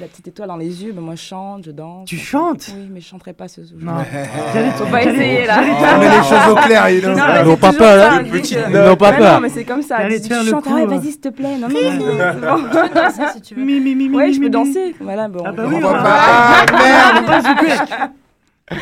la 0.00 0.06
petite 0.06 0.28
étoile 0.28 0.48
dans 0.48 0.56
les 0.56 0.82
yeux, 0.84 0.92
ben 0.92 1.00
moi 1.00 1.14
je 1.14 1.22
chante, 1.22 1.64
je 1.66 1.70
danse. 1.70 2.08
Tu 2.08 2.16
chantes? 2.16 2.70
Oui, 2.74 2.88
mais 2.90 3.00
je 3.00 3.06
chanterai 3.06 3.32
pas 3.32 3.48
ce 3.48 3.60
jour. 3.62 3.78
Non. 3.80 3.92
Faut 4.76 4.86
pas 4.86 5.02
essayer 5.02 5.46
là. 5.46 5.60
On 5.60 5.98
met 5.98 6.08
les 6.08 6.16
choses 6.16 6.52
au 6.52 6.54
clair, 6.54 6.84
mais 6.84 6.98
Ils 6.98 7.06
n'ont 7.06 7.14
c'est 7.54 7.60
pas 7.60 7.72
peur, 7.72 8.12
hein. 8.12 8.22
Ils 8.24 8.72
n'ont 8.72 8.96
pas 8.96 9.12
Mais 9.12 9.18
peur. 9.18 9.34
Non, 9.34 9.40
mais 9.40 9.48
c'est 9.48 9.64
comme 9.64 9.82
ça. 9.82 9.98
Tu 10.08 10.28
chantes, 10.50 10.66
euh. 10.66 10.86
vas-y, 10.86 11.10
s'il 11.10 11.20
te 11.20 11.28
plaît. 11.28 11.56
Non, 11.58 11.68
non, 11.68 11.74
non. 12.58 12.64
Tu 12.64 12.70
peux 12.70 12.94
danser 12.94 13.22
si 13.34 13.40
tu 13.42 13.54
veux. 13.54 13.64
Mi, 13.64 14.34
je 14.34 14.40
peux 14.40 14.50
danser. 14.50 14.94
Voilà, 15.00 15.28
bon. 15.28 15.42
Ah 15.46 15.52
bah 15.52 15.64
on 15.66 15.68
oui, 15.68 15.80
Ah, 15.84 16.64
merde 16.72 18.12
On 18.70 18.76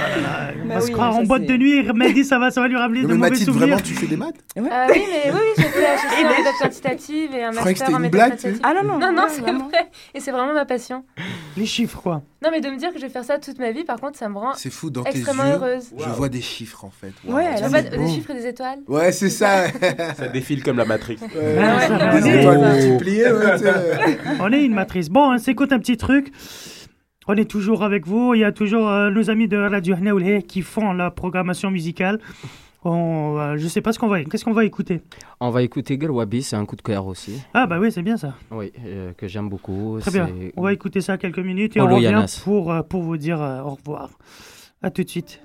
Bah 0.68 0.74
va 0.74 0.80
se 0.80 0.92
croire 0.92 1.16
en 1.16 1.24
boîte 1.24 1.42
c'est- 1.42 1.52
de 1.52 1.56
nuit 1.56 1.82
Mehdi, 1.92 2.24
ça 2.24 2.38
va, 2.38 2.52
ça 2.52 2.60
va 2.60 2.68
lui 2.68 2.76
ramener 2.76 3.00
Non, 3.02 3.08
de 3.08 3.12
mais 3.14 3.18
mauvais 3.18 3.30
Mathilde, 3.30 3.46
souvenirs. 3.48 3.66
vraiment, 3.76 3.82
tu 3.82 3.94
fais 3.94 4.06
des 4.06 4.16
maths 4.16 4.36
Euh, 4.56 4.60
oui, 4.60 4.68
mais 4.68 5.32
oui, 5.32 5.38
oui, 5.40 5.40
j'ai 5.56 5.62
fait 5.64 5.70
j'ai 6.00 6.08
fait 6.16 6.24
en 6.24 6.28
méthode 6.28 6.52
quantitative 6.60 7.34
et 7.34 7.42
un 7.44 7.50
Je 7.50 7.56
master 7.58 7.88
en 7.94 7.98
méthode 7.98 8.20
quantitative. 8.20 8.60
Ah 8.62 8.74
non, 8.74 8.84
non. 8.84 8.98
Non, 9.00 9.12
non, 9.12 9.24
c'est 9.28 9.40
vrai. 9.40 9.90
Et 10.14 10.20
c'est 10.20 10.30
vraiment 10.30 10.52
ma 10.54 10.64
passion. 10.66 11.04
Les 11.56 11.66
chiffres, 11.66 12.00
quoi. 12.00 12.22
Non, 12.44 12.50
mais 12.52 12.60
de 12.60 12.68
me 12.70 12.76
dire 12.76 12.90
que 12.92 12.98
je 12.98 13.02
vais 13.02 13.08
faire 13.08 13.24
ça 13.24 13.38
toute 13.38 13.58
ma 13.58 13.72
vie, 13.72 13.82
par 13.82 13.98
contre, 13.98 14.16
ça 14.16 14.28
me 14.28 14.38
rend 14.38 14.52
C'est 14.54 14.70
fou, 14.70 14.88
dans 14.90 15.02
tes 15.02 15.10
yeux, 15.10 15.16
extrêmement 15.16 15.52
heureuse. 15.52 15.86
je 15.98 16.08
vois 16.10 16.28
des 16.28 16.40
chiffres, 16.42 16.84
en 16.84 16.90
fait. 16.90 17.12
Ouais, 17.24 17.60
là, 17.60 17.66
vois 17.68 17.82
c'est 17.82 17.90
des 17.98 18.08
chiffres 18.08 18.30
et 18.30 18.34
des 18.34 18.46
étoiles 18.46 18.78
Ouais, 18.86 19.10
c'est 19.10 19.30
ça. 19.30 19.64
Ça 20.16 20.28
défile 20.28 20.62
comme 20.62 20.76
la. 20.76 20.84
Ouais, 20.84 21.16
ouais, 21.34 21.88
va 21.88 22.20
Des 22.20 22.38
étoiles 22.38 22.58
ouais. 22.58 22.86
multipliées. 22.86 23.26
On 24.40 24.52
est 24.52 24.62
une 24.64 24.74
matrice. 24.74 25.08
Bon, 25.08 25.32
on 25.34 25.38
s'écoute 25.38 25.72
un 25.72 25.80
petit 25.80 25.96
truc. 25.96 26.32
On 27.28 27.34
est 27.34 27.50
toujours 27.50 27.82
avec 27.82 28.06
vous. 28.06 28.34
Il 28.34 28.40
y 28.40 28.44
a 28.44 28.52
toujours 28.52 28.88
euh, 28.88 29.10
nos 29.10 29.30
amis 29.30 29.48
de 29.48 29.56
Radio 29.56 29.94
Hna 29.96 30.14
Oulhe 30.14 30.42
qui 30.42 30.62
font 30.62 30.92
la 30.92 31.10
programmation 31.10 31.70
musicale. 31.70 32.18
On, 32.84 33.36
euh, 33.38 33.56
je 33.58 33.68
sais 33.68 33.80
pas 33.80 33.92
ce 33.92 33.98
qu'on 33.98 34.08
va. 34.08 34.24
Qu'est-ce 34.24 34.44
qu'on 34.44 34.52
va 34.52 34.64
écouter? 34.64 35.02
On 35.38 35.50
va 35.50 35.62
écouter 35.62 35.98
Gelwabi, 36.00 36.42
c'est 36.42 36.56
un 36.56 36.66
coup 36.66 36.74
de 36.74 36.82
cœur 36.82 37.06
aussi. 37.06 37.40
Ah 37.54 37.66
bah 37.66 37.78
oui, 37.78 37.92
c'est 37.92 38.02
bien 38.02 38.16
ça. 38.16 38.34
Oui, 38.50 38.72
euh, 38.84 39.12
que 39.16 39.28
j'aime 39.28 39.48
beaucoup. 39.48 39.98
Très 40.00 40.10
bien. 40.10 40.28
On 40.56 40.62
va 40.62 40.72
écouter 40.72 41.00
ça 41.00 41.16
quelques 41.16 41.38
minutes 41.38 41.76
et 41.76 41.80
Paulo 41.80 41.92
on 41.92 41.96
revient 41.96 42.06
Yanas. 42.06 42.40
pour 42.42 42.72
euh, 42.72 42.82
pour 42.82 43.02
vous 43.02 43.16
dire 43.16 43.38
au 43.38 43.74
revoir. 43.74 44.10
À 44.82 44.90
tout 44.90 45.04
de 45.04 45.08
suite. 45.08 45.40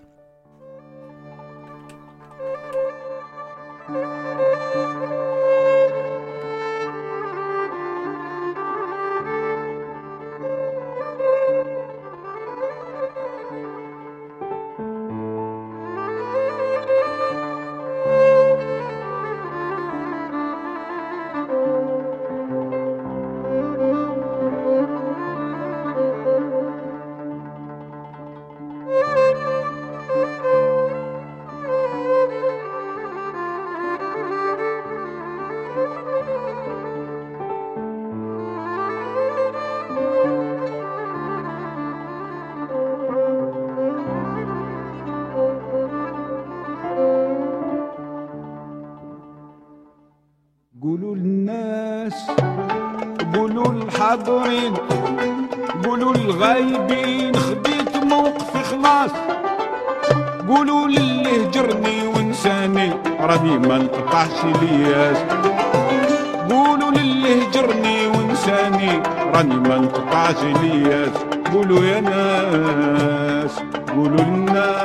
لياس 70.35 71.09
قولوا 71.53 71.83
يا 71.85 71.99
ناس 72.01 73.59
قولوا 73.95 74.21
للناس. 74.21 74.76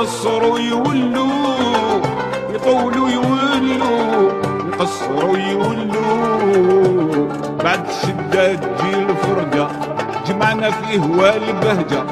يقصروا 0.00 0.58
يولوا 0.58 2.00
يطولوا 2.54 3.08
يولوا 3.08 4.32
يقصروا 4.72 5.36
يولوا 5.36 7.28
بعد 7.64 7.88
الشدة 7.88 8.54
تجي 8.54 8.96
الفرقة 8.96 9.70
جمعنا 10.26 10.70
في 10.70 10.98
هوا 10.98 11.36
البهجة. 11.36 12.02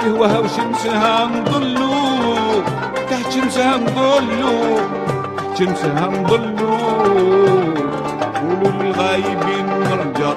في 0.00 0.10
هواها 0.10 0.38
وشمسها 0.38 1.26
نضلوا 1.26 2.62
تحت 3.10 3.32
شمسها 3.32 3.76
نضلوا 3.76 4.80
تحت 5.36 5.58
شمسها 5.58 6.06
نضلو. 6.06 6.76
قولوا 8.40 8.82
للغايبين 8.82 9.66
نرجع 9.66 10.34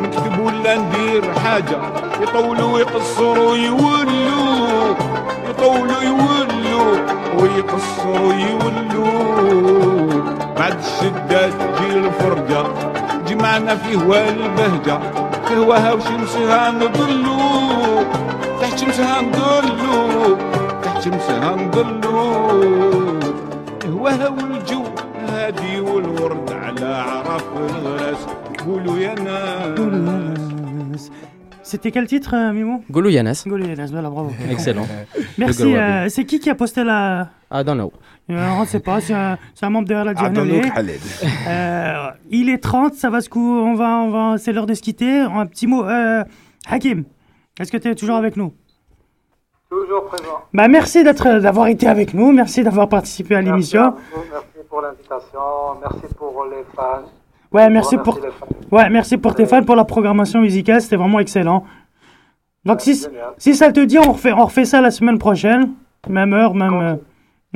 نكتب 0.00 0.38
ولا 0.38 0.76
ندير 0.76 1.34
حاجة. 1.44 1.78
يطولوا 2.22 2.72
ويقصروا 2.72 3.56
يولوا 3.56 4.94
يطولوا 5.60 6.02
يولوا 6.02 6.96
ويقصروا 7.38 8.32
يولوا. 8.32 10.22
بعد 10.58 10.76
الشدة 10.78 11.48
تجي 11.48 11.92
الفرجة 11.98 12.62
جمعنا 13.28 13.76
في 13.76 13.96
هوا 13.96 14.28
البهجة. 14.28 14.98
في 15.48 15.56
هواها 15.56 15.92
وشمسها 15.92 16.70
نضلو 16.70 17.38
تحت 18.60 18.78
شمسها 18.78 19.20
نضلو 19.20 20.36
تحت 20.82 21.02
شمسها 21.04 21.56
نضلو. 21.56 22.20
هواها 23.92 24.28
C'était 31.70 31.92
quel 31.92 32.08
titre, 32.08 32.34
euh, 32.34 32.52
Mimo 32.52 32.82
Goulou 32.90 33.10
Yanes. 33.10 33.32
Goulou 33.46 33.64
Yanes, 33.64 33.90
voilà, 33.92 34.10
bravo. 34.10 34.32
Excellent. 34.50 34.88
Merci. 35.38 35.76
Euh, 35.76 36.08
c'est 36.08 36.24
qui 36.24 36.40
qui 36.40 36.50
a 36.50 36.56
posté 36.56 36.82
la. 36.82 37.28
I 37.52 37.62
don't 37.62 37.76
know. 37.76 37.92
Euh, 38.28 38.48
on 38.56 38.62
ne 38.62 38.66
sait 38.66 38.80
pas, 38.80 39.00
c'est 39.00 39.14
un, 39.14 39.38
membre 39.70 39.86
de 39.86 39.94
la 39.94 40.10
I 40.10 40.14
don't 40.16 40.32
know, 40.32 40.44
Dianelé. 40.46 40.68
Khaled. 40.68 41.00
Euh, 41.46 42.10
il 42.28 42.48
est 42.48 42.58
30, 42.58 42.94
ça 42.94 43.08
va 43.08 43.20
se 43.20 43.28
cou... 43.28 43.38
on 43.38 43.74
va, 43.74 43.98
on 43.98 44.10
va, 44.10 44.38
c'est 44.38 44.52
l'heure 44.52 44.66
de 44.66 44.74
se 44.74 44.82
quitter. 44.82 45.20
Un 45.20 45.46
petit 45.46 45.68
mot. 45.68 45.84
Euh, 45.84 46.24
Hakim, 46.68 47.04
est-ce 47.60 47.70
que 47.70 47.76
tu 47.76 47.88
es 47.88 47.94
toujours 47.94 48.16
avec 48.16 48.36
nous? 48.36 48.52
Toujours 49.70 50.06
présent. 50.06 50.42
bah, 50.52 50.66
Merci 50.66 51.04
d'avoir 51.04 51.68
été 51.68 51.86
avec 51.86 52.14
nous, 52.14 52.32
merci 52.32 52.64
d'avoir 52.64 52.88
participé 52.88 53.36
à 53.36 53.42
l'émission. 53.42 53.94
Merci 54.12 54.68
pour 54.68 54.80
l'invitation. 54.80 55.40
Merci 55.80 56.14
pour 56.16 56.46
les 56.50 56.64
fans. 56.74 57.04
Ouais, 57.52 57.68
merci 57.68 57.96
pour, 57.96 58.20
ouais, 58.70 58.88
merci 58.90 59.16
pour 59.16 59.34
tes 59.34 59.44
fans, 59.46 59.64
pour 59.64 59.76
la 59.76 59.84
programmation 59.84 60.40
musicale, 60.40 60.80
c'était 60.80 60.96
vraiment 60.96 61.18
excellent. 61.18 61.64
Donc, 62.64 62.80
si, 62.80 63.06
si 63.38 63.54
ça 63.54 63.72
te 63.72 63.80
dit, 63.80 63.98
on 63.98 64.12
refait, 64.12 64.32
on 64.32 64.44
refait 64.44 64.64
ça 64.64 64.80
la 64.80 64.90
semaine 64.90 65.18
prochaine. 65.18 65.72
Même 66.08 66.32
heure, 66.32 66.54
même. 66.54 66.98